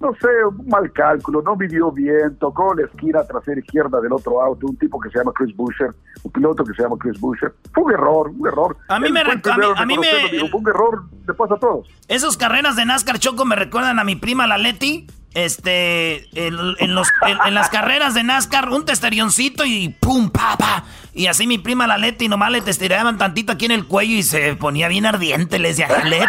[0.00, 4.42] no sé, un mal cálculo, no midió bien, tocó la esquina trasera izquierda del otro
[4.42, 5.90] auto, un tipo que se llama Chris Busher,
[6.22, 7.54] un piloto que se llama Chris Busher.
[7.72, 8.76] Fue un error, un error.
[8.88, 11.88] A mí me, a mí, me fue un error, le pasa a todos.
[12.08, 15.06] Esas carreras de NASCAR Choco me recuerdan a mi prima la Leti.
[15.34, 20.84] Este, en, los, en, las carreras de NASCAR, un testerioncito y pum, pa, pa.
[21.16, 24.22] Y así mi prima la Leti nomás le testiraban tantito aquí en el cuello y
[24.22, 25.58] se ponía bien ardiente.
[25.58, 26.28] Le decía, Leti,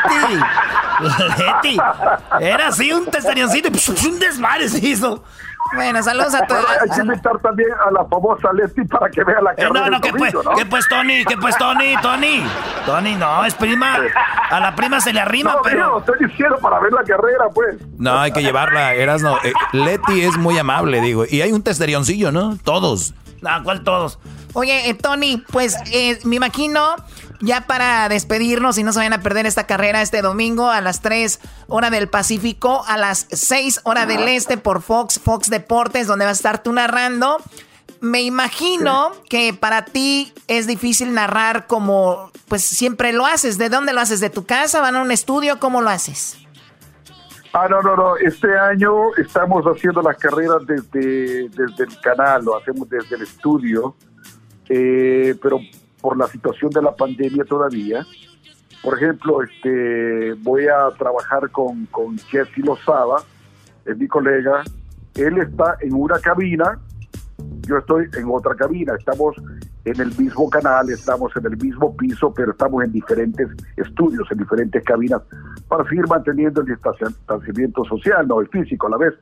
[1.38, 1.78] Leti.
[2.40, 5.26] Era así un testerioncito y un desmadre se hizo.
[5.76, 6.66] Bueno, saludos a todos.
[6.82, 9.68] Hay que invitar también a la famosa Leti para que vea la carrera.
[9.68, 10.56] Eh, no, no, ¿qué pues, ¿no?
[10.56, 11.26] ¿qué pues, Tony?
[11.26, 11.98] ¿Qué pues, Tony?
[12.02, 12.44] Tony.
[12.86, 13.98] Tony, no, es prima.
[14.50, 15.86] A la prima se le arrima, no, pero.
[15.86, 17.76] No, estoy diciendo para ver la carrera, pues.
[17.98, 18.94] No, hay que llevarla.
[18.94, 19.36] Eras no.
[19.44, 21.26] Eh, Leti es muy amable, digo.
[21.30, 22.58] Y hay un testerioncillo, ¿no?
[22.64, 23.14] Todos.
[23.46, 24.20] Ah, ¿cuál todos?
[24.58, 26.96] Oye, eh, Tony, pues eh, me imagino
[27.42, 31.02] ya para despedirnos y no se vayan a perder esta carrera este domingo a las
[31.02, 36.26] 3 hora del Pacífico, a las 6 hora del Este por Fox, Fox Deportes, donde
[36.26, 37.38] vas a estar tú narrando.
[38.02, 43.60] Me imagino que para ti es difícil narrar como pues siempre lo haces.
[43.60, 44.22] ¿De dónde lo haces?
[44.22, 44.82] ¿De tu casa?
[44.82, 45.60] ¿Van a un estudio?
[45.60, 46.36] ¿Cómo lo haces?
[47.54, 48.18] Ah, no, no, no.
[48.18, 53.96] Este año estamos haciendo las carreras desde, desde el canal, lo hacemos desde el estudio.
[54.70, 55.60] Eh, pero
[56.02, 58.06] por la situación de la pandemia todavía.
[58.84, 63.18] Por ejemplo, este, voy a trabajar con, con Jesse Lozada,
[63.86, 64.64] es mi colega.
[65.16, 66.80] Él está en una cabina,
[67.68, 68.94] yo estoy en otra cabina.
[68.98, 69.36] Estamos
[69.86, 74.38] en el mismo canal, estamos en el mismo piso, pero estamos en diferentes estudios, en
[74.38, 75.22] diferentes cabinas,
[75.68, 79.14] para seguir manteniendo el distanciamiento social, no el físico a la vez.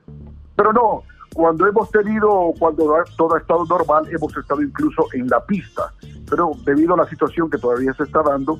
[0.56, 1.02] Pero no,
[1.36, 5.92] cuando hemos tenido, cuando todo ha estado normal, hemos estado incluso en la pista,
[6.28, 8.58] pero debido a la situación que todavía se está dando,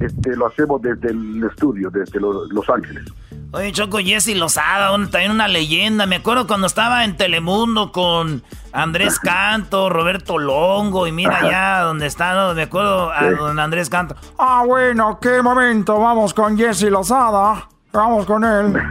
[0.00, 3.04] este, lo hacemos desde el estudio, desde Los Ángeles.
[3.52, 6.04] Oye, Choco Jesse Lozada, también una leyenda.
[6.04, 8.42] Me acuerdo cuando estaba en Telemundo con
[8.72, 12.54] Andrés Canto, Roberto Longo, y mira ya donde está, ¿no?
[12.54, 14.14] me acuerdo a don Andrés Canto.
[14.38, 17.66] Ah, bueno, qué momento, vamos con Jesse Lozada.
[17.92, 18.74] Vamos con él.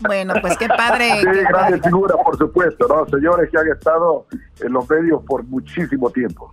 [0.00, 1.20] Bueno, pues qué padre.
[1.20, 3.06] Sí, grande figura, por supuesto, ¿no?
[3.06, 4.26] Señores que han estado
[4.60, 6.52] en los medios por muchísimo tiempo.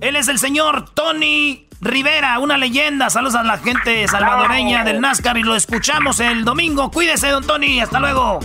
[0.00, 3.10] Él es el señor Tony Rivera, una leyenda.
[3.10, 6.90] Saludos a la gente salvadoreña del NASCAR y lo escuchamos el domingo.
[6.90, 7.80] Cuídese, don Tony.
[7.80, 8.40] Hasta luego.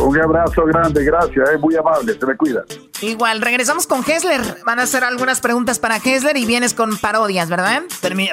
[0.00, 2.64] Un abrazo grande, gracias, es muy amable, se me cuida.
[3.02, 4.40] Igual, regresamos con Hessler.
[4.64, 7.82] Van a hacer algunas preguntas para Hessler y vienes con parodias, ¿verdad?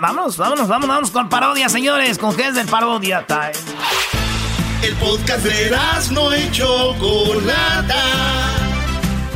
[0.02, 3.52] Vamos, vámonos, vámonos, vámonos con parodias, señores, con Hessler Parodia Time.
[4.84, 5.76] El podcast de
[6.12, 8.04] no hecho Chocolata.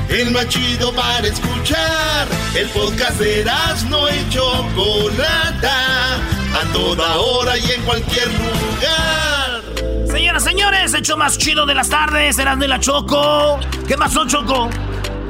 [0.07, 2.27] El más chido para escuchar.
[2.55, 3.43] El podcast de
[3.89, 4.43] no hecho
[4.75, 6.15] Chocolata.
[6.53, 9.40] A toda hora y en cualquier lugar.
[10.11, 13.59] Señoras, señores, hecho más chido de las tardes, eran de la Choco.
[13.87, 14.69] ¿Qué pasó, Choco?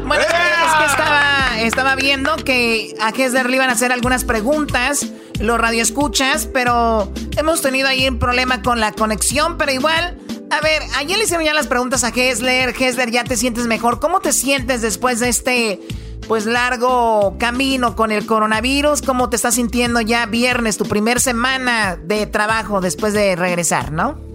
[0.06, 5.06] Bueno, es que estaba, estaba viendo que a Hesler le iban a hacer algunas preguntas,
[5.40, 10.18] los radioescuchas, pero hemos tenido ahí un problema con la conexión, pero igual,
[10.49, 13.99] a ver, ayer le hicieron ya las preguntas a Hesler, Hesler, ya te sientes mejor,
[13.99, 15.80] ¿cómo te sientes después de este,
[16.28, 19.03] pues, largo camino con el coronavirus?
[19.03, 24.31] ¿Cómo te estás sintiendo ya viernes, tu primer semana de trabajo después de regresar, no?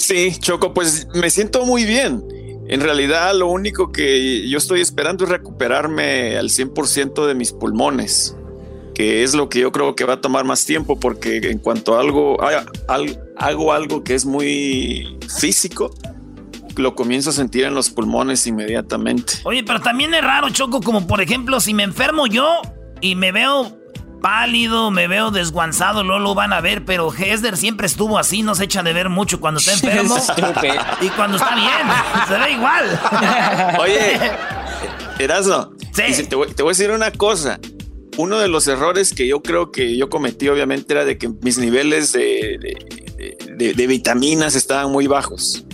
[0.00, 2.24] Sí, Choco, pues me siento muy bien.
[2.68, 8.34] En realidad lo único que yo estoy esperando es recuperarme al 100% de mis pulmones,
[8.94, 11.98] que es lo que yo creo que va a tomar más tiempo porque en cuanto
[11.98, 12.38] algo,
[13.36, 15.92] hago algo que es muy físico,
[16.76, 19.34] lo comienzo a sentir en los pulmones inmediatamente.
[19.44, 22.62] Oye, pero también es raro, Choco, como por ejemplo, si me enfermo yo
[23.02, 23.79] y me veo
[24.20, 28.54] pálido, me veo desguanzado, no lo van a ver, pero Hesder siempre estuvo así, no
[28.54, 30.16] se echa de ver mucho cuando está enfermo
[31.00, 31.70] y cuando está bien,
[32.28, 33.00] se ve igual.
[33.80, 34.18] Oye,
[35.18, 37.58] Erasmo, te, voy, a decir una cosa.
[38.16, 41.58] Uno de los errores que yo creo que yo cometí, obviamente, era de que mis
[41.58, 42.58] niveles de,
[43.86, 45.64] vitaminas estaban muy bajos.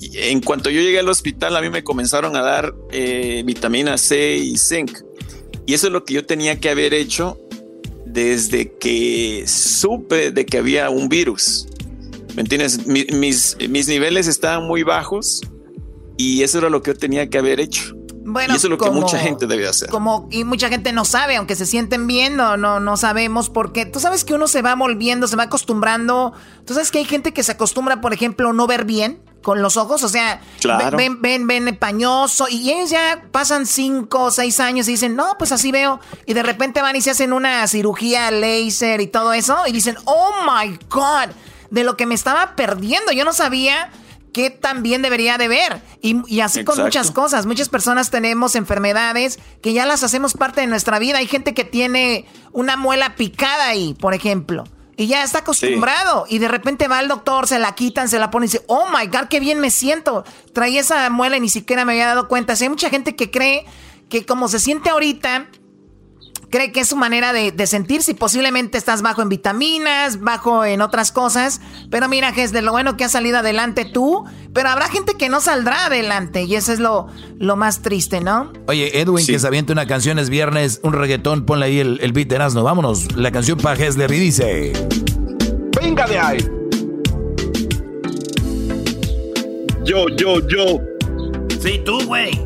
[0.00, 4.36] en cuanto yo llegué al hospital, a mí me comenzaron a dar eh, vitamina C
[4.36, 4.98] y zinc.
[5.66, 7.40] Y eso es lo que yo tenía que haber hecho
[8.16, 11.68] desde que supe de que había un virus.
[12.34, 12.86] ¿Me entiendes?
[12.86, 15.42] mis, mis niveles estaban muy bajos
[16.16, 17.94] y eso era lo que yo tenía que haber hecho.
[18.24, 19.90] Bueno, y eso es lo que mucha gente debe hacer.
[19.90, 23.72] Como, y mucha gente no sabe, aunque se sienten bien, no, no, no sabemos por
[23.72, 23.84] qué.
[23.84, 26.32] Tú sabes que uno se va volviendo, se va acostumbrando.
[26.64, 29.76] Tú sabes que hay gente que se acostumbra, por ejemplo, no ver bien con los
[29.76, 30.40] ojos, o sea,
[30.96, 35.38] ven, ven, ven, pañoso, y ellos ya pasan cinco o seis años y dicen, no,
[35.38, 39.32] pues así veo, y de repente van y se hacen una cirugía láser y todo
[39.32, 41.32] eso, y dicen, oh my God,
[41.70, 43.92] de lo que me estaba perdiendo, yo no sabía
[44.32, 45.80] qué también debería de ver.
[46.02, 47.46] Y, así con muchas cosas.
[47.46, 51.18] Muchas personas tenemos enfermedades que ya las hacemos parte de nuestra vida.
[51.18, 54.64] Hay gente que tiene una muela picada ahí, por ejemplo.
[54.96, 56.24] Y ya está acostumbrado.
[56.28, 58.86] Y de repente va al doctor, se la quitan, se la ponen y dice, oh
[58.88, 60.24] my God, qué bien me siento.
[60.54, 62.54] Traí esa muela y ni siquiera me había dado cuenta.
[62.58, 63.66] hay mucha gente que cree
[64.08, 65.48] que como se siente ahorita,
[66.50, 70.80] cree que es su manera de, sentirse y posiblemente estás bajo en vitaminas, bajo en
[70.80, 71.60] otras cosas.
[71.90, 75.28] Pero mira, es de lo bueno que has salido adelante tú, pero habrá gente que
[75.28, 77.08] no saldrá adelante y eso es lo,
[77.38, 78.52] lo más triste, ¿no?
[78.66, 82.12] Oye, Edwin, que se avienta una canción, es viernes, un reggaetón, ponle ahí el, el
[82.12, 82.62] beat de Erasmo.
[82.62, 84.72] Vámonos, la canción para Hesler y dice...
[85.80, 86.38] Venga de ahí.
[89.84, 90.80] Yo, yo, yo.
[91.60, 92.40] Sí, tú, güey.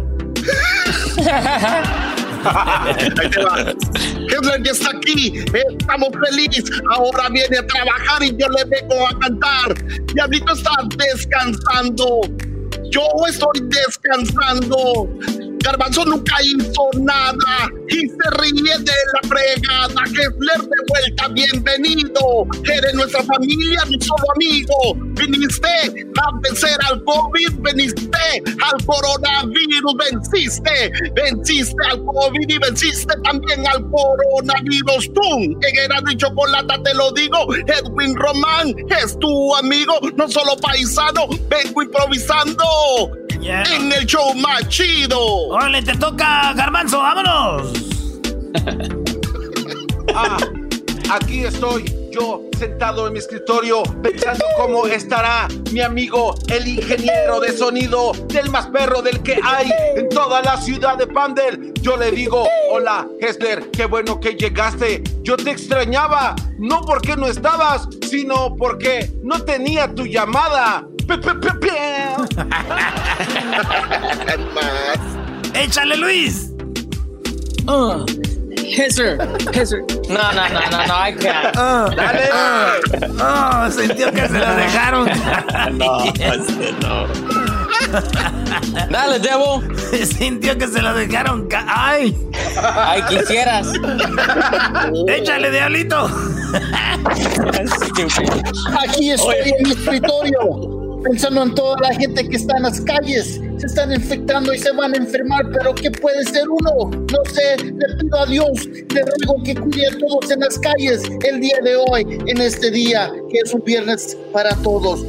[2.45, 4.57] Ahí va.
[4.65, 5.45] ya está aquí.
[5.71, 6.71] Estamos felices.
[6.91, 9.75] Ahora viene a trabajar y yo le vengo a cantar.
[10.15, 12.21] Diablito está descansando.
[12.91, 15.09] Yo estoy descansando.
[15.63, 20.05] Garbanzo nunca hizo nada y se ríe de la fregada.
[20.05, 22.47] Kessler de vuelta, bienvenido.
[22.65, 24.75] Eres nuestra familia, mi solo amigo.
[25.17, 33.67] Viniste a vencer al COVID, veniste al coronavirus, venciste, venciste al COVID y venciste también
[33.67, 35.13] al coronavirus.
[35.13, 40.57] Tú, en era de chocolate, te lo digo, Edwin Román es tu amigo, no solo
[40.57, 42.65] paisano, vengo improvisando
[43.43, 45.19] en el show más chido.
[45.49, 47.73] Órale, te toca, Garbanzo, vámonos.
[50.15, 50.39] ah,
[51.11, 57.57] aquí estoy yo sentado en mi escritorio pensando cómo estará mi amigo el ingeniero de
[57.57, 61.73] sonido del más perro del que hay en toda la ciudad de Pandel.
[61.81, 65.03] Yo le digo, hola Hessler, qué bueno que llegaste.
[65.23, 70.87] Yo te extrañaba, no porque no estabas, sino porque no tenía tu llamada.
[75.55, 76.53] Échale, Luis.
[77.67, 78.05] Oh,
[78.77, 79.19] Hesser,
[79.53, 79.85] Hesser.
[80.09, 81.55] No, no, no, no, no, I can't.
[81.57, 82.29] Oh, Dale.
[82.33, 82.79] Oh,
[83.21, 85.07] oh, sintió que se lo dejaron.
[85.79, 86.05] no,
[86.81, 87.07] no.
[88.91, 89.63] Dale, Debo.
[90.05, 91.49] Sintió que se lo dejaron.
[91.67, 92.17] ¡Ay!
[92.63, 93.67] ¡Ay, quisieras!
[95.09, 96.07] ¡Échale, diablito!
[98.79, 103.41] Aquí estoy en mi escritorio pensando en toda la gente que está en las calles,
[103.59, 106.91] se están infectando y se van a enfermar, pero ¿qué puede ser uno?
[106.91, 111.03] No sé, le pido a Dios, le ruego que cuide a todos en las calles
[111.25, 115.05] el día de hoy, en este día, que es un viernes para todos.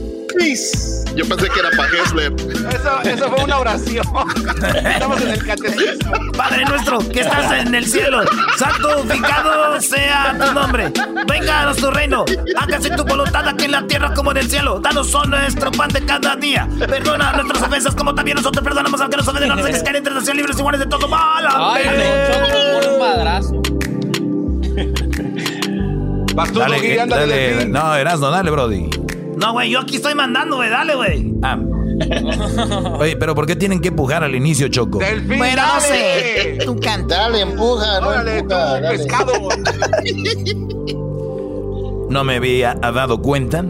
[1.16, 2.34] Yo pensé que era para Hessler.
[2.34, 4.06] Eso, eso fue una oración.
[4.86, 6.12] Estamos en el catecismo.
[6.38, 8.22] Padre nuestro, que estás en el cielo,
[8.58, 10.92] santificado sea tu nombre.
[11.28, 12.26] Venga a tu reino.
[12.58, 14.80] Hágase tu voluntad aquí en la tierra como en el cielo.
[14.80, 16.68] Danos hoy nuestro pan de cada día.
[16.80, 19.50] Perdona nuestras ofensas como también nosotros perdonamos a los que nos ofenden.
[19.50, 21.46] No nos dejes caer en tentación libres y guardes de todo mal.
[21.48, 23.62] Ay, no, un madrazo.
[26.34, 29.01] Vas tú, dale, dale, no, Erasno, dale, Brody.
[29.42, 31.34] No, güey, yo aquí estoy mandando, güey, dale, güey.
[31.42, 31.58] Ah.
[33.00, 35.00] Oye, pero ¿por qué tienen que empujar al inicio, Choco?
[35.00, 36.60] Delfín, bueno, no sé.
[36.64, 37.16] Tú canta.
[37.18, 38.90] Dale, empuja, no empuja, dale.
[38.98, 39.34] pescado.
[42.10, 43.64] No me había dado cuenta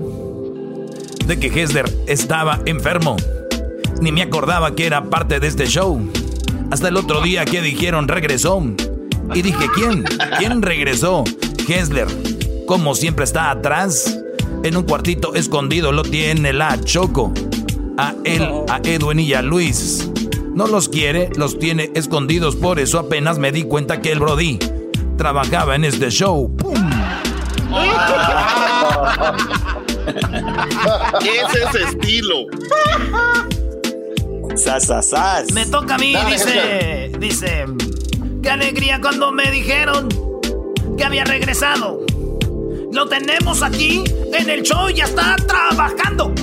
[1.28, 3.16] de que Hesler estaba enfermo.
[4.02, 6.02] Ni me acordaba que era parte de este show.
[6.72, 8.64] Hasta el otro día que dijeron regresó.
[9.36, 10.04] Y dije, ¿quién?
[10.40, 11.24] ¿Quién regresó?
[11.70, 12.08] Hesler.
[12.66, 14.18] Como siempre está atrás
[14.64, 17.34] en un cuartito escondido lo tiene la Choco.
[17.98, 20.10] A él, a Edwin y a Luis.
[20.54, 22.56] No los quiere, los tiene escondidos.
[22.56, 24.60] Por eso apenas me di cuenta que el Brody
[25.18, 26.52] trabajaba en este show.
[31.22, 32.46] Ese es estilo.
[34.56, 37.12] Sas, Me toca a mí, dice.
[37.20, 37.66] Dice.
[38.44, 40.10] Qué alegría cuando me dijeron
[40.98, 42.02] que había regresado.
[42.92, 46.34] Lo tenemos aquí en el show, ya está trabajando.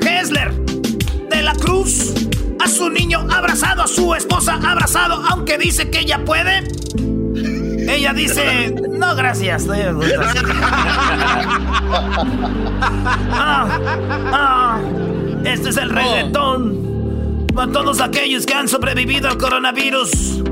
[0.00, 0.52] Hessler
[1.30, 2.12] de la Cruz
[2.58, 6.68] a su niño abrazado, a su esposa abrazado, aunque dice que ella puede.
[7.88, 9.66] Ella dice, no, gracias.
[13.32, 13.68] ah,
[14.32, 14.78] ah,
[15.44, 17.46] este es el reggaetón.
[17.54, 20.42] Para todos aquellos que han sobrevivido al coronavirus.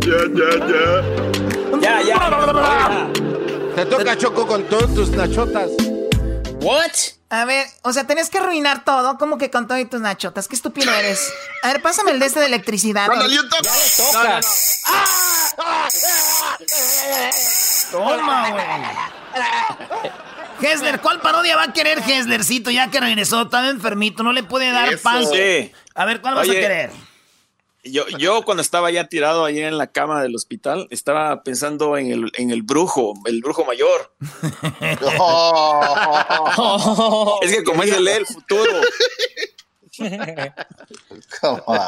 [0.00, 1.02] Ya, ya, ya.
[1.80, 3.25] Ya, ya.
[3.76, 5.68] Te toca Choco con todos tus nachotas.
[6.62, 6.92] What?
[7.28, 10.48] A ver, o sea, tenés que arruinar todo, como que con todo y tus nachotas.
[10.48, 11.30] Qué estúpido eres.
[11.62, 13.04] A ver, pásame el de este de electricidad.
[13.04, 13.68] Cuando yo toco.
[13.98, 14.40] Toca.
[17.90, 18.64] Toma, güey.
[20.62, 23.42] Hesler, ¿cuál parodia va a querer Heslercito ya que regresó?
[23.42, 25.22] Está enfermito, no le puede dar pan.
[25.30, 25.70] Sí.
[25.94, 26.92] A ver, ¿cuál vas a Oye, querer?
[27.90, 32.10] Yo, yo cuando estaba ya tirado ahí en la cama del hospital, estaba pensando en
[32.10, 34.14] el, en el brujo, el brujo mayor.
[37.42, 38.80] es que como es leer el futuro.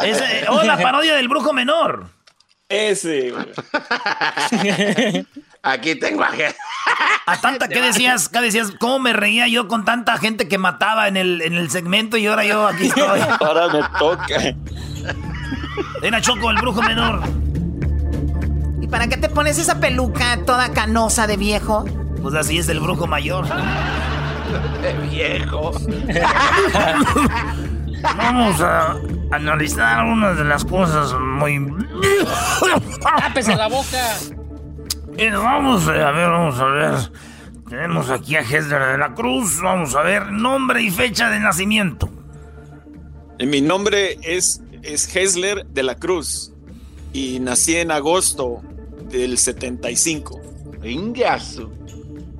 [0.03, 2.11] Ese- oh, la parodia del brujo menor.
[2.69, 3.33] Ese.
[3.33, 3.47] güey.
[5.63, 6.31] Aquí tengo a
[7.27, 11.09] A tanta que decías, que decías, ¿cómo me reía yo con tanta gente que mataba
[11.09, 13.21] en el, en el segmento y ahora yo aquí estoy?
[13.41, 14.55] Ahora me toca.
[16.03, 17.21] Era Choco, el brujo menor.
[18.81, 21.85] ¿Y para qué te pones esa peluca toda canosa de viejo?
[22.23, 23.47] Pues así es el brujo mayor.
[25.11, 25.73] viejo.
[28.17, 28.97] Vamos a
[29.33, 31.67] analizar unas de las cosas muy...
[33.01, 34.17] Tápese la boca.
[35.17, 36.95] Eh, Vamos a ver, vamos a ver.
[37.69, 39.61] Tenemos aquí a Hesler de la Cruz.
[39.61, 42.09] Vamos a ver nombre y fecha de nacimiento.
[43.41, 46.53] Mi nombre es, es Hesler de la Cruz
[47.13, 48.63] y nací en agosto
[49.11, 50.41] del 75.
[50.85, 51.71] Ingazo.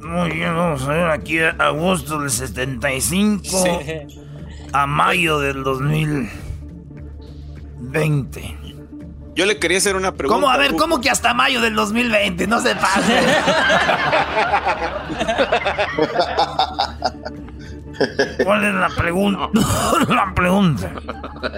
[0.01, 3.49] Muy bien, vamos a ver aquí agosto del 75
[4.73, 8.59] a mayo del 2020.
[9.35, 10.41] Yo le quería hacer una pregunta.
[10.41, 10.49] ¿Cómo?
[10.51, 10.75] A ver.
[10.75, 12.47] ¿cómo que hasta mayo del 2020?
[12.47, 13.21] No se pase.
[18.45, 19.49] ¿Cuál es la pregunta?
[20.09, 20.91] la pregunta.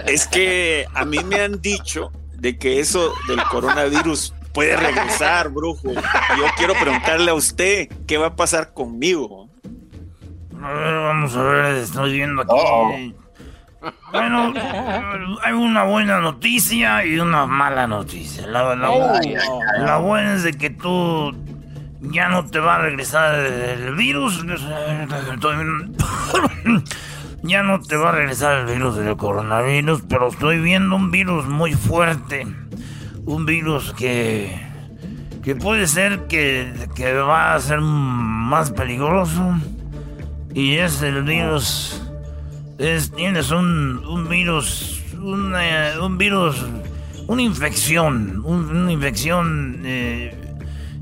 [0.07, 5.91] Es que a mí me han dicho de que eso del coronavirus puede regresar, brujo.
[5.93, 9.49] Yo quiero preguntarle a usted qué va a pasar conmigo.
[10.61, 13.15] A ver, vamos a ver, estoy viendo aquí.
[14.11, 14.53] Bueno,
[15.43, 18.45] hay una buena noticia y una mala noticia.
[18.45, 19.19] La, la- Oh.
[19.79, 21.33] la buena es de que tú
[22.01, 24.43] ya no te va a regresar el virus.
[27.43, 31.47] Ya no te va a regresar el virus del coronavirus, pero estoy viendo un virus
[31.47, 32.45] muy fuerte.
[33.25, 34.59] Un virus que,
[35.43, 39.55] que puede ser que, que va a ser más peligroso.
[40.53, 42.01] Y es el virus.
[42.77, 45.01] Es, tienes un, un virus.
[45.19, 46.63] Un, eh, un virus.
[47.27, 48.41] Una infección.
[48.45, 49.81] un- una infección.
[49.83, 50.37] eh,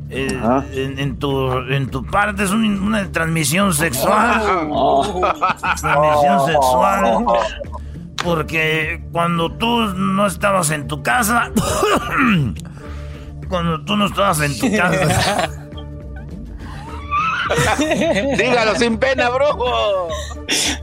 [0.10, 0.40] eh,
[0.74, 4.42] en, en tu, en tu parte es un- una transmisión sexual.
[5.82, 7.26] Transmisión sexual.
[8.24, 11.52] Porque cuando tú no estabas en tu casa.
[13.50, 15.69] cuando tú no estabas en tu casa.
[18.38, 20.08] Dígalo sin pena, brujo.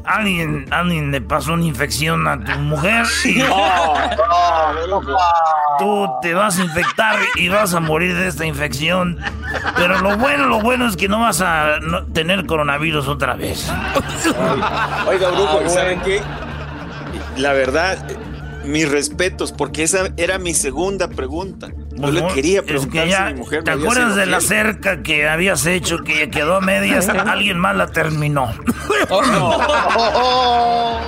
[0.05, 3.40] Alguien, alguien le pasó una infección a tu mujer y
[5.78, 9.18] tú te vas a infectar y vas a morir de esta infección.
[9.76, 13.68] Pero lo bueno, lo bueno es que no vas a no- tener coronavirus otra vez.
[15.06, 16.22] Oiga, brujo, Ah, ¿y ¿saben qué?
[17.36, 17.98] La verdad,
[18.64, 21.68] mis respetos, porque esa era mi segunda pregunta.
[21.98, 25.02] Yo le quería es preguntar que ya, si mi mujer ¿Te acuerdas de la cerca
[25.02, 27.09] que habías hecho que quedó a medias?
[27.09, 28.48] Alguien más la terminó.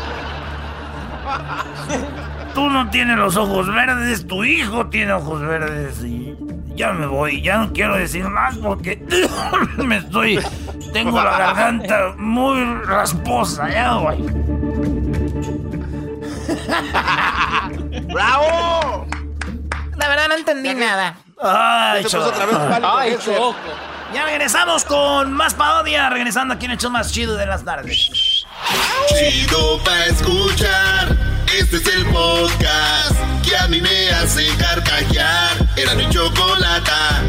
[2.54, 6.34] Tú no tienes los ojos verdes, tu hijo tiene ojos verdes y
[6.74, 9.00] ya me voy, ya no quiero decir más porque
[9.76, 10.40] me estoy,
[10.92, 14.24] tengo la garganta muy rasposa, ya voy.
[18.12, 19.06] ¡Bravo!
[19.98, 21.16] La verdad no entendí nada.
[21.42, 22.28] Ay, chaval.
[22.28, 23.18] otra vez Ay.
[23.24, 23.54] Choco.
[24.14, 28.44] Ya regresamos con más parodia, regresando aquí en el show más chido de las tardes.
[29.08, 31.16] Chido pa' escuchar.
[31.58, 33.16] Este es el podcast
[33.46, 35.56] que a mí me hace carcajear.
[35.76, 37.20] Era mi chocolata.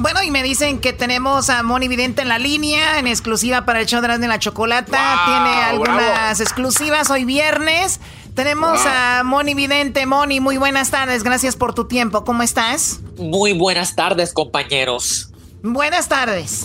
[0.00, 3.80] Bueno, y me dicen que tenemos a Moni Vidente en la línea, en exclusiva para
[3.80, 4.96] el show de Erasmo y la Chocolata.
[5.26, 6.40] Wow, Tiene algunas bravo.
[6.42, 8.00] exclusivas hoy viernes.
[8.34, 10.06] Tenemos a Moni Vidente.
[10.06, 11.22] Moni, muy buenas tardes.
[11.22, 12.24] Gracias por tu tiempo.
[12.24, 13.00] ¿Cómo estás?
[13.18, 15.30] Muy buenas tardes, compañeros.
[15.62, 16.64] Buenas tardes.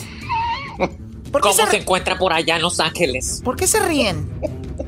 [0.78, 3.41] ¿Por qué ¿Cómo se- se encuentra por allá en Los Ángeles?
[3.44, 4.32] ¿Por qué se ríen?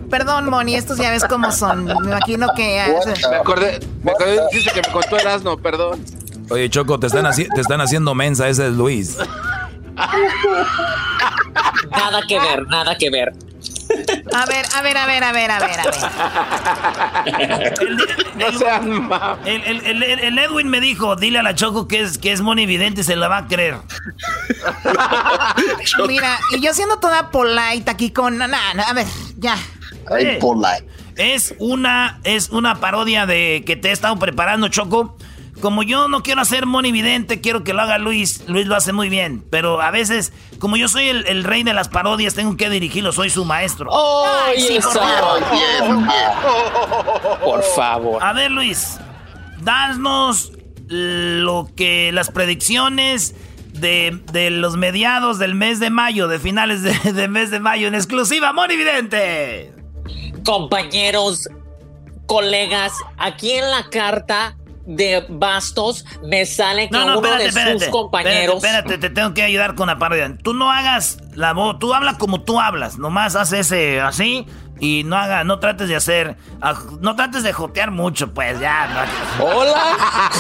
[0.10, 1.84] Perdón, Moni, estos ya ves cómo son.
[1.84, 2.82] Me imagino que...
[3.30, 6.06] Me acordé, me acordé de un chiste que me contó Erasmo, perdón.
[6.50, 9.18] Oye, Choco, te están, haci- te están haciendo mensa, ese es Luis.
[11.92, 13.34] Nada que ver, nada que ver.
[14.34, 15.94] A ver, a ver, a ver, a ver, a ver, a ver.
[19.46, 22.42] El, el, el, el, Edwin me dijo, dile a la Choco que es, que es
[22.42, 23.76] Moni Vidente y se la va a creer.
[26.08, 28.38] Mira, y yo siendo toda polite aquí con...
[28.38, 29.08] Nah, nah, a ver,
[29.38, 29.58] ya.
[30.10, 30.88] Oye, polite.
[31.16, 35.18] Es una, es una parodia de que te he estado preparando, Choco.
[35.62, 38.44] Como yo no quiero hacer monividente, quiero que lo haga Luis.
[38.48, 39.44] Luis lo hace muy bien.
[39.50, 43.32] Pero a veces, como yo soy el, rey de las parodias, tengo que dirigirlo, soy
[43.32, 43.90] su maestro.
[43.92, 45.44] ¡Oh, sí, por, favor.
[47.44, 48.24] por favor.
[48.24, 49.00] A ver, Luis,
[49.60, 50.52] danos
[50.88, 53.34] lo que las predicciones
[53.74, 57.88] de, de, los mediados del mes de mayo, de finales de, de mes de mayo,
[57.88, 59.74] en exclusiva, Monividente.
[60.46, 61.50] Compañeros,
[62.28, 64.57] colegas, aquí en la carta
[64.88, 68.64] de Bastos me sale que uno de sus compañeros.
[68.64, 70.36] Espérate, te tengo que ayudar con la parodia.
[70.42, 74.48] Tú no hagas la voz, tú hablas como tú hablas, nomás haz ese así
[74.80, 76.36] y no haga, no trates de hacer,
[77.00, 79.06] no trates de jotear mucho, pues ya.
[79.40, 80.32] Hola.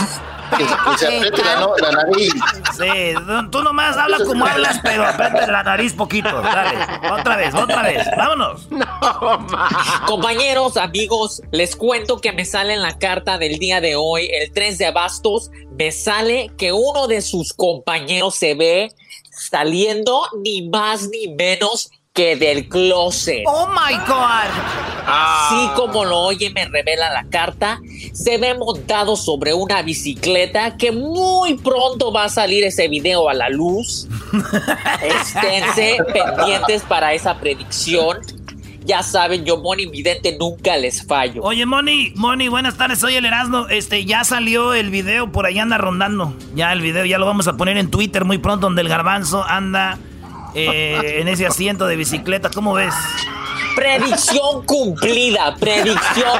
[0.57, 0.65] Que,
[0.97, 2.33] se apriete la, nariz.
[2.77, 3.13] Sí,
[3.51, 6.41] tú nomás hablas como hablas, pero apriete la nariz poquito.
[6.41, 6.77] Dale,
[7.11, 8.07] otra vez, otra vez.
[8.15, 8.67] Vámonos.
[8.77, 9.47] No,
[10.05, 14.51] Compañeros, amigos, les cuento que me sale en la carta del día de hoy, el
[14.53, 18.91] 3 de abastos, me sale que uno de sus compañeros se ve
[19.31, 23.43] saliendo ni más ni menos que del closet.
[23.45, 24.49] Oh my God.
[25.05, 27.79] Así como lo oye, me revela la carta.
[28.11, 33.35] Se ve montado sobre una bicicleta que muy pronto va a salir ese video a
[33.35, 34.07] la luz.
[35.03, 38.17] Esténse pendientes para esa predicción.
[38.83, 41.43] Ya saben, yo, Moni Vidente, nunca les fallo.
[41.43, 43.67] Oye, Moni, Moni, buenas tardes, soy el Erasmo.
[43.67, 46.33] Este, ya salió el video, por ahí anda rondando.
[46.55, 49.43] Ya el video, ya lo vamos a poner en Twitter muy pronto, donde el garbanzo
[49.43, 49.99] anda
[50.57, 52.49] eh, en ese asiento de bicicleta.
[52.49, 52.93] ¿Cómo ves?
[53.75, 56.39] Predicción cumplida, predicción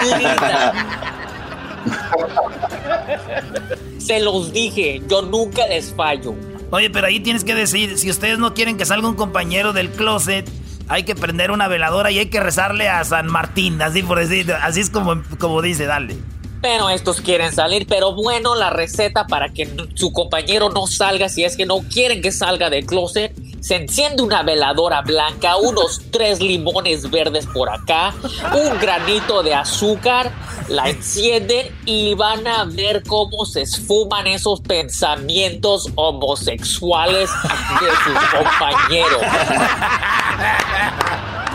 [0.00, 0.72] cumplida.
[3.98, 6.34] Se los dije, yo nunca les fallo.
[6.70, 9.90] Oye, pero ahí tienes que decir, si ustedes no quieren que salga un compañero del
[9.90, 10.48] closet,
[10.88, 14.52] hay que prender una veladora y hay que rezarle a San Martín, así por decir,
[14.52, 16.16] así es como, como dice, dale.
[16.68, 21.44] Pero estos quieren salir, pero bueno, la receta para que su compañero no salga, si
[21.44, 26.40] es que no quieren que salga del closet, se enciende una veladora blanca, unos tres
[26.40, 28.12] limones verdes por acá,
[28.52, 30.32] un granito de azúcar,
[30.66, 37.30] la encienden y van a ver cómo se esfuman esos pensamientos homosexuales
[37.80, 39.22] de sus compañeros.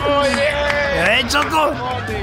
[0.08, 0.56] Muy bien.
[0.96, 1.74] ¡Eh, Choco!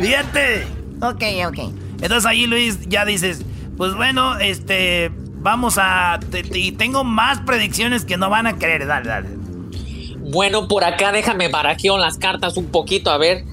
[0.01, 0.66] ¡Diente!
[1.02, 1.88] Ok, ok.
[2.01, 3.43] Entonces ahí Luis ya dices,
[3.77, 6.20] pues bueno, este, vamos a...
[6.53, 9.29] y tengo más predicciones que no van a creer, dale, dale.
[10.31, 13.45] Bueno, por acá déjame barajear las cartas un poquito, a ver.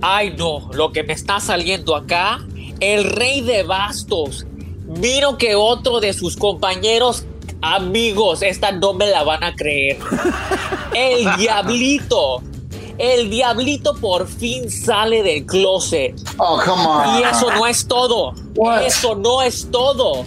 [0.00, 2.40] Ay no, lo que me está saliendo acá,
[2.80, 4.46] el rey de bastos.
[4.86, 7.24] Miro que otro de sus compañeros
[7.60, 9.98] amigos, esta no me la van a creer.
[10.94, 12.42] El diablito
[12.98, 16.14] el diablito por fin sale del closet.
[16.38, 17.18] Oh, come on.
[17.18, 18.34] Y eso no es todo.
[18.84, 20.24] Eso no es todo.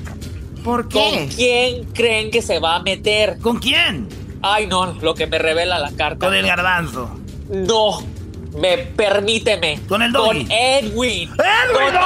[0.63, 0.99] ¿Por qué?
[0.99, 3.37] ¿Con quién creen que se va a meter?
[3.39, 4.07] ¿Con quién?
[4.41, 6.25] Ay, no, lo que me revela la carta.
[6.25, 7.09] Con el garbanzo.
[7.49, 7.99] No.
[8.57, 9.81] Me permíteme.
[9.87, 10.45] Con el doggy.
[10.45, 11.29] Con Edwin.
[11.29, 11.99] ¡Edwin!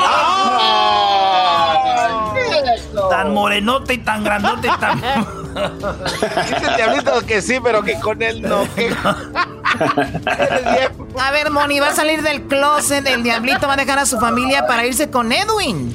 [3.10, 5.00] Tan morenote y tan grandote y tan.
[6.50, 8.64] Dice el diablito que sí, pero que con él no.
[11.20, 13.06] a ver, Moni, va a salir del closet.
[13.08, 15.94] El diablito va a dejar a su familia para irse con Edwin.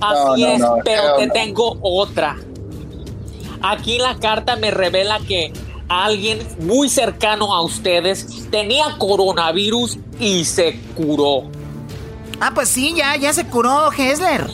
[0.00, 2.36] Así es, pero te tengo otra.
[3.62, 5.52] Aquí la carta me revela que
[5.88, 11.50] alguien muy cercano a ustedes tenía coronavirus y se curó.
[12.40, 14.48] Ah, pues sí, ya, ya se curó Hessler.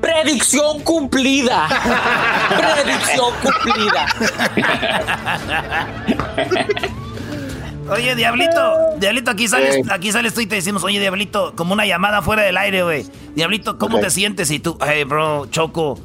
[0.00, 1.68] Predicción cumplida.
[2.48, 4.06] Predicción cumplida.
[7.92, 11.86] Oye, Diablito, Diablito, aquí sales, aquí sales tú y te decimos, oye, Diablito, como una
[11.86, 13.06] llamada fuera del aire, güey.
[13.34, 14.50] Diablito, ¿cómo te sientes?
[14.50, 15.98] Y tú, hey, bro, Choco,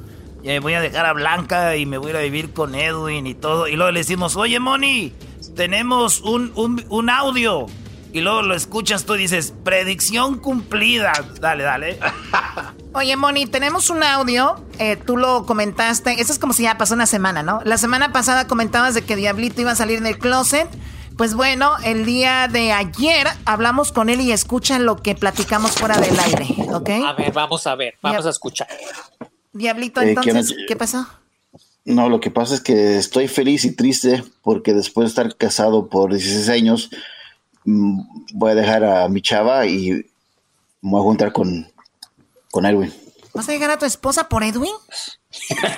[0.44, 3.68] eh, voy a dejar a Blanca y me voy a vivir con Edwin y todo.
[3.68, 5.14] Y luego le decimos, oye, Moni,
[5.56, 7.68] tenemos un, un, un audio.
[8.14, 11.12] Y luego lo escuchas tú y dices, predicción cumplida.
[11.41, 11.99] Dale, dale.
[12.94, 14.56] Oye, Moni, tenemos un audio.
[14.80, 16.22] Eh, tú lo comentaste.
[16.22, 17.60] Eso es como si ya pasó una semana, ¿no?
[17.66, 20.70] La semana pasada comentabas de que Diablito iba a salir del closet.
[21.18, 25.98] Pues bueno, el día de ayer hablamos con él y escuchan lo que platicamos fuera
[25.98, 26.90] del aire, ¿ok?
[27.06, 28.68] A ver, vamos a ver, vamos a escuchar.
[29.54, 31.08] Diablito, eh, entonces, ¿qué pasó?
[31.86, 35.88] No, lo que pasa es que estoy feliz y triste porque después de estar casado
[35.88, 36.90] por 16 años,
[37.64, 38.02] mm,
[38.34, 39.92] voy a dejar a mi chava y
[40.82, 41.72] me voy a juntar con,
[42.52, 42.94] con Edwin.
[43.34, 44.74] ¿Vas a llegar a tu esposa por Edwin?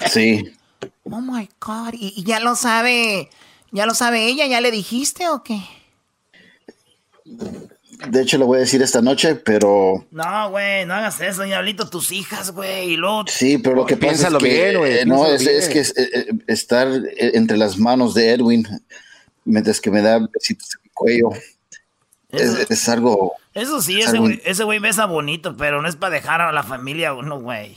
[0.10, 0.44] Sí.
[1.04, 1.94] Oh my God.
[1.94, 3.30] ¿Y, ya lo sabe?
[3.78, 4.48] ¿Ya lo sabe ella?
[4.48, 5.62] ¿Ya le dijiste o qué?
[7.24, 10.04] De hecho, lo voy a decir esta noche, pero.
[10.10, 12.94] No, güey, no hagas eso, diablito, tus hijas, güey.
[12.94, 13.26] Y luego.
[13.28, 14.44] Sí, pero lo que pasa es que.
[14.44, 16.88] Bien, güey, no, es, que eh, eh, estar
[17.20, 18.68] entre las manos de Edwin,
[19.46, 21.30] mientras que me da besitos en mi cuello,
[22.30, 23.36] es, algo.
[23.54, 26.64] Eso sí, ese güey, ese güey besa bonito, pero no es para dejar a la
[26.64, 27.76] familia uno, güey.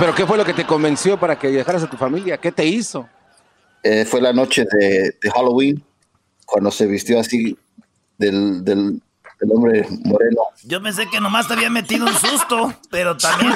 [0.00, 2.38] ¿Pero qué fue lo que te convenció para que dejaras a tu familia?
[2.38, 3.08] ¿Qué te hizo?
[3.88, 5.80] Eh, fue la noche de, de Halloween,
[6.44, 7.56] cuando se vistió así
[8.18, 9.00] del, del,
[9.48, 10.40] hombre moreno.
[10.64, 13.54] Yo pensé que nomás te había metido un susto, pero también.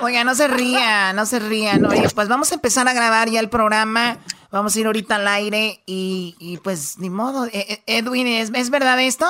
[0.00, 1.84] Oiga, no se ría, no se rían.
[1.84, 4.16] Oye, pues vamos a empezar a grabar ya el programa.
[4.50, 7.44] Vamos a ir ahorita al aire y, y pues ni modo.
[7.48, 9.26] E, e, Edwin, ¿es, ¿es verdad esto?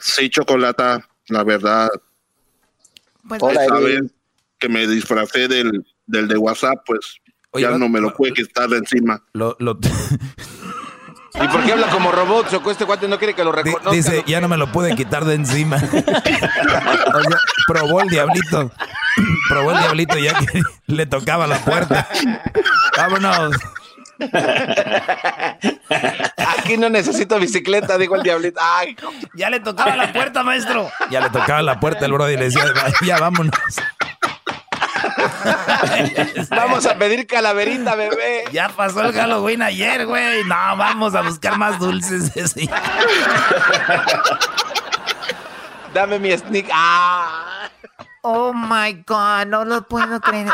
[0.00, 1.90] Sí, Chocolata, la verdad.
[3.28, 3.66] Pues, Hola,
[4.58, 7.20] que me disfracé del, del de WhatsApp, pues
[7.54, 9.22] ya no me lo puede quitar de encima.
[9.32, 9.56] Lo,
[11.34, 12.48] ¿Y por qué habla como robot?
[12.48, 13.90] Choco, este cuate no quiere que lo reconozca.
[13.90, 15.78] Dice, ya no me lo puede quitar de encima.
[17.66, 18.70] probó el diablito.
[19.48, 22.08] Probó el diablito ya que le tocaba la puerta.
[22.96, 23.56] Vámonos.
[26.58, 28.60] Aquí no necesito bicicleta, dijo el diablito.
[28.62, 28.96] Ay,
[29.34, 30.88] ya le tocaba la puerta, maestro.
[31.10, 32.64] Ya le tocaba la puerta el bro y le decía,
[33.04, 33.54] ya vámonos.
[36.50, 38.44] vamos a pedir calaverita, bebé.
[38.52, 40.44] Ya pasó el Halloween ayer, güey.
[40.44, 42.32] No, vamos a buscar más dulces.
[45.94, 46.68] Dame mi sneak.
[46.72, 47.68] Ah.
[48.22, 50.48] Oh my God, no lo puedo creer.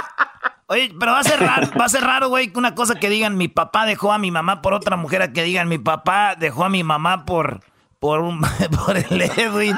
[0.66, 3.36] Oye, pero va a ser raro, va a ser raro, güey, una cosa que digan
[3.36, 6.64] mi papá dejó a mi mamá por otra mujer, a que digan mi papá dejó
[6.64, 7.60] a mi mamá por,
[7.98, 8.40] por, un,
[8.86, 9.76] por el Edwin.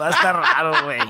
[0.00, 1.00] Va a estar raro, güey.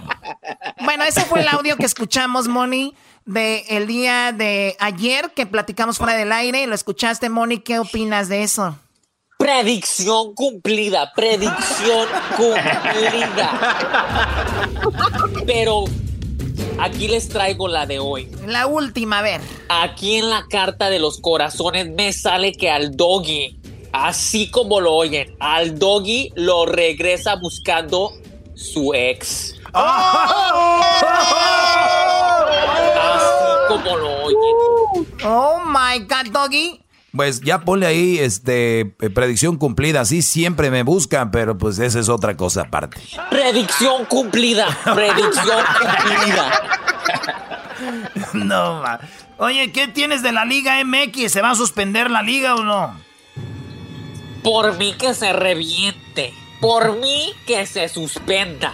[0.80, 2.94] Bueno, ese fue el audio que escuchamos, Moni,
[3.24, 6.66] de el día de ayer que platicamos fuera del aire.
[6.66, 7.58] Lo escuchaste, Moni.
[7.58, 8.76] ¿Qué opinas de eso?
[9.38, 12.06] Predicción cumplida, predicción
[12.36, 13.50] cumplida.
[15.46, 15.84] Pero
[16.78, 18.30] aquí les traigo la de hoy.
[18.46, 19.40] La última, a ver.
[19.68, 23.58] Aquí en la carta de los corazones me sale que al doggy,
[23.92, 28.12] así como lo oyen, al doggy lo regresa buscando
[28.62, 29.56] su ex.
[29.72, 29.84] Así
[33.68, 34.38] como lo oyen.
[35.24, 36.80] Oh my God, doggy.
[37.14, 42.00] Pues ya ponle ahí este eh, predicción cumplida, así siempre me buscan, pero pues esa
[42.00, 42.98] es otra cosa aparte.
[43.28, 46.52] Predicción cumplida, predicción cumplida.
[48.32, 48.98] no, ma.
[49.36, 51.30] Oye, ¿qué tienes de la Liga MX?
[51.30, 52.98] ¿Se va a suspender la liga o no?
[54.42, 56.32] Por mí que se reviente.
[56.62, 58.72] Por mí que se suspenda.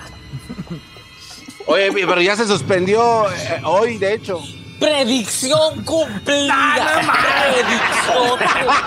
[1.64, 4.42] Oye, pero ya se suspendió eh, hoy, de hecho.
[4.78, 7.00] Predicción cumplida.
[7.50, 8.38] Predicción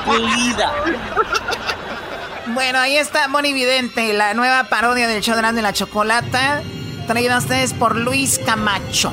[0.06, 0.74] cumplida.
[2.54, 6.62] Bueno, ahí está Moni Vidente, la nueva parodia del show de la chocolata,
[7.08, 9.12] traída a ustedes por Luis Camacho.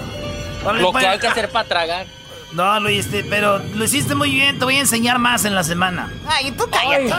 [0.71, 2.07] Lo que hay que hacer para tragar.
[2.53, 4.59] No, Luis, pero lo hiciste muy bien.
[4.59, 6.13] Te voy a enseñar más en la semana.
[6.27, 7.11] Ay, tú cállate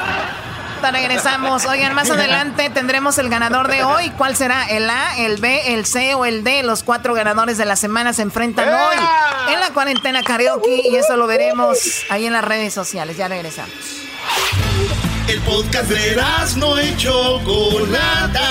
[0.91, 1.65] regresamos.
[1.65, 4.09] Oigan, más adelante tendremos el ganador de hoy.
[4.11, 4.65] ¿Cuál será?
[4.65, 6.63] ¿El A, el B, el C o el D?
[6.63, 11.17] Los cuatro ganadores de la semana se enfrentan hoy en la cuarentena karaoke y eso
[11.17, 11.77] lo veremos
[12.09, 13.17] ahí en las redes sociales.
[13.17, 13.73] Ya regresamos.
[15.27, 16.15] El podcast de
[16.57, 18.41] no hecho Chocolata.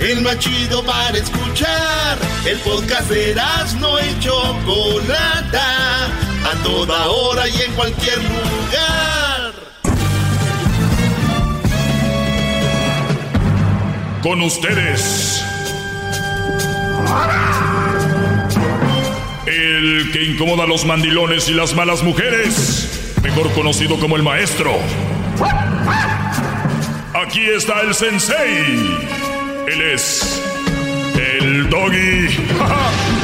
[0.00, 2.18] El más chido para escuchar.
[2.44, 3.36] El podcast de
[3.78, 4.32] no hecho
[4.64, 6.06] Chocolata.
[6.44, 9.47] A toda hora y en cualquier lugar.
[14.22, 15.44] Con ustedes.
[19.46, 23.14] El que incomoda a los mandilones y las malas mujeres.
[23.22, 24.72] Mejor conocido como el maestro.
[27.14, 28.98] Aquí está el sensei.
[29.66, 30.42] Él es
[31.16, 32.28] el doggy.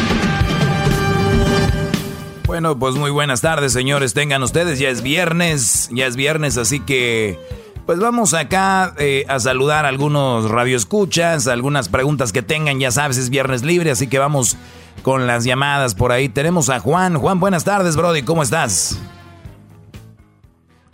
[2.46, 4.14] Bueno, pues muy buenas tardes, señores.
[4.14, 7.36] Tengan ustedes, ya es viernes, ya es viernes, así que
[7.86, 13.18] pues vamos acá eh, a saludar a algunos radioescuchas, algunas preguntas que tengan, ya sabes,
[13.18, 14.56] es viernes libre, así que vamos
[15.02, 16.28] con las llamadas por ahí.
[16.28, 17.16] Tenemos a Juan.
[17.16, 19.00] Juan, buenas tardes, Brody, ¿cómo estás?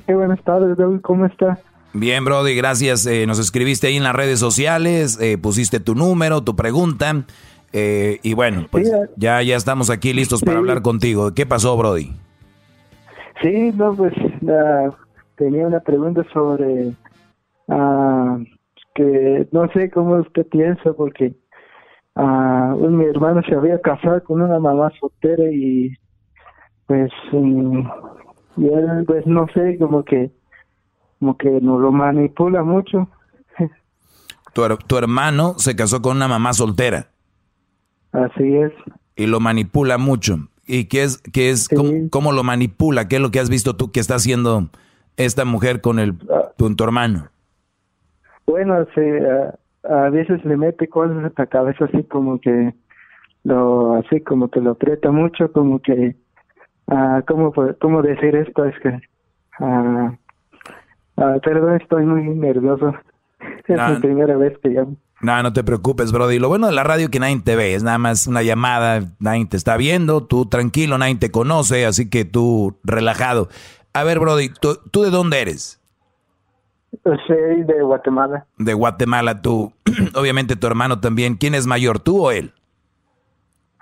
[0.07, 1.59] Qué buenas tardes, ¿cómo estás?
[1.93, 3.07] Bien, Brody, gracias.
[3.07, 7.25] Eh, nos escribiste ahí en las redes sociales, eh, pusiste tu número, tu pregunta.
[7.73, 11.33] y bueno, pues ya, ya estamos aquí listos para hablar contigo.
[11.35, 12.13] ¿Qué pasó, Brody?
[13.43, 14.13] Sí, no, pues
[15.41, 16.95] tenía una pregunta sobre
[17.69, 18.45] uh,
[18.95, 21.35] que no sé cómo usted piensa porque
[22.15, 25.95] uh, mi hermano se había casado con una mamá soltera y
[26.87, 27.79] pues mm,
[28.59, 30.31] y él pues no sé como que
[31.19, 33.09] como que nos lo manipula mucho.
[34.53, 37.07] Tu, tu hermano se casó con una mamá soltera.
[38.11, 38.73] Así es.
[39.15, 40.39] Y lo manipula mucho.
[40.67, 41.69] Y qué es qué es
[42.11, 44.69] cómo, lo manipula qué es lo que has visto tú que está haciendo
[45.17, 46.15] esta mujer con el
[46.59, 47.29] con tu hermano
[48.47, 49.55] bueno se a,
[49.89, 52.75] a veces le mete cosas en la cabeza así como que
[53.45, 56.17] lo así como que lo aprieta mucho como que
[56.91, 58.65] Ah, ¿cómo, ¿cómo decir esto?
[58.65, 59.01] Es que,
[59.61, 60.13] ah,
[61.17, 62.95] perdón, estoy muy nervioso.
[63.67, 64.97] Es la primera vez que llamo.
[65.23, 66.39] No, no te preocupes, Brody.
[66.39, 69.01] Lo bueno de la radio es que nadie te ve, es nada más una llamada,
[69.21, 73.49] nadie te está viendo, tú tranquilo, nadie te conoce, así que tú relajado.
[73.93, 75.81] A ver, Brody, ¿tú, de dónde eres?
[77.03, 78.47] Soy de Guatemala.
[78.59, 79.73] De Guatemala, tú.
[80.15, 81.37] Obviamente tu hermano también.
[81.37, 82.53] ¿Quién es mayor, tú o él?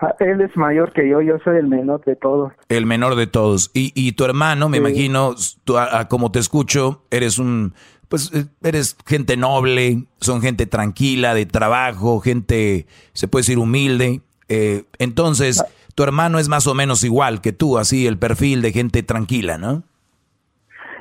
[0.00, 2.52] Ah, él es mayor que yo, yo soy el menor de todos.
[2.68, 3.70] El menor de todos.
[3.74, 5.74] Y, y tu hermano, me imagino, tú,
[6.08, 7.74] como te escucho, eres un,
[8.08, 14.22] pues eh, eres gente noble, son gente tranquila, de trabajo, gente, se puede decir, humilde.
[14.48, 15.66] Eh, entonces, ah.
[15.94, 19.58] tu hermano es más o menos igual que tú, así, el perfil de gente tranquila,
[19.58, 19.82] ¿no?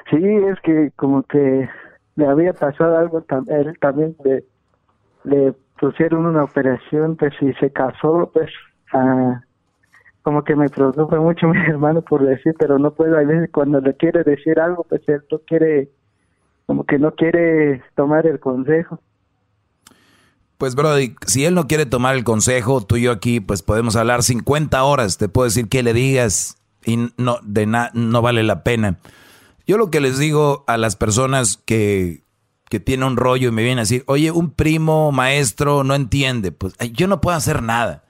[0.09, 1.69] Sí, es que como que
[2.15, 4.43] le había pasado algo, él también le,
[5.23, 8.49] le pusieron una operación, pues si se casó, pues
[10.23, 13.79] como que me preocupa mucho mi hermano por decir, pero no puedo, a veces cuando
[13.81, 15.89] le quiere decir algo, pues él no quiere,
[16.65, 18.99] como que no quiere tomar el consejo.
[20.57, 23.95] Pues Brody, si él no quiere tomar el consejo, tú y yo aquí pues podemos
[23.95, 28.63] hablar 50 horas, te puedo decir que le digas y no, de no vale la
[28.63, 28.97] pena.
[29.67, 32.23] Yo lo que les digo a las personas que,
[32.69, 36.51] que tienen un rollo y me vienen a decir, oye, un primo maestro no entiende,
[36.51, 38.05] pues yo no puedo hacer nada.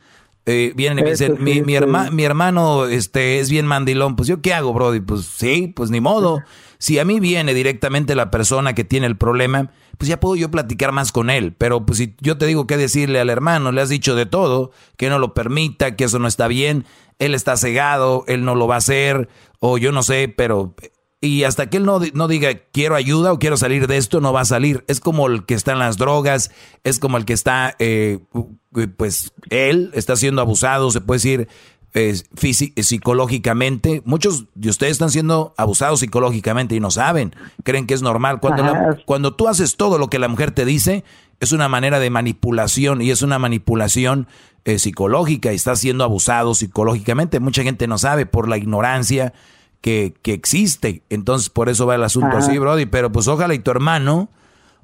[0.46, 1.76] Eh, vienen y me dicen, mi, mi,
[2.12, 4.16] mi, hermano este, es bien mandilón.
[4.16, 5.02] Pues yo qué hago, Brody?
[5.02, 6.42] Pues sí, pues ni modo.
[6.80, 10.52] Si a mí viene directamente la persona que tiene el problema, pues ya puedo yo
[10.52, 11.56] platicar más con él.
[11.58, 14.70] Pero pues si yo te digo qué decirle al hermano, le has dicho de todo,
[14.96, 16.86] que no lo permita, que eso no está bien,
[17.18, 19.28] él está cegado, él no lo va a hacer,
[19.60, 20.76] o yo no sé, pero
[21.20, 24.34] y hasta que él no, no, diga quiero ayuda o quiero salir de esto, no
[24.34, 24.84] va a salir.
[24.88, 26.52] Es como el que está en las drogas,
[26.84, 28.20] es como el que está, eh,
[28.98, 31.48] pues él está siendo abusado, se puede decir
[31.96, 32.22] eh,
[32.84, 34.04] psicológicamente.
[34.06, 38.40] Muchos de ustedes están siendo abusados psicológicamente y no saben, creen que es normal.
[38.40, 38.64] Cuando,
[39.06, 41.04] cuando tú haces todo lo que la mujer te dice,
[41.40, 44.28] es una manera de manipulación y es una manipulación
[44.66, 47.40] eh, psicológica y está siendo abusado psicológicamente.
[47.40, 49.34] Mucha gente no sabe por la ignorancia
[49.82, 51.02] que, existe.
[51.10, 52.86] Entonces, por eso va el asunto así, Brody.
[52.86, 54.30] Pero pues ojalá y tu hermano,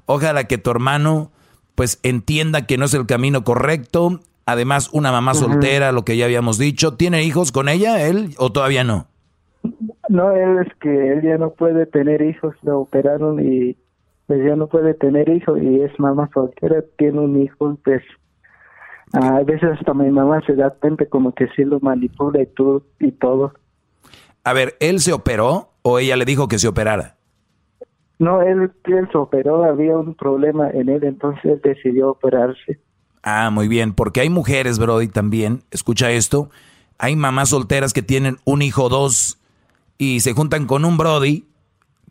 [0.06, 1.30] ojalá que tu hermano
[1.74, 4.20] pues entienda que no es el camino correcto.
[4.46, 6.94] Además, una mamá soltera, lo que ya habíamos dicho.
[6.94, 9.06] ¿Tiene hijos con ella, él, o todavía no?
[10.08, 13.76] No, él es que él ya no puede tener hijos, lo operaron y
[14.26, 18.02] pues ya no puede tener hijos y es mamá soltera, tiene un hijo, pues
[19.14, 22.82] a veces hasta mi mamá se da cuenta como que sí lo manipula y todo.
[22.98, 23.52] Y todo.
[24.44, 27.16] A ver, ¿él se operó o ella le dijo que se operara?
[28.18, 32.78] No, él, él se operó, había un problema en él, entonces él decidió operarse.
[33.22, 36.50] Ah, muy bien, porque hay mujeres, Brody, también, escucha esto,
[36.98, 39.38] hay mamás solteras que tienen un hijo o dos
[39.98, 41.46] y se juntan con un Brody,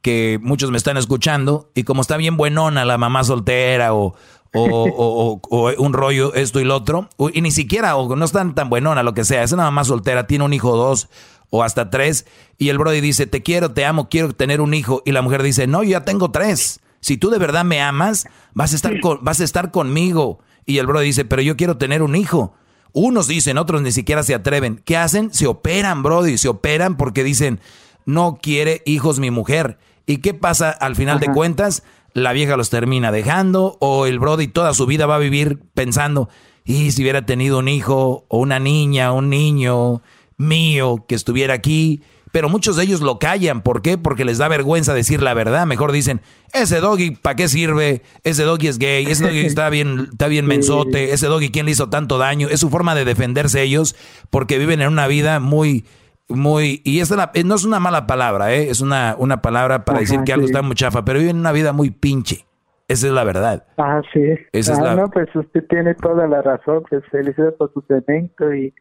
[0.02, 4.16] que muchos me están escuchando, y como está bien buenona la mamá soltera o,
[4.54, 8.70] o, o, un rollo, esto y lo otro, y ni siquiera, o no están tan
[8.70, 11.10] buenona, lo que sea, es una mamá soltera, tiene un hijo o dos,
[11.56, 12.26] o hasta tres,
[12.58, 15.44] y el Brody dice, te quiero, te amo, quiero tener un hijo, y la mujer
[15.44, 16.80] dice, no, yo ya tengo tres.
[17.00, 18.26] Si tú de verdad me amas,
[18.56, 20.40] vas a estar, con, vas a estar conmigo.
[20.66, 22.56] Y el Brody dice, pero yo quiero tener un hijo.
[22.92, 24.82] Unos dicen, otros ni siquiera se atreven.
[24.84, 25.32] ¿Qué hacen?
[25.32, 27.60] Se operan, Brody, se operan porque dicen,
[28.08, 29.78] no quiere hijos mi mujer.
[30.08, 31.84] ¿Y qué pasa al final de cuentas?
[32.14, 36.30] La vieja los termina dejando o el Brody toda su vida va a vivir pensando,
[36.66, 40.02] y si hubiera tenido un hijo o una niña, un niño,
[40.48, 43.62] mío que estuviera aquí, pero muchos de ellos lo callan.
[43.62, 43.98] ¿Por qué?
[43.98, 45.66] Porque les da vergüenza decir la verdad.
[45.68, 46.22] Mejor dicen,
[46.52, 48.02] ese doggy, ¿para qué sirve?
[48.24, 51.74] Ese doggy es gay, ese doggy está bien, está bien mensote, ese doggy, ¿quién le
[51.74, 52.48] hizo tanto daño?
[52.50, 53.96] Es su forma de defenderse ellos
[54.30, 55.86] porque viven en una vida muy,
[56.28, 58.70] muy, y esta no es una mala palabra, ¿eh?
[58.70, 61.72] es una, una palabra para decir que algo está muy chafa, pero viven una vida
[61.72, 62.46] muy pinche.
[62.88, 63.66] Esa es la verdad.
[63.78, 64.22] Ah, sí.
[64.52, 64.96] Esa es ah, la...
[64.96, 66.84] No, pues usted tiene toda la razón.
[66.90, 68.74] Pues felicidades por su cemento y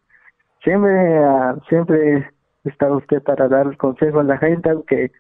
[0.63, 2.31] siempre, ah, siempre
[2.65, 5.13] está usted para dar consejo a la gente, aunque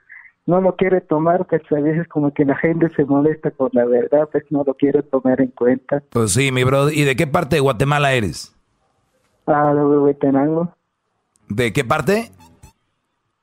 [0.47, 3.85] no lo quiere tomar, pues a veces como que la gente se molesta con la
[3.85, 6.03] verdad, pues no lo quiere tomar en cuenta.
[6.11, 6.97] Pues sí, mi brother.
[6.97, 8.55] ¿Y de qué parte de Guatemala eres?
[9.47, 10.73] Ah, de Huehuetenango.
[11.49, 12.31] ¿De qué parte?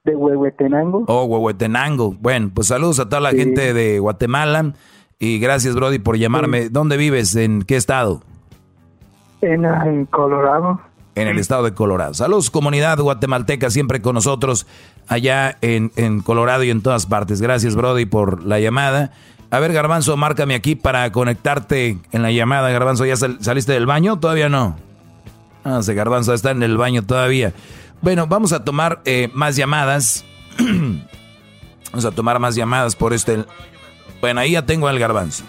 [0.03, 1.03] De Huehuetenango.
[1.07, 2.15] Oh, Huehuetenango.
[2.19, 4.73] Bueno, pues saludos a toda la gente de Guatemala
[5.19, 6.69] y gracias, Brody, por llamarme.
[6.69, 7.35] ¿Dónde vives?
[7.35, 8.21] ¿En qué estado?
[9.41, 10.81] En, en Colorado
[11.21, 12.13] en el estado de Colorado.
[12.13, 14.65] Saludos, comunidad guatemalteca, siempre con nosotros
[15.07, 17.41] allá en, en Colorado y en todas partes.
[17.41, 19.11] Gracias, Brody, por la llamada.
[19.51, 22.69] A ver, Garbanzo, márcame aquí para conectarte en la llamada.
[22.69, 24.19] Garbanzo, ¿ya saliste del baño?
[24.19, 24.77] Todavía no.
[25.63, 27.53] Ah, ese Garbanzo está en el baño todavía.
[28.01, 30.23] Bueno, vamos a tomar eh, más llamadas.
[31.91, 33.43] vamos a tomar más llamadas por este.
[34.21, 35.43] Bueno, ahí ya tengo al Garbanzo.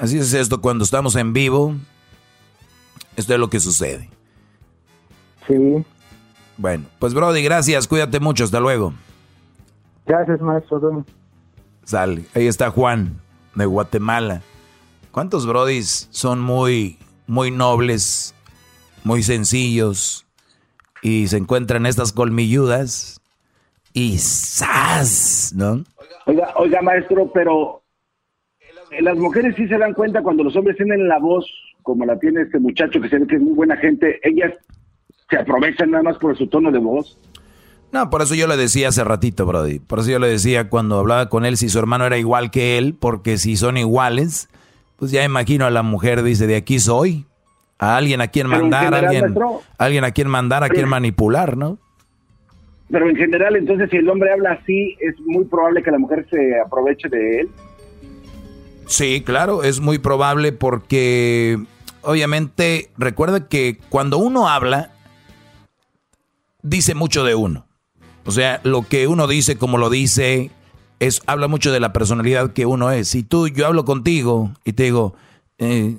[0.00, 1.74] Así es esto cuando estamos en vivo.
[3.16, 4.08] Esto es lo que sucede.
[5.46, 5.84] Sí.
[6.58, 8.92] Bueno, pues Brody, gracias, cuídate mucho, hasta luego.
[10.06, 11.04] Gracias, maestro.
[11.84, 13.20] Sale, ahí está Juan,
[13.54, 14.42] de Guatemala.
[15.10, 18.34] ¿Cuántos Brodis son muy, muy nobles,
[19.04, 20.26] muy sencillos
[21.02, 23.20] y se encuentran estas colmilludas
[23.92, 25.52] y ¡zas!
[25.54, 25.84] ¿No?
[26.26, 27.82] Oiga, oiga, maestro, pero
[29.00, 31.46] las mujeres sí se dan cuenta cuando los hombres tienen la voz
[31.86, 34.52] como la tiene este muchacho que se ve que es muy buena gente, ellas
[35.30, 37.16] se aprovechan nada más por su tono de voz.
[37.92, 39.78] No, por eso yo le decía hace ratito, Brody.
[39.78, 42.76] Por eso yo le decía cuando hablaba con él si su hermano era igual que
[42.76, 44.48] él, porque si son iguales,
[44.96, 47.24] pues ya imagino a la mujer, dice, de aquí soy.
[47.78, 49.34] A alguien a quien mandar, a alguien,
[49.78, 51.78] alguien a quien mandar, a quien manipular, ¿no?
[52.90, 56.26] Pero en general, entonces, si el hombre habla así, es muy probable que la mujer
[56.30, 57.48] se aproveche de él.
[58.86, 61.58] Sí, claro, es muy probable porque
[62.06, 64.92] obviamente, recuerda que cuando uno habla,
[66.62, 67.66] dice mucho de uno.
[68.24, 70.50] O sea, lo que uno dice, como lo dice,
[71.00, 73.08] es, habla mucho de la personalidad que uno es.
[73.08, 75.14] Si tú, yo hablo contigo y te digo,
[75.58, 75.98] eh,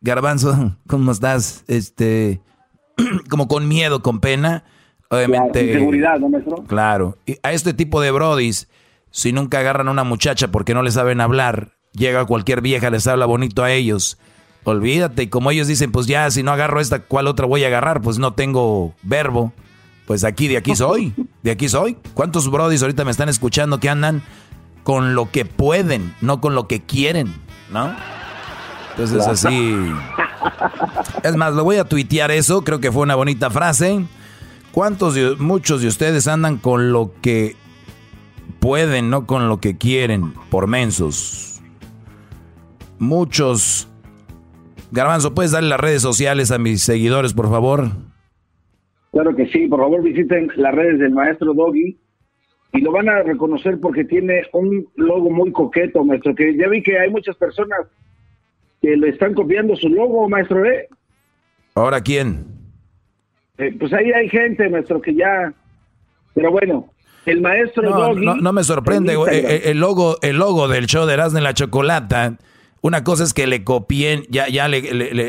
[0.00, 1.64] Garbanzo, ¿cómo estás?
[1.68, 2.40] Este,
[3.28, 4.64] como con miedo, con pena,
[5.10, 5.74] obviamente.
[5.74, 6.64] Seguridad, ¿no, maestro?
[6.64, 7.18] Claro.
[7.26, 8.68] Y a este tipo de brodis,
[9.10, 13.06] si nunca agarran a una muchacha porque no le saben hablar, llega cualquier vieja, les
[13.06, 14.18] habla bonito a ellos
[14.64, 17.66] Olvídate, y como ellos dicen, pues ya, si no agarro esta, ¿cuál otra voy a
[17.66, 18.00] agarrar?
[18.00, 19.52] Pues no tengo verbo.
[20.06, 21.12] Pues aquí, de aquí soy,
[21.42, 21.96] de aquí soy.
[22.14, 24.22] ¿Cuántos brodis ahorita me están escuchando que andan
[24.82, 27.34] con lo que pueden, no con lo que quieren,
[27.70, 27.94] ¿no?
[28.90, 29.74] Entonces así.
[31.22, 34.04] Es más, lo voy a tuitear eso, creo que fue una bonita frase.
[34.72, 37.56] ¿Cuántos, muchos de ustedes andan con lo que
[38.60, 41.60] pueden, no con lo que quieren, por mensos?
[42.98, 43.88] Muchos
[44.94, 47.88] Garbanzo, ¿puedes darle las redes sociales a mis seguidores, por favor?
[49.10, 51.98] Claro que sí, por favor visiten las redes del maestro Doggy
[52.74, 56.80] y lo van a reconocer porque tiene un logo muy coqueto, maestro, que ya vi
[56.80, 57.80] que hay muchas personas
[58.80, 60.88] que le están copiando su logo, maestro, ¿eh?
[61.74, 62.44] ¿Ahora quién?
[63.58, 65.52] Eh, pues ahí hay gente, maestro, que ya...
[66.34, 66.88] Pero bueno,
[67.26, 68.26] el maestro Doggy...
[68.40, 72.38] No, me sorprende, el, el, logo, el logo del show de Erasmo en la Chocolata
[72.84, 74.82] una cosa es que le copien, ya, ya le,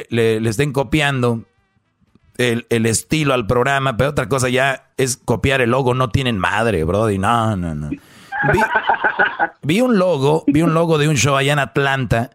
[0.09, 1.45] le, estén copiando
[2.37, 5.93] el, estilo al programa, pero otra cosa ya es copiar el logo.
[5.93, 7.17] No tienen madre, Brody.
[7.17, 7.91] No, no, no.
[9.63, 12.31] Vi, un logo, vi un logo de un show allá en Atlanta,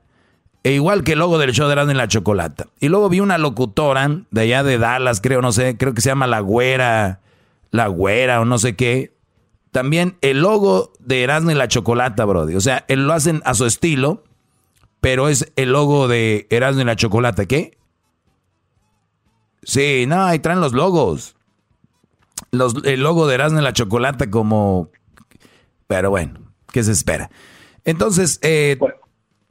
[0.65, 2.69] e igual que el logo del show de Erasmo en la Chocolata.
[2.81, 6.09] Y luego vi una locutora de allá de Dallas, creo, no sé, creo que se
[6.09, 7.21] llama La Güera,
[7.71, 9.15] La Güera o no sé qué.
[9.71, 12.55] También el logo de Erasmo en la Chocolata, Brody.
[12.55, 14.25] O sea, él lo hacen a su estilo
[15.01, 17.77] pero es el logo de Erasmo y la Chocolata, ¿qué?
[19.63, 21.37] Sí, no, ahí traen los logos.
[22.51, 24.91] Los, el logo de Erasmo y la Chocolata como...
[25.87, 26.41] Pero bueno,
[26.73, 27.31] ¿qué se espera?
[27.85, 28.79] Entonces, eh,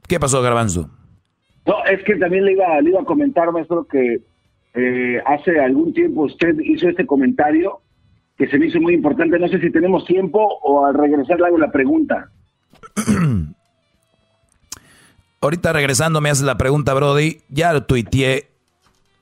[0.08, 0.90] ¿qué pasó, Garbanzo?
[1.66, 4.22] No, es que también le iba, le iba a comentar, maestro, que
[4.74, 7.80] eh, hace algún tiempo usted hizo este comentario
[8.38, 9.38] que se me hizo muy importante.
[9.38, 12.30] No sé si tenemos tiempo o al regresar le hago la pregunta.
[15.42, 17.40] Ahorita regresando me haces la pregunta, Brody.
[17.48, 18.50] Ya lo tuiteé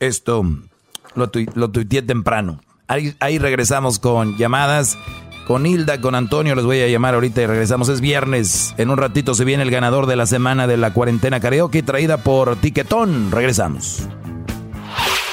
[0.01, 0.45] esto,
[1.15, 2.61] lo, tuiteé temprano.
[2.89, 4.99] Ahí, ahí regresamos con llamadas.
[5.47, 7.89] Con Hilda, con Antonio, les voy a llamar ahorita y regresamos.
[7.89, 8.75] Es viernes.
[8.79, 12.17] En un ratito se viene el ganador de la semana de la cuarentena karaoke traída
[12.19, 13.31] por Tiquetón.
[13.31, 14.03] Regresamos.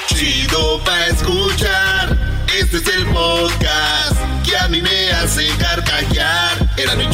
[0.06, 0.80] Chido
[1.10, 2.16] escuchar.
[2.58, 4.16] Este es el podcast
[4.48, 5.46] que a mí me hace.
[6.78, 7.06] Era mi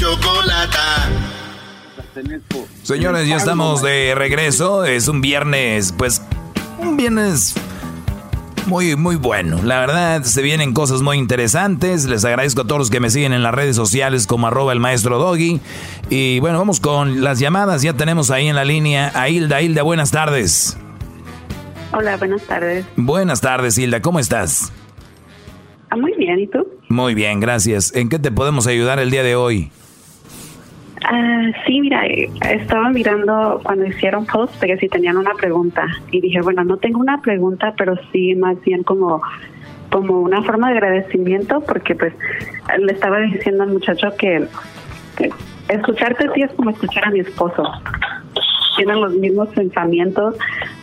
[2.82, 4.84] Señores, ya estamos de regreso.
[4.84, 6.22] Es un viernes, pues,
[6.78, 7.54] un viernes
[8.66, 9.60] Muy, muy bueno.
[9.64, 12.04] La verdad, se vienen cosas muy interesantes.
[12.04, 14.78] Les agradezco a todos los que me siguen en las redes sociales como arroba el
[14.78, 15.60] maestro Doggy.
[16.10, 17.82] Y bueno, vamos con las llamadas.
[17.82, 19.60] Ya tenemos ahí en la línea a Hilda.
[19.62, 20.76] Hilda, buenas tardes.
[21.92, 22.86] Hola, buenas tardes.
[22.96, 24.00] Buenas tardes, Hilda.
[24.00, 24.72] ¿Cómo estás?
[25.90, 26.66] Ah, muy bien, ¿y tú?
[26.88, 27.94] Muy bien, gracias.
[27.94, 29.70] ¿En qué te podemos ayudar el día de hoy?
[31.04, 36.20] Ah, sí, mira, eh, estaba mirando cuando hicieron post que si tenían una pregunta y
[36.20, 39.20] dije, bueno, no tengo una pregunta, pero sí más bien como
[39.90, 42.14] como una forma de agradecimiento porque pues
[42.78, 44.46] le estaba diciendo al muchacho que,
[45.16, 45.30] que
[45.68, 47.62] escucharte sí es como escuchar a mi esposo
[48.76, 50.36] tienen los mismos pensamientos,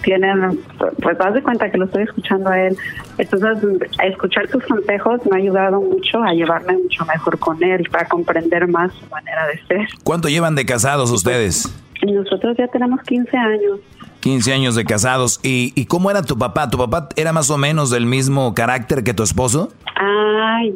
[0.03, 0.59] tienen,
[1.01, 2.77] pues das de cuenta que lo estoy escuchando a él.
[3.17, 3.57] Entonces,
[4.03, 8.67] escuchar tus consejos me ha ayudado mucho a llevarme mucho mejor con él, para comprender
[8.67, 9.87] más su manera de ser.
[10.03, 11.73] ¿Cuánto llevan de casados ustedes?
[12.05, 13.79] Nosotros ya tenemos 15 años.
[14.21, 15.39] 15 años de casados.
[15.43, 16.69] ¿Y, ¿Y cómo era tu papá?
[16.69, 19.69] ¿Tu papá era más o menos del mismo carácter que tu esposo?
[19.95, 20.73] Ay,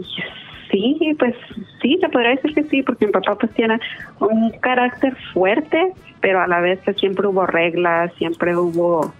[0.71, 1.35] sí, pues
[1.81, 3.79] sí, se podría decir que sí, porque mi papá pues tiene
[4.19, 5.93] un carácter fuerte,
[6.23, 9.13] pero a la vez siempre hubo reglas, siempre hubo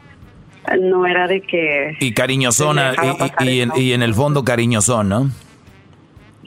[0.80, 2.94] no era de que y cariñosona
[3.42, 5.30] y, y, en, y, en, el fondo cariñosón, ¿no?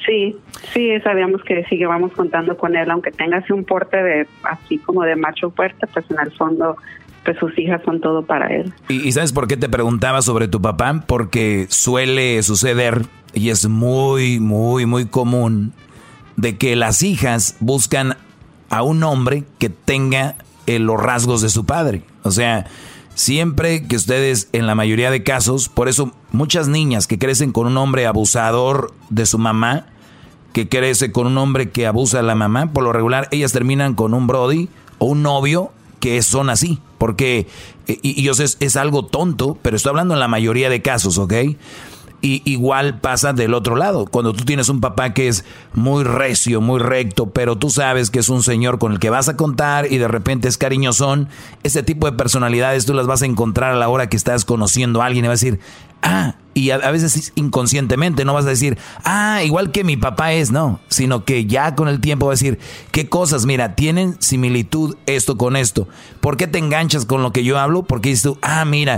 [0.06, 0.34] Sí,
[0.72, 4.26] sí, sabíamos que sí que vamos contando con él, aunque tenga así un porte de
[4.44, 6.78] así como de macho fuerte, pues en el fondo
[7.22, 8.72] pues sus hijas son todo para él.
[8.88, 11.04] ¿Y, sabes por qué te preguntaba sobre tu papá?
[11.06, 13.02] Porque suele suceder
[13.34, 15.74] y es muy, muy, muy común
[16.36, 18.16] de que las hijas buscan
[18.70, 20.36] a un hombre que tenga
[20.66, 22.02] eh, los rasgos de su padre.
[22.22, 22.66] O sea,
[23.14, 27.66] siempre que ustedes, en la mayoría de casos, por eso muchas niñas que crecen con
[27.66, 29.86] un hombre abusador de su mamá,
[30.52, 33.94] que crece con un hombre que abusa a la mamá, por lo regular ellas terminan
[33.94, 34.68] con un Brody
[34.98, 35.70] o un novio
[36.00, 36.80] que son así.
[36.98, 37.46] Porque,
[37.86, 40.82] eh, y, y yo sé, es algo tonto, pero estoy hablando en la mayoría de
[40.82, 41.34] casos, ¿ok?
[42.26, 44.04] Y igual pasa del otro lado.
[44.04, 45.44] Cuando tú tienes un papá que es
[45.74, 49.28] muy recio, muy recto, pero tú sabes que es un señor con el que vas
[49.28, 51.28] a contar y de repente es cariñosón,
[51.62, 55.02] ese tipo de personalidades tú las vas a encontrar a la hora que estás conociendo
[55.02, 55.60] a alguien y vas a decir,
[56.02, 60.50] ah, y a, veces inconscientemente no vas a decir, ah, igual que mi papá es,
[60.50, 62.58] no, sino que ya con el tiempo vas a decir,
[62.90, 65.86] qué cosas, mira, tienen similitud esto con esto.
[66.20, 67.84] ¿Por qué te enganchas con lo que yo hablo?
[67.84, 68.96] Porque dices tú, ah, mira,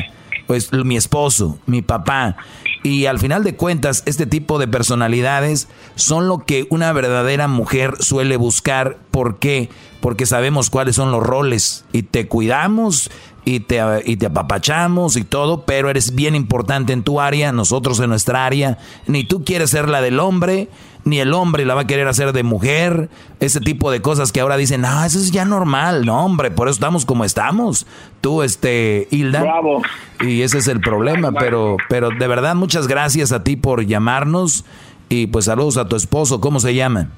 [0.48, 2.36] pues mi esposo, mi papá.
[2.82, 7.94] Y al final de cuentas, este tipo de personalidades son lo que una verdadera mujer
[8.00, 8.96] suele buscar.
[9.10, 9.68] ¿Por qué?
[10.00, 13.10] Porque sabemos cuáles son los roles y te cuidamos
[13.44, 18.00] y te, y te apapachamos y todo, pero eres bien importante en tu área, nosotros
[18.00, 18.78] en nuestra área.
[19.06, 20.70] Ni tú quieres ser la del hombre,
[21.08, 23.08] ni el hombre la va a querer hacer de mujer,
[23.40, 26.68] ese tipo de cosas que ahora dicen, ah, eso es ya normal, no hombre, por
[26.68, 27.86] eso estamos como estamos.
[28.20, 29.40] Tú, este, Hilda.
[29.40, 29.82] Bravo.
[30.20, 34.64] Y ese es el problema, pero, pero de verdad muchas gracias a ti por llamarnos
[35.08, 37.08] y pues saludos a tu esposo, ¿cómo se llama?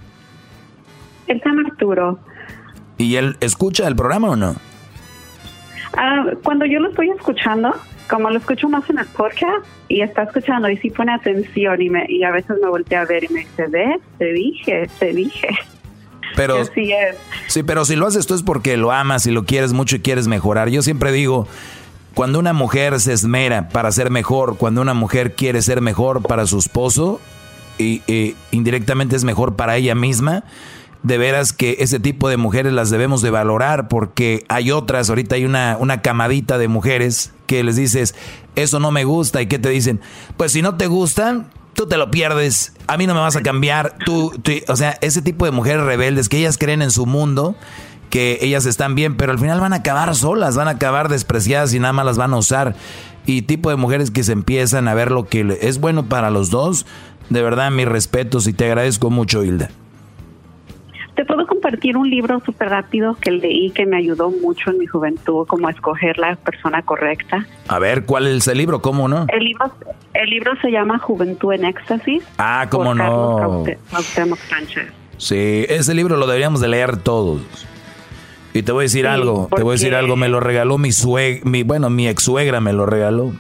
[1.27, 2.19] Él se llama Arturo.
[2.99, 4.55] ¿Y él escucha el programa o no?
[5.97, 7.75] Ah, cuando yo lo estoy escuchando,
[8.11, 11.89] como lo escucho más en el podcast y está escuchando y sí pone atención y,
[11.89, 15.13] me, y a veces me voltea a ver y me dice, ve, te dije, te
[15.13, 15.49] dije.
[16.37, 16.65] Pero,
[17.49, 20.01] Sí, pero si lo haces tú es porque lo amas y lo quieres mucho y
[20.01, 20.69] quieres mejorar.
[20.69, 21.49] Yo siempre digo,
[22.15, 26.47] cuando una mujer se esmera para ser mejor, cuando una mujer quiere ser mejor para
[26.47, 27.21] su esposo
[27.79, 30.45] y, y indirectamente es mejor para ella misma,
[31.03, 35.37] de veras que ese tipo de mujeres las debemos de valorar porque hay otras, ahorita
[35.37, 38.15] hay una, una camadita de mujeres que les dices,
[38.55, 40.01] eso no me gusta y que te dicen,
[40.37, 43.43] pues si no te gustan, tú te lo pierdes, a mí no me vas a
[43.43, 44.33] cambiar, tú,
[44.69, 47.57] o sea, ese tipo de mujeres rebeldes que ellas creen en su mundo,
[48.11, 51.73] que ellas están bien, pero al final van a acabar solas, van a acabar despreciadas
[51.73, 52.75] y nada más las van a usar.
[53.25, 56.51] Y tipo de mujeres que se empiezan a ver lo que es bueno para los
[56.51, 56.87] dos,
[57.31, 59.71] de verdad mis respetos y te agradezco mucho, Hilda.
[61.15, 64.87] Te puedo compartir un libro súper rápido que leí que me ayudó mucho en mi
[64.87, 67.47] juventud, como a escoger la persona correcta.
[67.69, 68.81] A ver, ¿cuál es el libro?
[68.81, 69.27] ¿Cómo no?
[69.29, 69.73] El libro,
[70.15, 72.23] el libro se llama Juventud en Éxtasis.
[72.39, 73.65] Ah, ¿cómo no?
[75.19, 77.67] Sí, ese libro lo deberíamos de leer todos.
[78.53, 80.91] Y te voy a decir algo, te voy a decir algo, me lo regaló mi
[80.91, 83.33] suegra, mi, bueno, mi ex suegra me lo regaló.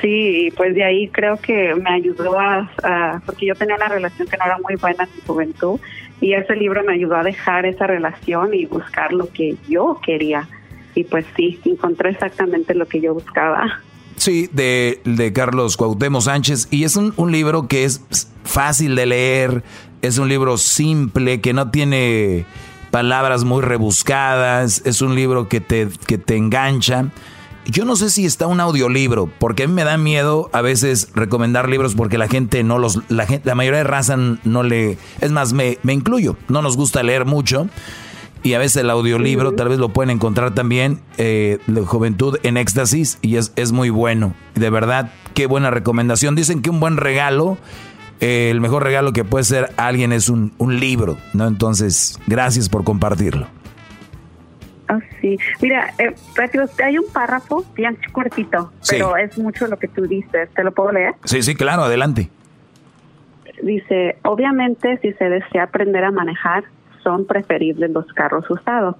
[0.00, 4.36] Sí, pues de ahí creo que me ayudó a, porque yo tenía una relación que
[4.36, 5.80] no era muy buena en mi juventud
[6.20, 10.48] y ese libro me ayudó a dejar esa relación y buscar lo que yo quería.
[10.94, 13.80] Y pues sí, encontré exactamente lo que yo buscaba.
[14.16, 16.68] Sí, de, de Carlos Cuauhtémoc Sánchez.
[16.70, 18.02] Y es un, un libro que es
[18.44, 19.62] fácil de leer,
[20.02, 22.44] es un libro simple, que no tiene
[22.90, 27.06] palabras muy rebuscadas, es un libro que te, que te engancha
[27.66, 31.10] Yo no sé si está un audiolibro, porque a mí me da miedo a veces
[31.14, 34.98] recomendar libros porque la gente no los, la, gente, la mayoría de raza no le,
[35.20, 37.68] es más, me, me incluyo, no nos gusta leer mucho
[38.42, 42.56] y a veces el audiolibro tal vez lo pueden encontrar también eh, de Juventud en
[42.56, 44.34] Éxtasis y es, es muy bueno.
[44.54, 46.34] De verdad, qué buena recomendación.
[46.34, 47.58] Dicen que un buen regalo,
[48.20, 51.46] eh, el mejor regalo que puede ser alguien es un, un libro, ¿no?
[51.46, 53.46] Entonces, gracias por compartirlo.
[54.90, 56.14] Oh, sí, mira, eh,
[56.84, 60.48] hay un párrafo bien cortito, pero es mucho lo que tú dices.
[60.50, 61.14] ¿Te lo puedo leer?
[61.24, 62.28] Sí, sí, claro, adelante.
[63.62, 66.64] Dice, obviamente si se desea aprender a manejar,
[67.04, 68.96] son preferibles los carros usados.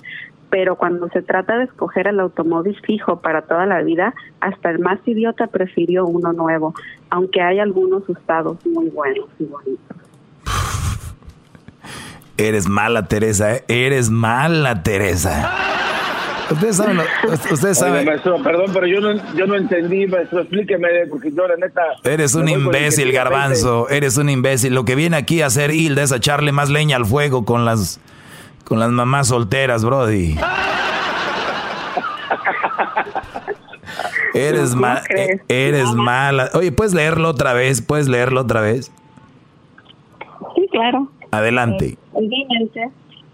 [0.50, 4.80] Pero cuando se trata de escoger el automóvil fijo para toda la vida, hasta el
[4.80, 6.74] más idiota prefirió uno nuevo,
[7.08, 9.99] aunque hay algunos usados muy buenos y bonitos.
[12.40, 13.64] Eres mala, Teresa, ¿eh?
[13.68, 15.52] eres mala, Teresa.
[16.50, 16.98] Ustedes saben,
[17.52, 18.06] ustedes saben.
[18.06, 21.82] maestro, perdón, pero yo no, yo no entendí, maestro, explíqueme, porque yo la neta.
[22.02, 24.74] Eres un imbécil, garbanzo, eres un imbécil.
[24.74, 27.66] Lo que viene aquí a hacer Hilda es a echarle más leña al fuego con
[27.66, 28.00] las,
[28.64, 30.34] con las mamás solteras, Brody.
[34.34, 35.02] eres mal,
[35.46, 36.48] eres mala.
[36.54, 37.82] Oye, ¿puedes leerlo otra vez?
[37.82, 38.90] ¿Puedes leerlo otra vez?
[40.56, 41.10] Sí, claro.
[41.30, 41.86] Adelante.
[41.86, 42.90] Eh, obviamente,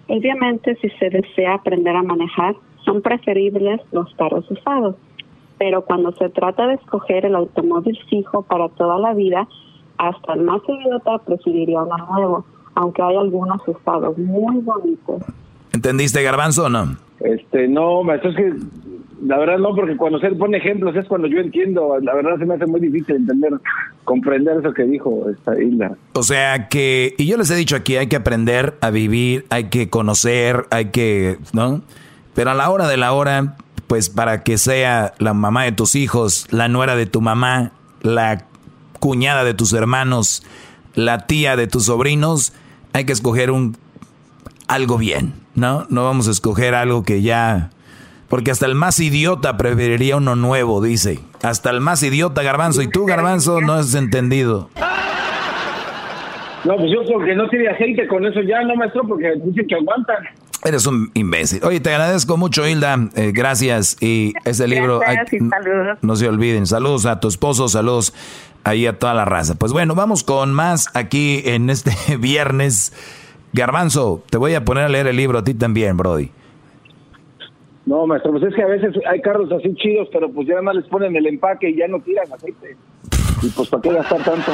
[0.09, 2.55] obviamente, si se desea aprender a manejar,
[2.85, 4.97] son preferibles los carros usados.
[5.59, 9.49] Pero cuando se trata de escoger el automóvil fijo para toda la vida,
[9.99, 15.23] hasta el más idiota preferiría uno nuevo, aunque hay algunos usados muy bonitos.
[15.73, 16.97] ¿Entendiste, Garbanzo, o no?
[17.21, 18.53] Este, no, maestro, es que
[19.23, 21.99] la verdad no, porque cuando se pone ejemplos es cuando yo entiendo.
[22.01, 23.53] La verdad se me hace muy difícil entender,
[24.05, 25.97] comprender eso que dijo esta isla.
[26.15, 29.65] O sea que, y yo les he dicho aquí, hay que aprender a vivir, hay
[29.65, 31.83] que conocer, hay que, ¿no?
[32.35, 33.57] Pero a la hora de la hora,
[33.87, 37.73] pues para que sea la mamá de tus hijos, la nuera de tu mamá,
[38.03, 38.45] la
[39.01, 40.43] cuñada de tus hermanos,
[40.95, 42.53] la tía de tus sobrinos,
[42.93, 43.77] hay que escoger un
[44.69, 45.87] algo bien, ¿no?
[45.89, 47.71] No vamos a escoger algo que ya
[48.29, 51.21] porque hasta el más idiota preferiría uno nuevo, dice.
[51.43, 52.83] Hasta el más idiota, Garbanzo.
[52.83, 54.71] Y tú, Garbanzo, no has entendido.
[56.65, 59.67] No, pues yo creo que no tiene aceite con eso ya, no, maestro, porque dicen
[59.69, 60.17] que aguantan.
[60.65, 61.63] Eres un imbécil.
[61.63, 63.09] Oye, te agradezco mucho, Hilda.
[63.15, 63.97] Eh, gracias.
[64.03, 65.01] Y ese libro.
[66.03, 66.67] no se olviden.
[66.67, 68.13] Saludos a tu esposo, saludos
[68.65, 69.55] ahí a toda la raza.
[69.55, 72.93] Pues bueno, vamos con más aquí en este viernes.
[73.53, 76.31] Garbanzo, te voy a poner a leer el libro a ti también, Brody.
[77.87, 80.63] No, maestro, pues es que a veces hay carros así chidos, pero pues ya nada
[80.63, 82.77] más les ponen el empaque y ya no tiran aceite.
[83.43, 84.53] Y pues, ¿para qué gastar tanto?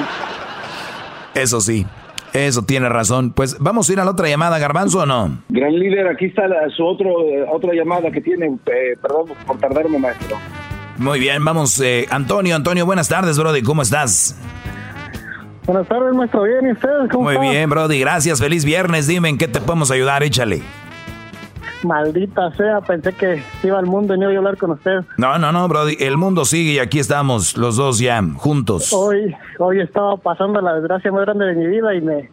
[1.35, 1.87] Eso sí.
[2.35, 3.33] Eso tiene razón.
[3.33, 5.39] Pues vamos a ir a la otra llamada, Garbanzo, ¿o no?
[5.49, 6.45] Gran líder, aquí está
[6.75, 8.47] su otro, eh, otra llamada que tiene.
[8.47, 10.37] Eh, perdón por tardarme, maestro.
[10.99, 11.81] Muy bien, vamos.
[11.81, 13.63] Eh, Antonio, Antonio, buenas tardes, Brody.
[13.63, 14.39] ¿Cómo estás?
[15.67, 16.43] Buenas tardes, maestro.
[16.43, 17.11] Bien, ¿y ustedes?
[17.11, 17.99] ¿Cómo Muy bien, Brody.
[18.01, 18.41] Gracias.
[18.41, 19.07] Feliz viernes.
[19.07, 20.23] Dime en qué te podemos ayudar.
[20.23, 20.63] Échale.
[21.85, 25.01] Maldita sea, pensé que iba al mundo y no iba a hablar con usted.
[25.17, 25.97] No, no, no, Brody.
[25.99, 28.93] El mundo sigue y aquí estamos los dos ya juntos.
[28.93, 32.31] Hoy, hoy estaba pasando la desgracia más grande de mi vida y me,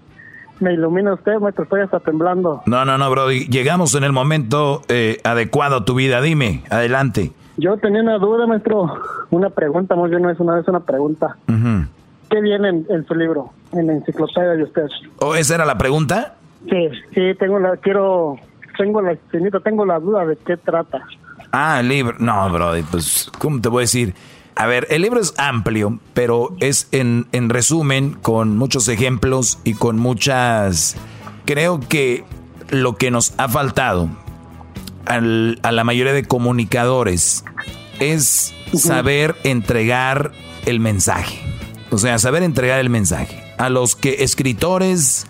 [0.60, 1.64] me ilumina usted, maestro.
[1.64, 2.62] Estoy hasta temblando.
[2.66, 3.48] No, no, no, Brody.
[3.48, 6.22] Llegamos en el momento eh, adecuado a tu vida.
[6.22, 7.32] Dime, adelante.
[7.58, 8.94] Yo tenía una duda, maestro.
[9.32, 11.38] Una pregunta, más bien no es una vez una pregunta.
[12.30, 14.88] ¿Qué viene en, su libro, en la enciclopedia de usted?
[15.20, 16.36] ¿O esa era la pregunta?
[16.70, 18.38] Sí, sí, tengo la, quiero
[18.80, 19.18] tengo la
[19.62, 21.06] tengo la duda de qué trata.
[21.52, 22.16] Ah, el libro.
[22.20, 24.16] No, Brody, pues, ¿cómo te voy a decir?
[24.56, 29.74] A ver, el libro es amplio, pero es en, en resumen, con muchos ejemplos y
[29.74, 30.96] con muchas...
[31.46, 32.24] Creo que
[32.70, 34.10] lo que nos ha faltado
[35.06, 37.44] al, a la mayoría de comunicadores
[38.00, 40.32] es saber entregar
[40.66, 41.42] el mensaje.
[41.90, 43.44] O sea, saber entregar el mensaje.
[43.58, 45.26] A los que escritores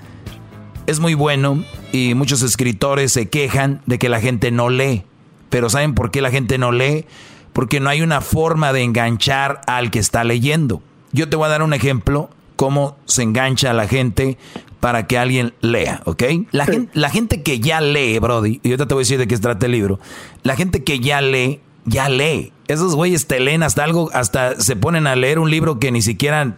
[0.88, 5.04] es muy bueno y muchos escritores se quejan de que la gente no lee.
[5.50, 7.06] Pero ¿saben por qué la gente no lee?
[7.54, 10.82] Porque no hay una forma de enganchar al que está leyendo.
[11.12, 14.38] Yo te voy a dar un ejemplo cómo se engancha a la gente
[14.80, 16.24] para que alguien lea, ¿ok?
[16.52, 19.28] La, gente, la gente que ya lee, Brody, y ahorita te voy a decir de
[19.28, 20.00] qué trata el libro,
[20.44, 22.54] la gente que ya lee, ya lee.
[22.68, 26.02] Esos güeyes te leen hasta algo, hasta se ponen a leer un libro que ni
[26.02, 26.58] siquiera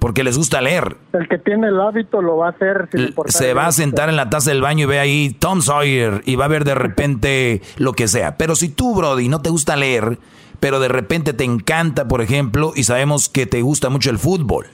[0.00, 0.96] porque les gusta leer.
[1.12, 2.88] El que tiene el hábito lo va a hacer.
[2.90, 6.22] Sin se va a sentar en la taza del baño y ve ahí Tom Sawyer
[6.24, 8.36] y va a ver de repente lo que sea.
[8.36, 10.18] Pero si tú, Brody, no te gusta leer,
[10.58, 14.66] pero de repente te encanta, por ejemplo, y sabemos que te gusta mucho el fútbol,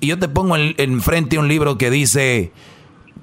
[0.00, 2.52] y yo te pongo enfrente en un libro que dice,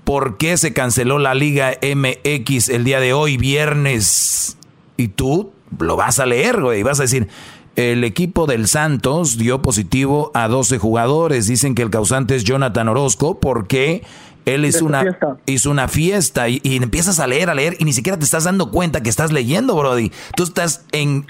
[0.04, 4.58] ¿por qué se canceló la Liga MX el día de hoy, viernes?
[4.98, 7.30] Y tú lo vas a leer, güey, y vas a decir,
[7.76, 11.48] el equipo del Santos dio positivo a 12 jugadores.
[11.48, 14.04] Dicen que el causante es Jonathan Orozco porque
[14.46, 18.18] él hizo una, hizo una fiesta y, empiezas a leer, a leer y ni siquiera
[18.18, 20.12] te estás dando cuenta que estás leyendo, Brody.
[20.36, 21.26] Tú estás en,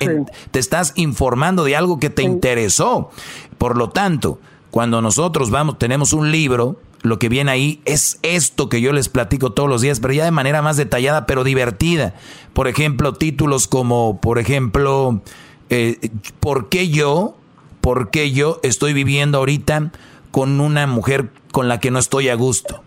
[0.51, 3.09] te estás informando de algo que te interesó.
[3.57, 4.39] Por lo tanto,
[4.69, 9.09] cuando nosotros vamos, tenemos un libro, lo que viene ahí es esto que yo les
[9.09, 12.13] platico todos los días, pero ya de manera más detallada, pero divertida.
[12.53, 15.21] Por ejemplo, títulos como, por ejemplo,
[15.69, 16.09] eh,
[16.39, 17.37] ¿por qué yo,
[17.81, 19.91] por qué yo estoy viviendo ahorita
[20.31, 22.83] con una mujer con la que no estoy a gusto?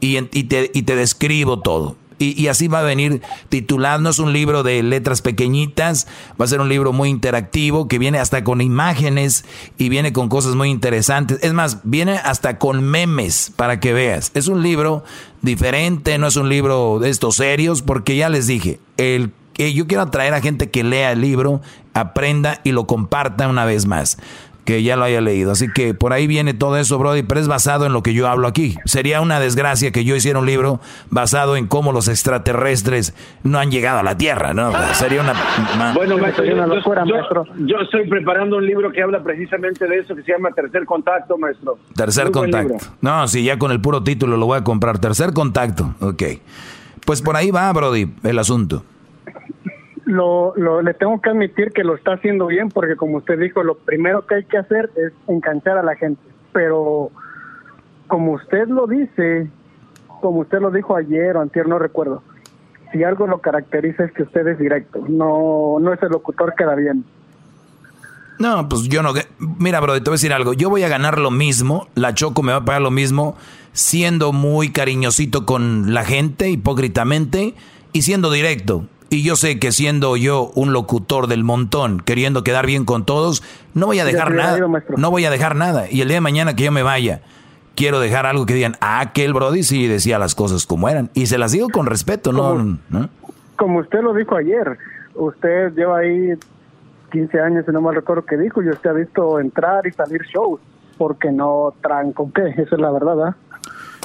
[0.00, 1.96] Y, y, te, y te describo todo.
[2.20, 6.06] Y, así va a venir titulado, no es un libro de letras pequeñitas,
[6.38, 9.46] va a ser un libro muy interactivo que viene hasta con imágenes
[9.78, 11.38] y viene con cosas muy interesantes.
[11.40, 14.32] Es más, viene hasta con memes para que veas.
[14.34, 15.02] Es un libro
[15.40, 19.32] diferente, no es un libro de estos serios, porque ya les dije, el
[19.74, 21.60] yo quiero atraer a gente que lea el libro,
[21.94, 24.18] aprenda y lo comparta una vez más
[24.64, 25.50] que ya lo haya leído.
[25.52, 28.28] Así que por ahí viene todo eso, Brody, pero es basado en lo que yo
[28.28, 28.76] hablo aquí.
[28.84, 30.80] Sería una desgracia que yo hiciera un libro
[31.10, 34.72] basado en cómo los extraterrestres no han llegado a la Tierra, ¿no?
[34.94, 35.34] Sería una...
[35.94, 40.50] Bueno, maestro, yo, estoy preparando un libro que habla precisamente de eso, que se llama
[40.50, 41.78] Tercer Contacto, maestro.
[41.94, 42.76] Tercer Contacto.
[43.00, 44.98] No, sí, ya con el puro título lo voy a comprar.
[44.98, 46.22] Tercer Contacto, ok.
[47.04, 48.84] Pues por ahí va, Brody, el asunto
[50.04, 53.76] lo, le tengo que admitir que lo está haciendo bien porque como usted dijo, lo
[53.76, 56.22] primero que hay que hacer es enganchar a la gente.
[56.52, 57.10] Pero
[58.06, 59.48] como usted lo dice,
[60.20, 62.22] como usted lo dijo ayer o antier, no recuerdo,
[62.92, 66.64] si algo lo caracteriza es que usted es directo, no, no es el locutor que
[66.64, 67.04] da bien.
[68.40, 69.12] No, pues yo no.
[69.38, 70.54] Mira, bro, te voy a decir algo.
[70.54, 71.88] Yo voy a ganar lo mismo.
[71.94, 73.36] La Choco me va a pagar lo mismo.
[73.74, 77.54] Siendo muy cariñosito con la gente, hipócritamente,
[77.92, 78.86] y siendo directo.
[79.10, 83.42] Y yo sé que siendo yo un locutor del montón, queriendo quedar bien con todos,
[83.74, 84.56] no voy a dejar nada.
[84.96, 85.90] no voy a dejar nada.
[85.90, 87.20] Y el día de mañana que yo me vaya,
[87.74, 91.10] quiero dejar algo que digan, ah, aquel Brody sí decía las cosas como eran.
[91.12, 92.78] Y se las digo con respeto, ¿no?
[93.56, 94.78] Como usted lo dijo ayer,
[95.14, 96.34] usted lleva ahí
[97.10, 100.22] 15 años, si no mal recuerdo que dijo, y usted ha visto entrar y salir
[100.22, 100.60] shows,
[100.96, 103.34] porque no traen con qué, esa es la verdad,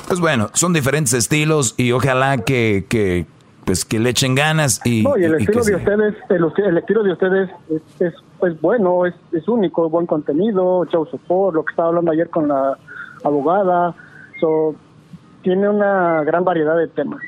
[0.07, 3.27] Pues bueno, son diferentes estilos y ojalá que, que,
[3.65, 5.03] pues que le echen ganas y...
[5.03, 9.47] No, y el estilo de ustedes, el, estilo de ustedes es, es, bueno, es, es,
[9.47, 12.77] único, buen contenido, show support, lo que estaba hablando ayer con la
[13.23, 13.95] abogada,
[14.39, 14.75] so,
[15.41, 17.19] tiene una gran variedad de temas.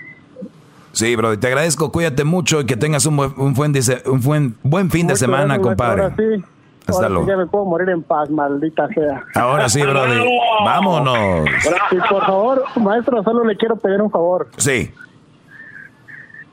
[0.91, 3.73] Sí, bro, te agradezco, cuídate mucho y que tengas un buen, un buen,
[4.05, 6.03] un buen, buen fin de semana, compadre.
[6.03, 6.43] Ahora sí.
[6.87, 7.27] Hasta luego.
[7.27, 9.21] ya me puedo morir en paz, maldita sea.
[9.35, 10.25] Ahora sí, brody.
[10.65, 11.45] Vámonos.
[11.91, 14.47] Y por favor, maestro, solo le quiero pedir un favor.
[14.55, 14.91] Sí.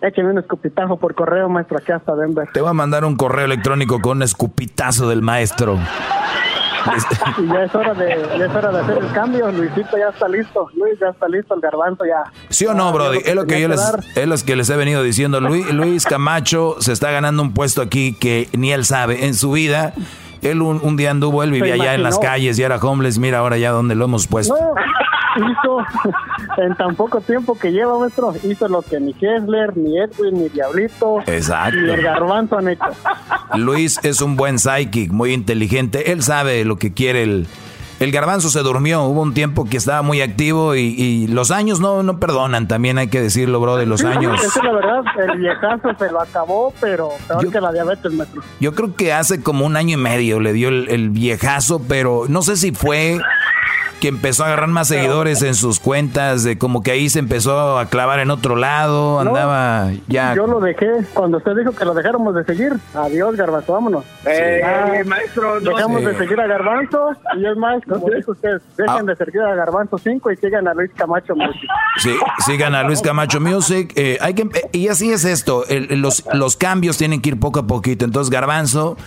[0.05, 2.47] Écheme un escupitajo por correo, maestro, aquí hasta Denver.
[2.53, 5.79] Te voy a mandar un correo electrónico con un escupitazo del maestro.
[7.39, 8.09] y ya es, hora de,
[8.39, 9.51] ya es hora de hacer el cambio.
[9.51, 10.69] Luisito ya está listo.
[10.75, 11.55] Luis ya está listo.
[11.55, 12.31] El garbanzo ya.
[12.51, 13.21] ¿Sí o no, Brody?
[13.25, 13.81] Es lo que yo les,
[14.15, 15.41] es lo que les he venido diciendo.
[15.41, 19.53] Luis, Luis Camacho se está ganando un puesto aquí que ni él sabe en su
[19.53, 19.95] vida.
[20.45, 23.19] Él un, día anduvo, él vivía allá en las calles y era homeless.
[23.19, 24.55] Mira ahora ya donde lo hemos puesto
[25.37, 25.79] hizo
[26.59, 30.49] en tan poco tiempo que lleva nuestro, hizo lo que ni Kessler, ni Edwin, ni
[30.49, 31.77] Diablito, Exacto.
[31.77, 32.85] ni el Garbanzo han hecho.
[33.55, 37.47] Luis es un buen psychic, muy inteligente, él sabe lo que quiere el...
[38.05, 42.03] El garbanzo se durmió, hubo un tiempo que estaba muy activo y, los años no,
[42.03, 44.45] no perdonan, también hay que decirlo, bro, de los años.
[44.45, 48.43] es la verdad, el viejazo se lo acabó, pero peor que la diabetes, maestro.
[48.61, 52.25] Yo creo que hace como un año y medio le dio el, el viejazo, pero
[52.29, 53.19] no sé si fue
[54.05, 57.79] que empezó a agarrar más seguidores en sus cuentas, de como que ahí se empezó
[57.79, 60.35] a clavar en otro lado, andaba ya.
[60.35, 64.05] Yo lo dejé, cuando usted dijo que lo dejáramos de seguir, adiós Garbanzo, vámonos.
[64.27, 64.61] Eh,
[65.07, 69.15] maestro, dejamos de seguir a Garbanzo y es más, como dijo usted, dejen ah.
[69.15, 71.71] de seguir a Garbanzo 5 y sigan a Luis Camacho Music.
[71.97, 72.15] Sí,
[72.45, 73.91] sigan a Luis Camacho Music.
[73.97, 77.67] Eh, hay que, y así es esto, los, los cambios tienen que ir poco a
[77.67, 78.99] poquito, entonces Garbanzo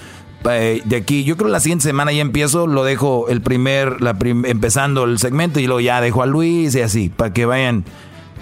[0.50, 4.02] eh, de aquí, yo creo que la siguiente semana ya empiezo, lo dejo el primer,
[4.02, 7.84] la empezando el segmento y luego ya dejo a Luis y así, para que vayan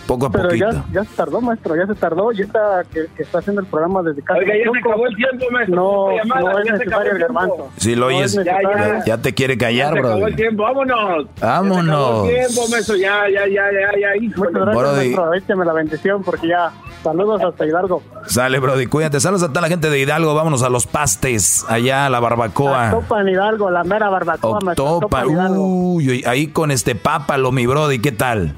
[0.05, 0.71] poco a Pero poquito.
[0.71, 2.31] Ya, ya, se tardó, maestro, ya se tardó.
[2.31, 4.39] Y está que, que, está haciendo el programa desde casa.
[4.39, 5.75] Oiga, ya se acabó el tiempo, maestro.
[5.75, 7.53] No, no es necesario el hermano.
[7.77, 8.33] Sí, lo oyes.
[8.43, 10.01] ya, ya, te quiere callar, bro.
[10.01, 11.27] Se acabó el tiempo, vámonos.
[11.39, 11.87] Vámonos.
[11.87, 14.37] Ya se acabó el tiempo, maestro, ya, ya, ya, ya, ya.
[14.37, 15.33] Muchas gracias, maestro.
[15.33, 16.71] Écheme la bendición porque ya
[17.05, 18.01] Saludos hasta Hidalgo.
[18.25, 19.19] Sale, Brody, cuídate.
[19.19, 20.33] Saludos a toda la gente de Hidalgo.
[20.33, 22.89] Vámonos a los pastes, allá a la barbacoa.
[22.89, 24.73] Topa en Hidalgo, la mera barbacoa.
[24.73, 28.55] Topa, uy, ahí con este pápalo, mi Brody, ¿qué tal?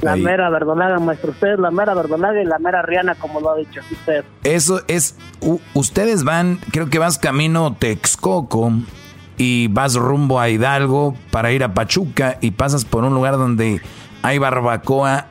[0.00, 1.32] La mera verdolaga, maestro.
[1.32, 4.24] Usted la mera verdolaga y la mera riana, como lo ha dicho usted.
[4.44, 5.16] Eso es.
[5.74, 8.72] ustedes van, creo que vas camino Texcoco
[9.36, 13.80] y vas rumbo a Hidalgo para ir a Pachuca y pasas por un lugar donde
[14.22, 15.26] hay barbacoa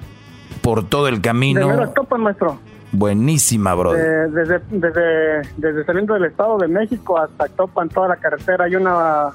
[0.61, 1.67] por todo el camino.
[1.67, 2.59] De topan, maestro.
[2.91, 3.99] Buenísima, brother.
[3.99, 8.75] Eh, desde, desde, desde saliendo del Estado de México hasta Topan, toda la carretera, hay
[8.75, 9.29] una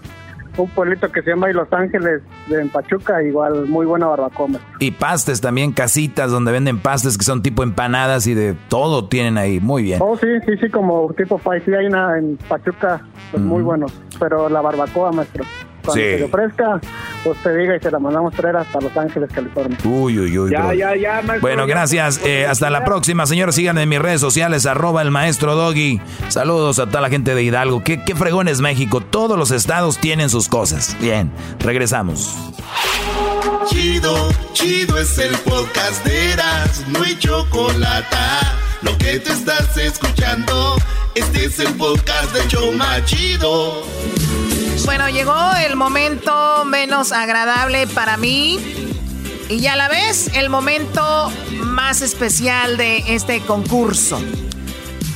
[0.56, 4.48] un pueblito que se llama Los Ángeles de Pachuca, igual muy buena barbacoa.
[4.78, 9.38] Y pastes también, casitas donde venden pastes que son tipo empanadas y de todo tienen
[9.38, 10.00] ahí, muy bien.
[10.02, 13.92] Oh, sí, sí, sí, como tipo pie, sí hay una en Pachuca, pues muy buenos,
[14.18, 15.44] pero la barbacoa, maestro.
[15.84, 16.80] Cuando se le ofrezca,
[17.24, 19.76] usted diga y se la mandamos traer hasta Los Ángeles, California.
[19.84, 20.50] Uy, uy, uy.
[20.50, 22.20] Ya, ya, ya, bueno, gracias.
[22.24, 23.54] Eh, hasta la próxima, señores.
[23.54, 26.00] Sigan en mis redes sociales, arroba el maestro Doggy.
[26.28, 27.82] Saludos a toda la gente de Hidalgo.
[27.82, 29.00] ¿Qué, qué fregón es México?
[29.00, 30.96] Todos los estados tienen sus cosas.
[31.00, 32.34] Bien, regresamos.
[33.68, 38.16] Chido, chido es el podcast de Eras, no hay chocolate.
[38.82, 40.76] Lo que te estás escuchando,
[41.14, 43.84] este es el podcast de Choma Chido.
[44.84, 48.58] Bueno, llegó el momento menos agradable para mí
[49.48, 54.20] y a la vez el momento más especial de este concurso.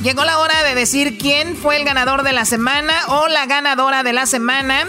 [0.02, 4.02] Llegó la hora de decir quién fue el ganador de la semana o la ganadora
[4.02, 4.86] de la semana.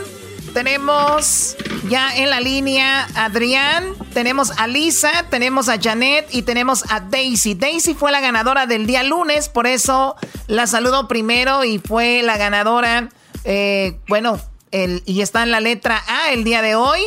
[0.53, 1.55] Tenemos
[1.87, 6.99] ya en la línea a Adrián, tenemos a Lisa, tenemos a Janet y tenemos a
[6.99, 7.55] Daisy.
[7.55, 10.15] Daisy fue la ganadora del día lunes, por eso
[10.47, 13.09] la saludo primero y fue la ganadora,
[13.43, 14.39] eh, bueno,
[14.71, 17.01] y está en la letra A el día de hoy.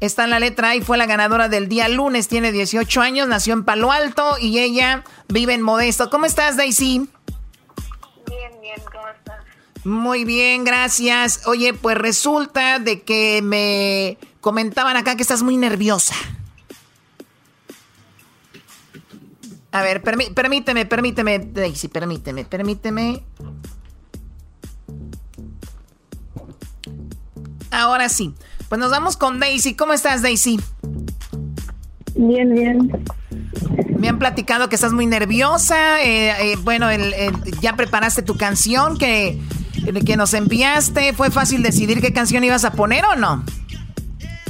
[0.00, 2.28] Está en la letra A y fue la ganadora del día lunes.
[2.28, 6.10] Tiene 18 años, nació en Palo Alto y ella vive en Modesto.
[6.10, 7.08] ¿Cómo estás, Daisy?
[8.26, 9.44] Bien, bien, ¿cómo estás?
[9.84, 11.46] Muy bien, gracias.
[11.46, 16.14] Oye, pues resulta de que me comentaban acá que estás muy nerviosa.
[19.72, 23.24] A ver, permíteme, permíteme, Daisy, permíteme, permíteme.
[27.74, 28.34] Ahora sí.
[28.68, 29.74] Pues nos vamos con Daisy.
[29.74, 30.60] ¿Cómo estás, Daisy?
[32.14, 33.04] Bien, bien.
[33.98, 36.02] Me han platicado que estás muy nerviosa.
[36.02, 36.86] Eh, eh, bueno,
[37.60, 39.40] ya preparaste tu canción que,
[40.06, 41.12] que nos enviaste.
[41.12, 43.44] ¿Fue fácil decidir qué canción ibas a poner o no?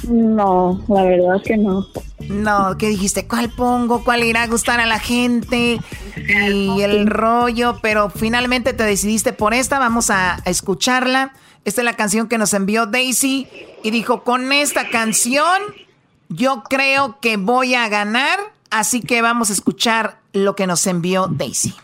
[0.09, 1.87] No, la verdad es que no.
[2.29, 3.27] No, ¿qué dijiste?
[3.27, 4.05] ¿Cuál pongo?
[4.05, 5.81] ¿Cuál irá a gustar a la gente?
[6.17, 9.79] Y el rollo, pero finalmente te decidiste por esta.
[9.79, 11.33] Vamos a escucharla.
[11.65, 13.49] Esta es la canción que nos envió Daisy
[13.83, 15.61] y dijo, con esta canción
[16.29, 18.39] yo creo que voy a ganar,
[18.71, 21.75] así que vamos a escuchar lo que nos envió Daisy.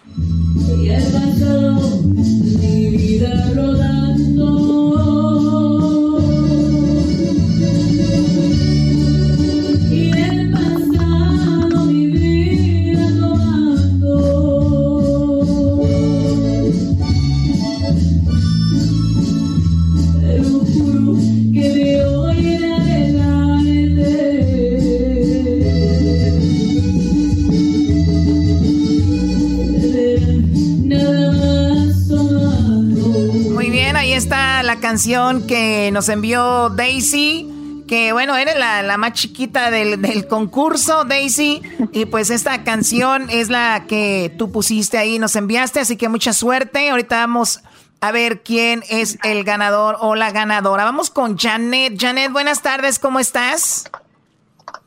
[34.91, 41.63] Canción que nos envió Daisy, que bueno, eres la, más chiquita del, concurso, Daisy,
[41.93, 46.33] y pues esta canción es la que tú pusiste ahí, nos enviaste, así que mucha
[46.33, 46.91] suerte.
[46.91, 47.63] Ahorita vamos
[48.01, 50.83] a ver quién es el ganador o la ganadora.
[50.83, 51.95] Vamos con Janet.
[51.97, 53.89] Janet, buenas tardes, ¿cómo estás?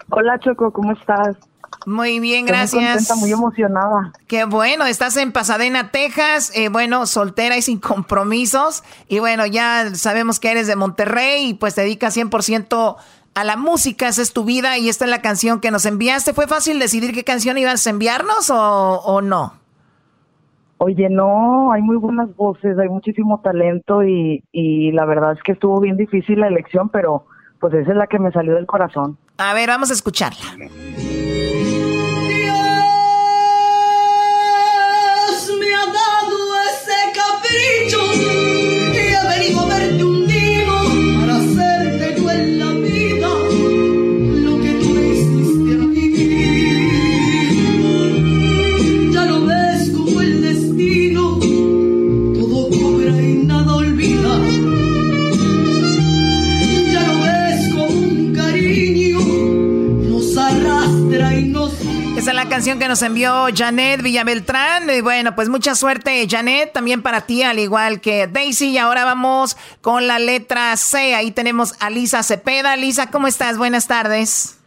[0.09, 1.38] Hola Choco, ¿cómo estás?
[1.86, 2.74] Muy bien, gracias.
[2.74, 4.14] Muy contenta, muy emocionada.
[4.28, 8.84] Qué bueno, estás en Pasadena, Texas, eh, bueno, soltera y sin compromisos.
[9.08, 12.98] Y bueno, ya sabemos que eres de Monterrey y pues te dedicas 100%
[13.36, 16.34] a la música, esa es tu vida y esta es la canción que nos enviaste.
[16.34, 19.53] ¿Fue fácil decidir qué canción ibas a enviarnos o, no?
[20.78, 25.53] Oye, no, hay muy buenas voces, hay muchísimo talento y, y la verdad es que
[25.53, 27.26] estuvo bien difícil la elección, pero
[27.60, 29.18] pues esa es la que me salió del corazón.
[29.38, 30.58] A ver, vamos a escucharla.
[62.44, 64.90] La canción que nos envió Janet Villabeltrán.
[64.90, 68.72] Y bueno, pues mucha suerte, Janet, también para ti, al igual que Daisy.
[68.72, 71.16] Y ahora vamos con la letra C.
[71.16, 72.76] Ahí tenemos a Lisa Cepeda.
[72.76, 73.58] Lisa, ¿cómo estás?
[73.58, 74.58] Buenas tardes.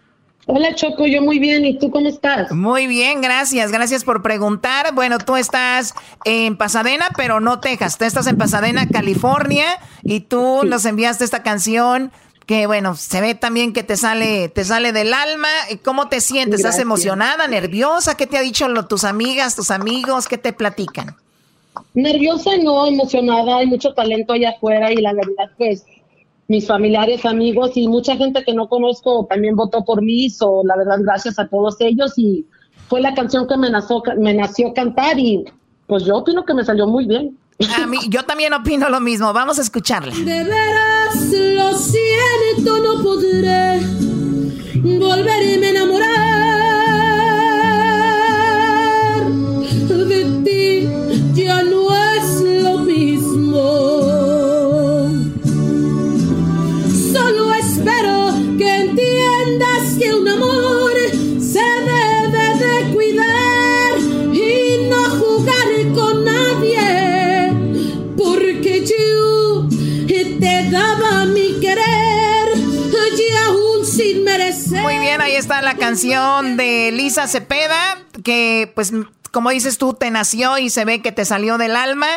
[0.46, 1.66] Hola Choco, yo muy bien.
[1.66, 2.50] ¿Y tú cómo estás?
[2.50, 3.70] Muy bien, gracias.
[3.70, 4.94] Gracias por preguntar.
[4.94, 5.92] Bueno, tú estás
[6.24, 7.98] en Pasadena, pero no Texas.
[7.98, 9.66] Tú estás en Pasadena, California,
[10.02, 12.10] y tú nos enviaste esta canción
[12.46, 15.48] que bueno, se ve también que te sale, te sale del alma.
[15.84, 16.60] ¿Cómo te sientes?
[16.60, 18.16] ¿Estás emocionada, nerviosa?
[18.16, 20.28] ¿Qué te ha dicho tus amigas, tus amigos?
[20.28, 21.16] ¿Qué te platican?
[21.94, 23.58] Nerviosa, no, emocionada.
[23.58, 25.84] Hay mucho talento allá afuera y la verdad, pues,
[26.46, 30.30] mis familiares, amigos y mucha gente que no conozco también votó por mí.
[30.30, 32.46] So, la verdad, gracias a todos ellos y
[32.88, 35.44] fue la canción que me nació, me nació cantar y
[35.88, 37.36] pues yo opino que me salió muy bien.
[37.58, 39.32] A mí, yo también opino lo mismo.
[39.32, 40.14] Vamos a escucharla.
[40.14, 43.80] De veras lo siento, no podré
[44.98, 45.85] volverme a
[75.46, 78.92] está la canción de Lisa Cepeda, que pues
[79.30, 82.08] como dices tú, te nació y se ve que te salió del alma.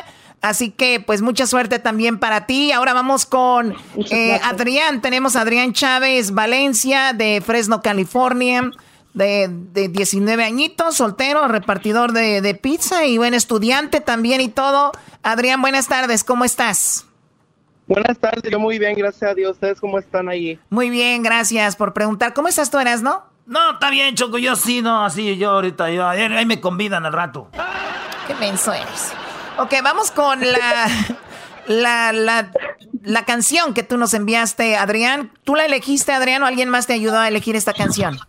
[0.42, 2.72] Así que, pues, mucha suerte también para ti.
[2.72, 3.76] Ahora vamos con
[4.10, 5.02] eh, Adrián.
[5.02, 8.72] Tenemos a Adrián Chávez Valencia de Fresno, California,
[9.14, 14.92] de, de 19 añitos, soltero, repartidor de, de pizza y buen estudiante también y todo.
[15.22, 17.06] Adrián, buenas tardes, ¿cómo estás?
[17.90, 19.54] Buenas tardes, yo muy bien, gracias a Dios.
[19.54, 20.60] ¿Ustedes cómo están ahí?
[20.70, 22.36] Muy bien, gracias por preguntar.
[22.36, 23.24] ¿Cómo estás tú, eras, no?
[23.48, 27.08] No, está bien, Choco, yo sí, no, así, yo ahorita, yo, ahí ahí me convidan
[27.08, 27.50] al rato.
[28.28, 29.12] Qué menso eres.
[29.58, 30.88] Ok, vamos con la,
[31.68, 32.52] la, la,
[33.02, 35.32] la canción que tú nos enviaste, Adrián.
[35.44, 38.20] ¿Tú la elegiste, Adrián, o alguien más te ayudó a elegir esta canción?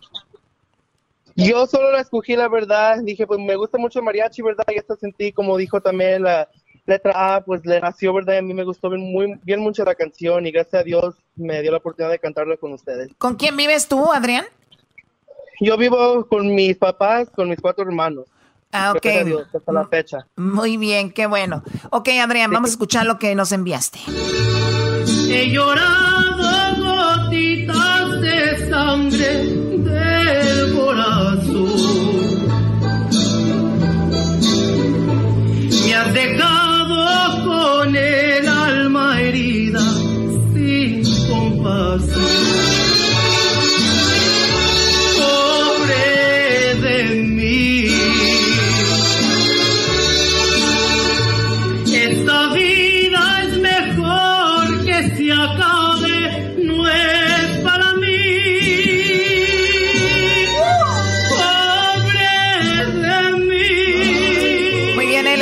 [1.35, 2.97] Yo solo la escogí, la verdad.
[3.03, 4.65] Dije, pues me gusta mucho el mariachi, ¿verdad?
[4.73, 6.49] Y esta sentí, como dijo también la
[6.85, 8.35] letra A, pues le nació, ¿verdad?
[8.35, 11.15] Y a mí me gustó bien, muy, bien mucho la canción y gracias a Dios
[11.35, 13.09] me dio la oportunidad de cantarla con ustedes.
[13.17, 14.45] ¿Con quién vives tú, Adrián?
[15.59, 18.25] Yo vivo con mis papás, con mis cuatro hermanos.
[18.71, 19.01] Ah, ok.
[19.03, 20.27] Gracias a Dios, hasta la fecha.
[20.35, 21.63] Muy bien, qué bueno.
[21.91, 23.99] Ok, Adrián, vamos a escuchar lo que nos enviaste.
[25.29, 31.71] He llorado gotitas de sangre del corazón.
[35.85, 36.60] Me has dejado
[37.43, 39.81] con el alma herida
[40.53, 42.60] sin compasión.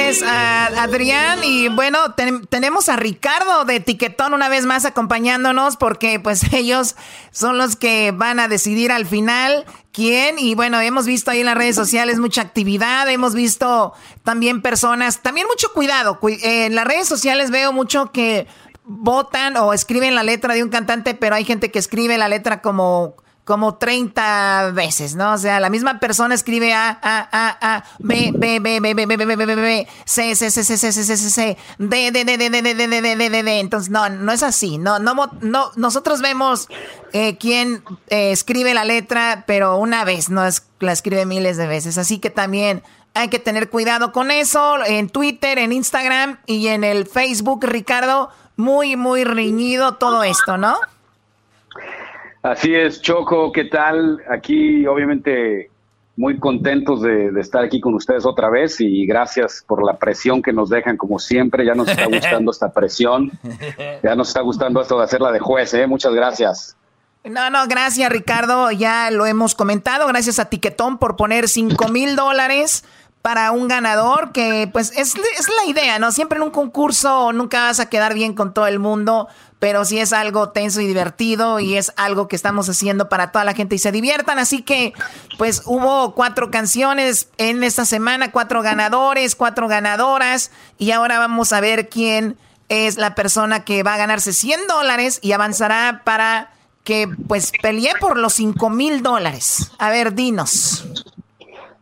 [0.09, 4.49] Muy bien, él es ah, Adrián y bueno, ten- tenemos a Ricardo de Tiquetón una
[4.49, 6.95] vez más acompañándonos porque pues ellos
[7.31, 10.39] son los que van a decidir al final quién.
[10.39, 15.21] Y bueno, hemos visto ahí en las redes sociales mucha actividad, hemos visto también personas,
[15.21, 18.47] también mucho cuidado, cu- en las redes sociales veo mucho que
[18.83, 22.61] votan o escriben la letra de un cantante, pero hay gente que escribe la letra
[22.61, 23.13] como
[23.45, 25.33] como 30 veces, ¿no?
[25.33, 29.05] O sea, la misma persona escribe A, A, A, A, B, B, B, B, B,
[29.05, 32.11] B, B, B, B, B, C, C, C, C, C, C, C, C, C, D,
[32.11, 33.59] D, D, D, D, D, D, D, D, D, D, D.
[33.59, 34.77] Entonces, no, no es así.
[34.77, 36.67] No, no, no, nosotros vemos
[37.11, 41.65] eh, quién eh, escribe la letra, pero una vez, no es, la escribe miles de
[41.65, 41.97] veces.
[41.97, 44.83] Así que también hay que tener cuidado con eso.
[44.85, 50.77] En Twitter, en Instagram y en el Facebook, Ricardo, muy, muy riñido todo esto, ¿no?
[52.41, 54.21] Así es, Choco, ¿qué tal?
[54.29, 55.69] Aquí obviamente
[56.15, 60.41] muy contentos de, de estar aquí con ustedes otra vez y gracias por la presión
[60.41, 61.65] que nos dejan como siempre.
[61.65, 63.31] Ya nos está gustando esta presión,
[64.03, 65.87] ya nos está gustando esto de hacerla de juez, ¿eh?
[65.87, 66.75] Muchas gracias.
[67.23, 72.15] No, no, gracias Ricardo, ya lo hemos comentado, gracias a Tiquetón por poner 5 mil
[72.15, 72.85] dólares
[73.21, 76.11] para un ganador, que pues es, es la idea, ¿no?
[76.11, 79.27] Siempre en un concurso nunca vas a quedar bien con todo el mundo,
[79.59, 83.43] pero sí es algo tenso y divertido y es algo que estamos haciendo para toda
[83.43, 84.93] la gente y se diviertan, así que
[85.37, 91.59] pues hubo cuatro canciones en esta semana, cuatro ganadores, cuatro ganadoras y ahora vamos a
[91.59, 92.37] ver quién
[92.69, 96.51] es la persona que va a ganarse 100 dólares y avanzará para
[96.83, 99.71] que pues pelee por los 5 mil dólares.
[99.77, 100.85] A ver, dinos.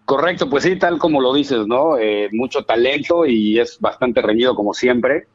[0.05, 1.97] Correcto, pues sí, tal como lo dices, ¿no?
[1.97, 5.27] Eh, mucho talento y es bastante reñido como siempre.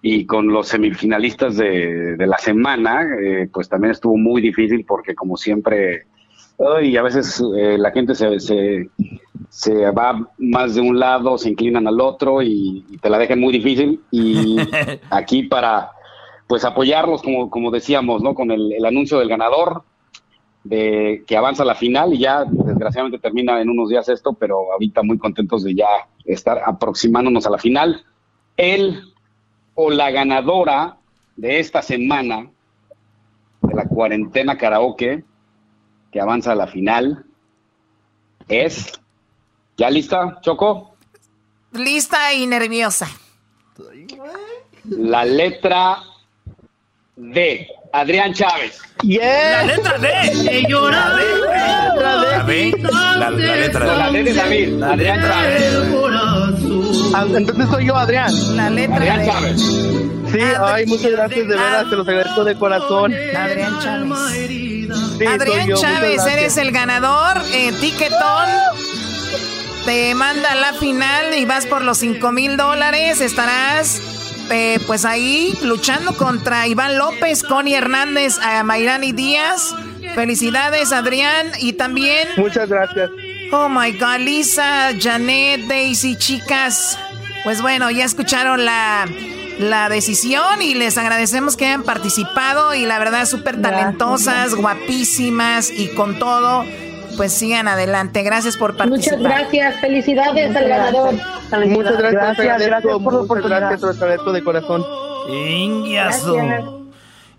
[0.00, 5.14] Y con los semifinalistas de, de la semana, eh, pues también estuvo muy difícil porque
[5.14, 6.06] como siempre
[6.82, 11.86] y a veces eh, la gente se, se, va más de un lado, se inclinan
[11.86, 14.00] al otro y, te la dejan muy difícil.
[14.10, 14.56] Y
[15.10, 15.92] aquí para
[16.48, 18.34] pues apoyarlos, como, como decíamos, ¿no?
[18.34, 19.82] Con el, anuncio del ganador,
[20.64, 24.72] de que avanza a la final y ya desgraciadamente termina en unos días esto, pero
[24.72, 28.02] ahorita muy contentos de ya estar aproximándonos a la final.
[28.56, 29.00] Él
[29.80, 30.96] o la ganadora
[31.36, 32.50] de esta semana
[33.62, 35.22] de la cuarentena karaoke
[36.10, 37.24] que avanza a la final
[38.48, 38.90] es.
[39.76, 40.96] ¿Ya lista, Choco?
[41.70, 43.08] Lista y nerviosa.
[44.82, 46.02] La letra
[47.14, 47.68] D.
[47.92, 48.80] Adrián Chávez.
[49.04, 50.08] La letra D.
[50.08, 50.24] La
[52.44, 52.72] D.
[52.80, 53.96] La, letra D.
[53.96, 54.82] La D de David.
[54.82, 55.72] Adrián Chávez.
[56.10, 56.50] Ah,
[57.36, 58.32] entonces soy yo, Adrián.
[58.56, 59.60] La letra Adrián Chávez.
[59.60, 63.14] Sí, ay, muchas gracias, de veras, te los agradezco de corazón.
[63.14, 64.88] Adrián Chávez.
[65.26, 67.42] Adrián Chávez, eres el ganador.
[67.52, 68.48] Eh, Tiquetón
[69.84, 73.20] te manda a la final y vas por los 5 mil dólares.
[73.20, 74.00] Estarás
[74.50, 79.74] eh, pues ahí luchando contra Iván López, Connie Hernández, a Mayrani Díaz.
[80.14, 81.52] Felicidades, Adrián.
[81.58, 82.28] Y también.
[82.36, 83.10] Muchas gracias.
[83.50, 86.98] Oh my God, Lisa, Janet, Daisy, chicas.
[87.44, 89.06] Pues bueno, ya escucharon la
[89.58, 95.88] la decisión y les agradecemos que hayan participado y la verdad súper talentosas, guapísimas y
[95.94, 96.64] con todo,
[97.16, 98.22] pues sigan adelante.
[98.22, 99.18] Gracias por participar.
[99.18, 101.14] Muchas gracias, felicidades al ganador.
[101.66, 103.60] Muchas gracias, gracias, por la oportunidad.
[103.60, 104.84] Gracias, de corazón.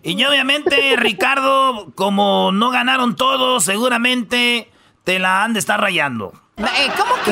[0.01, 4.69] Y obviamente, Ricardo, como no ganaron todos, seguramente
[5.09, 6.31] te la han de estar rayando.
[6.59, 6.63] Eh,
[6.95, 7.31] ¿Cómo que?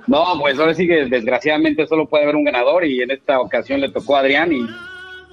[0.08, 3.80] no, pues ahora sí que desgraciadamente solo puede haber un ganador y en esta ocasión
[3.80, 4.66] le tocó a Adrián y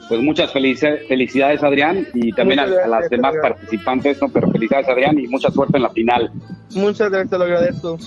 [0.08, 4.30] pues muchas felicidades Adrián y también a, las demás participantes, ¿no?
[4.30, 6.32] pero felicidades Adrián y mucha suerte en la final.
[6.76, 7.98] Muchas gracias, te lo agradezco.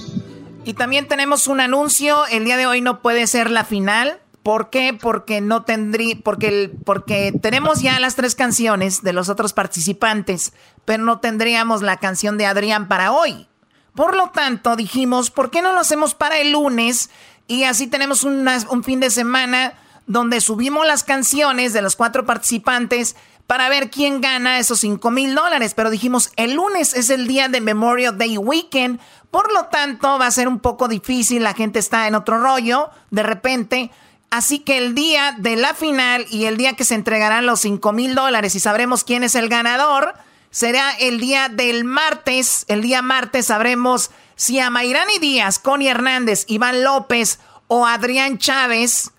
[0.65, 4.21] Y también tenemos un anuncio, el día de hoy no puede ser la final.
[4.45, 4.97] ¿Por qué?
[4.99, 10.53] Porque no tendrí, porque, porque tenemos ya las tres canciones de los otros participantes,
[10.89, 13.47] pero no tendríamos la canción de Adrián para hoy.
[13.95, 17.11] Por lo tanto, dijimos, ¿por qué no lo hacemos para el lunes?
[17.47, 19.75] Y así tenemos un fin de semana
[20.07, 25.35] donde subimos las canciones de los cuatro participantes para ver quién gana esos 5 mil
[25.35, 25.75] dólares.
[25.75, 28.99] Pero dijimos, el lunes es el día de Memorial Day Weekend,
[29.31, 32.89] por lo tanto va a ser un poco difícil, la gente está en otro rollo,
[33.11, 33.91] de repente.
[34.31, 37.93] Así que el día de la final y el día que se entregarán los 5
[37.93, 40.15] mil dólares y sabremos quién es el ganador,
[40.51, 42.65] será el día del martes.
[42.69, 49.11] El día martes sabremos si a Mayrani Díaz, Connie Hernández, Iván López o Adrián Chávez,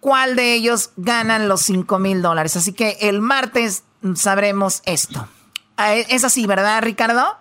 [0.00, 2.56] cuál de ellos ganan los 5 mil dólares.
[2.56, 5.28] Así que el martes sabremos esto.
[5.76, 7.36] Ah, es así, ¿verdad, Ricardo?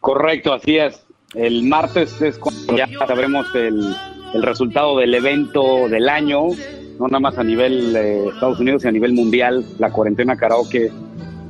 [0.00, 1.02] Correcto, así es.
[1.34, 3.96] El martes es cuando ya sabremos el,
[4.42, 6.48] resultado del evento del año,
[6.98, 9.64] no nada más a nivel de Estados Unidos, sino a nivel mundial.
[9.78, 10.90] La cuarentena karaoke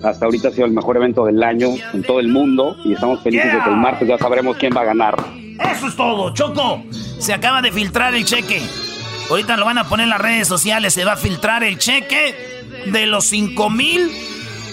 [0.02, 3.22] hasta ahorita ha sido el mejor evento del año en todo el mundo y estamos
[3.22, 5.16] felices de que el martes ya sabremos quién va a ganar.
[5.70, 6.82] Eso es todo, Choco.
[6.90, 8.60] Se acaba de filtrar el cheque.
[9.30, 10.94] Ahorita lo van a poner en las redes sociales.
[10.94, 12.34] Se va a filtrar el cheque
[12.86, 14.10] de los 5 mil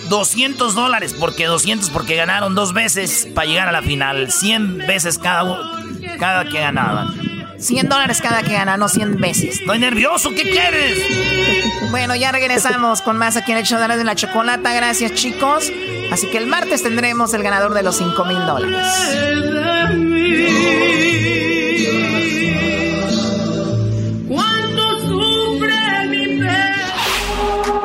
[0.10, 1.16] 200 dólares.
[1.18, 4.32] Porque 200 porque ganaron dos veces para llegar a la final.
[4.32, 5.60] 100 veces cada,
[6.20, 7.29] cada que ganaban.
[7.60, 9.60] 100 dólares cada que gana, no 100 veces.
[9.60, 10.98] Estoy nervioso, ¿qué quieres?
[11.92, 14.74] Bueno, ya regresamos con más aquí en el show de la chocolata.
[14.74, 15.72] Gracias, chicos.
[16.12, 18.88] Así que el martes tendremos el ganador de los 5 mil dólares.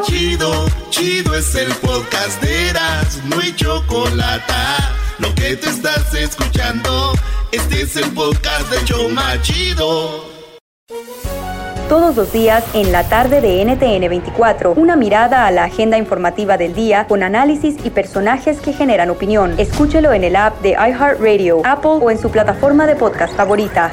[0.04, 5.03] Chido, chido es el podcast de Eras, no hay chocolate.
[5.18, 7.12] Lo que te estás escuchando,
[7.52, 10.24] este es podcast de Choma Chido.
[11.88, 16.56] Todos los días en la tarde de NTN 24, una mirada a la agenda informativa
[16.56, 19.54] del día con análisis y personajes que generan opinión.
[19.56, 23.92] Escúchelo en el app de iHeartRadio, Apple o en su plataforma de podcast favorita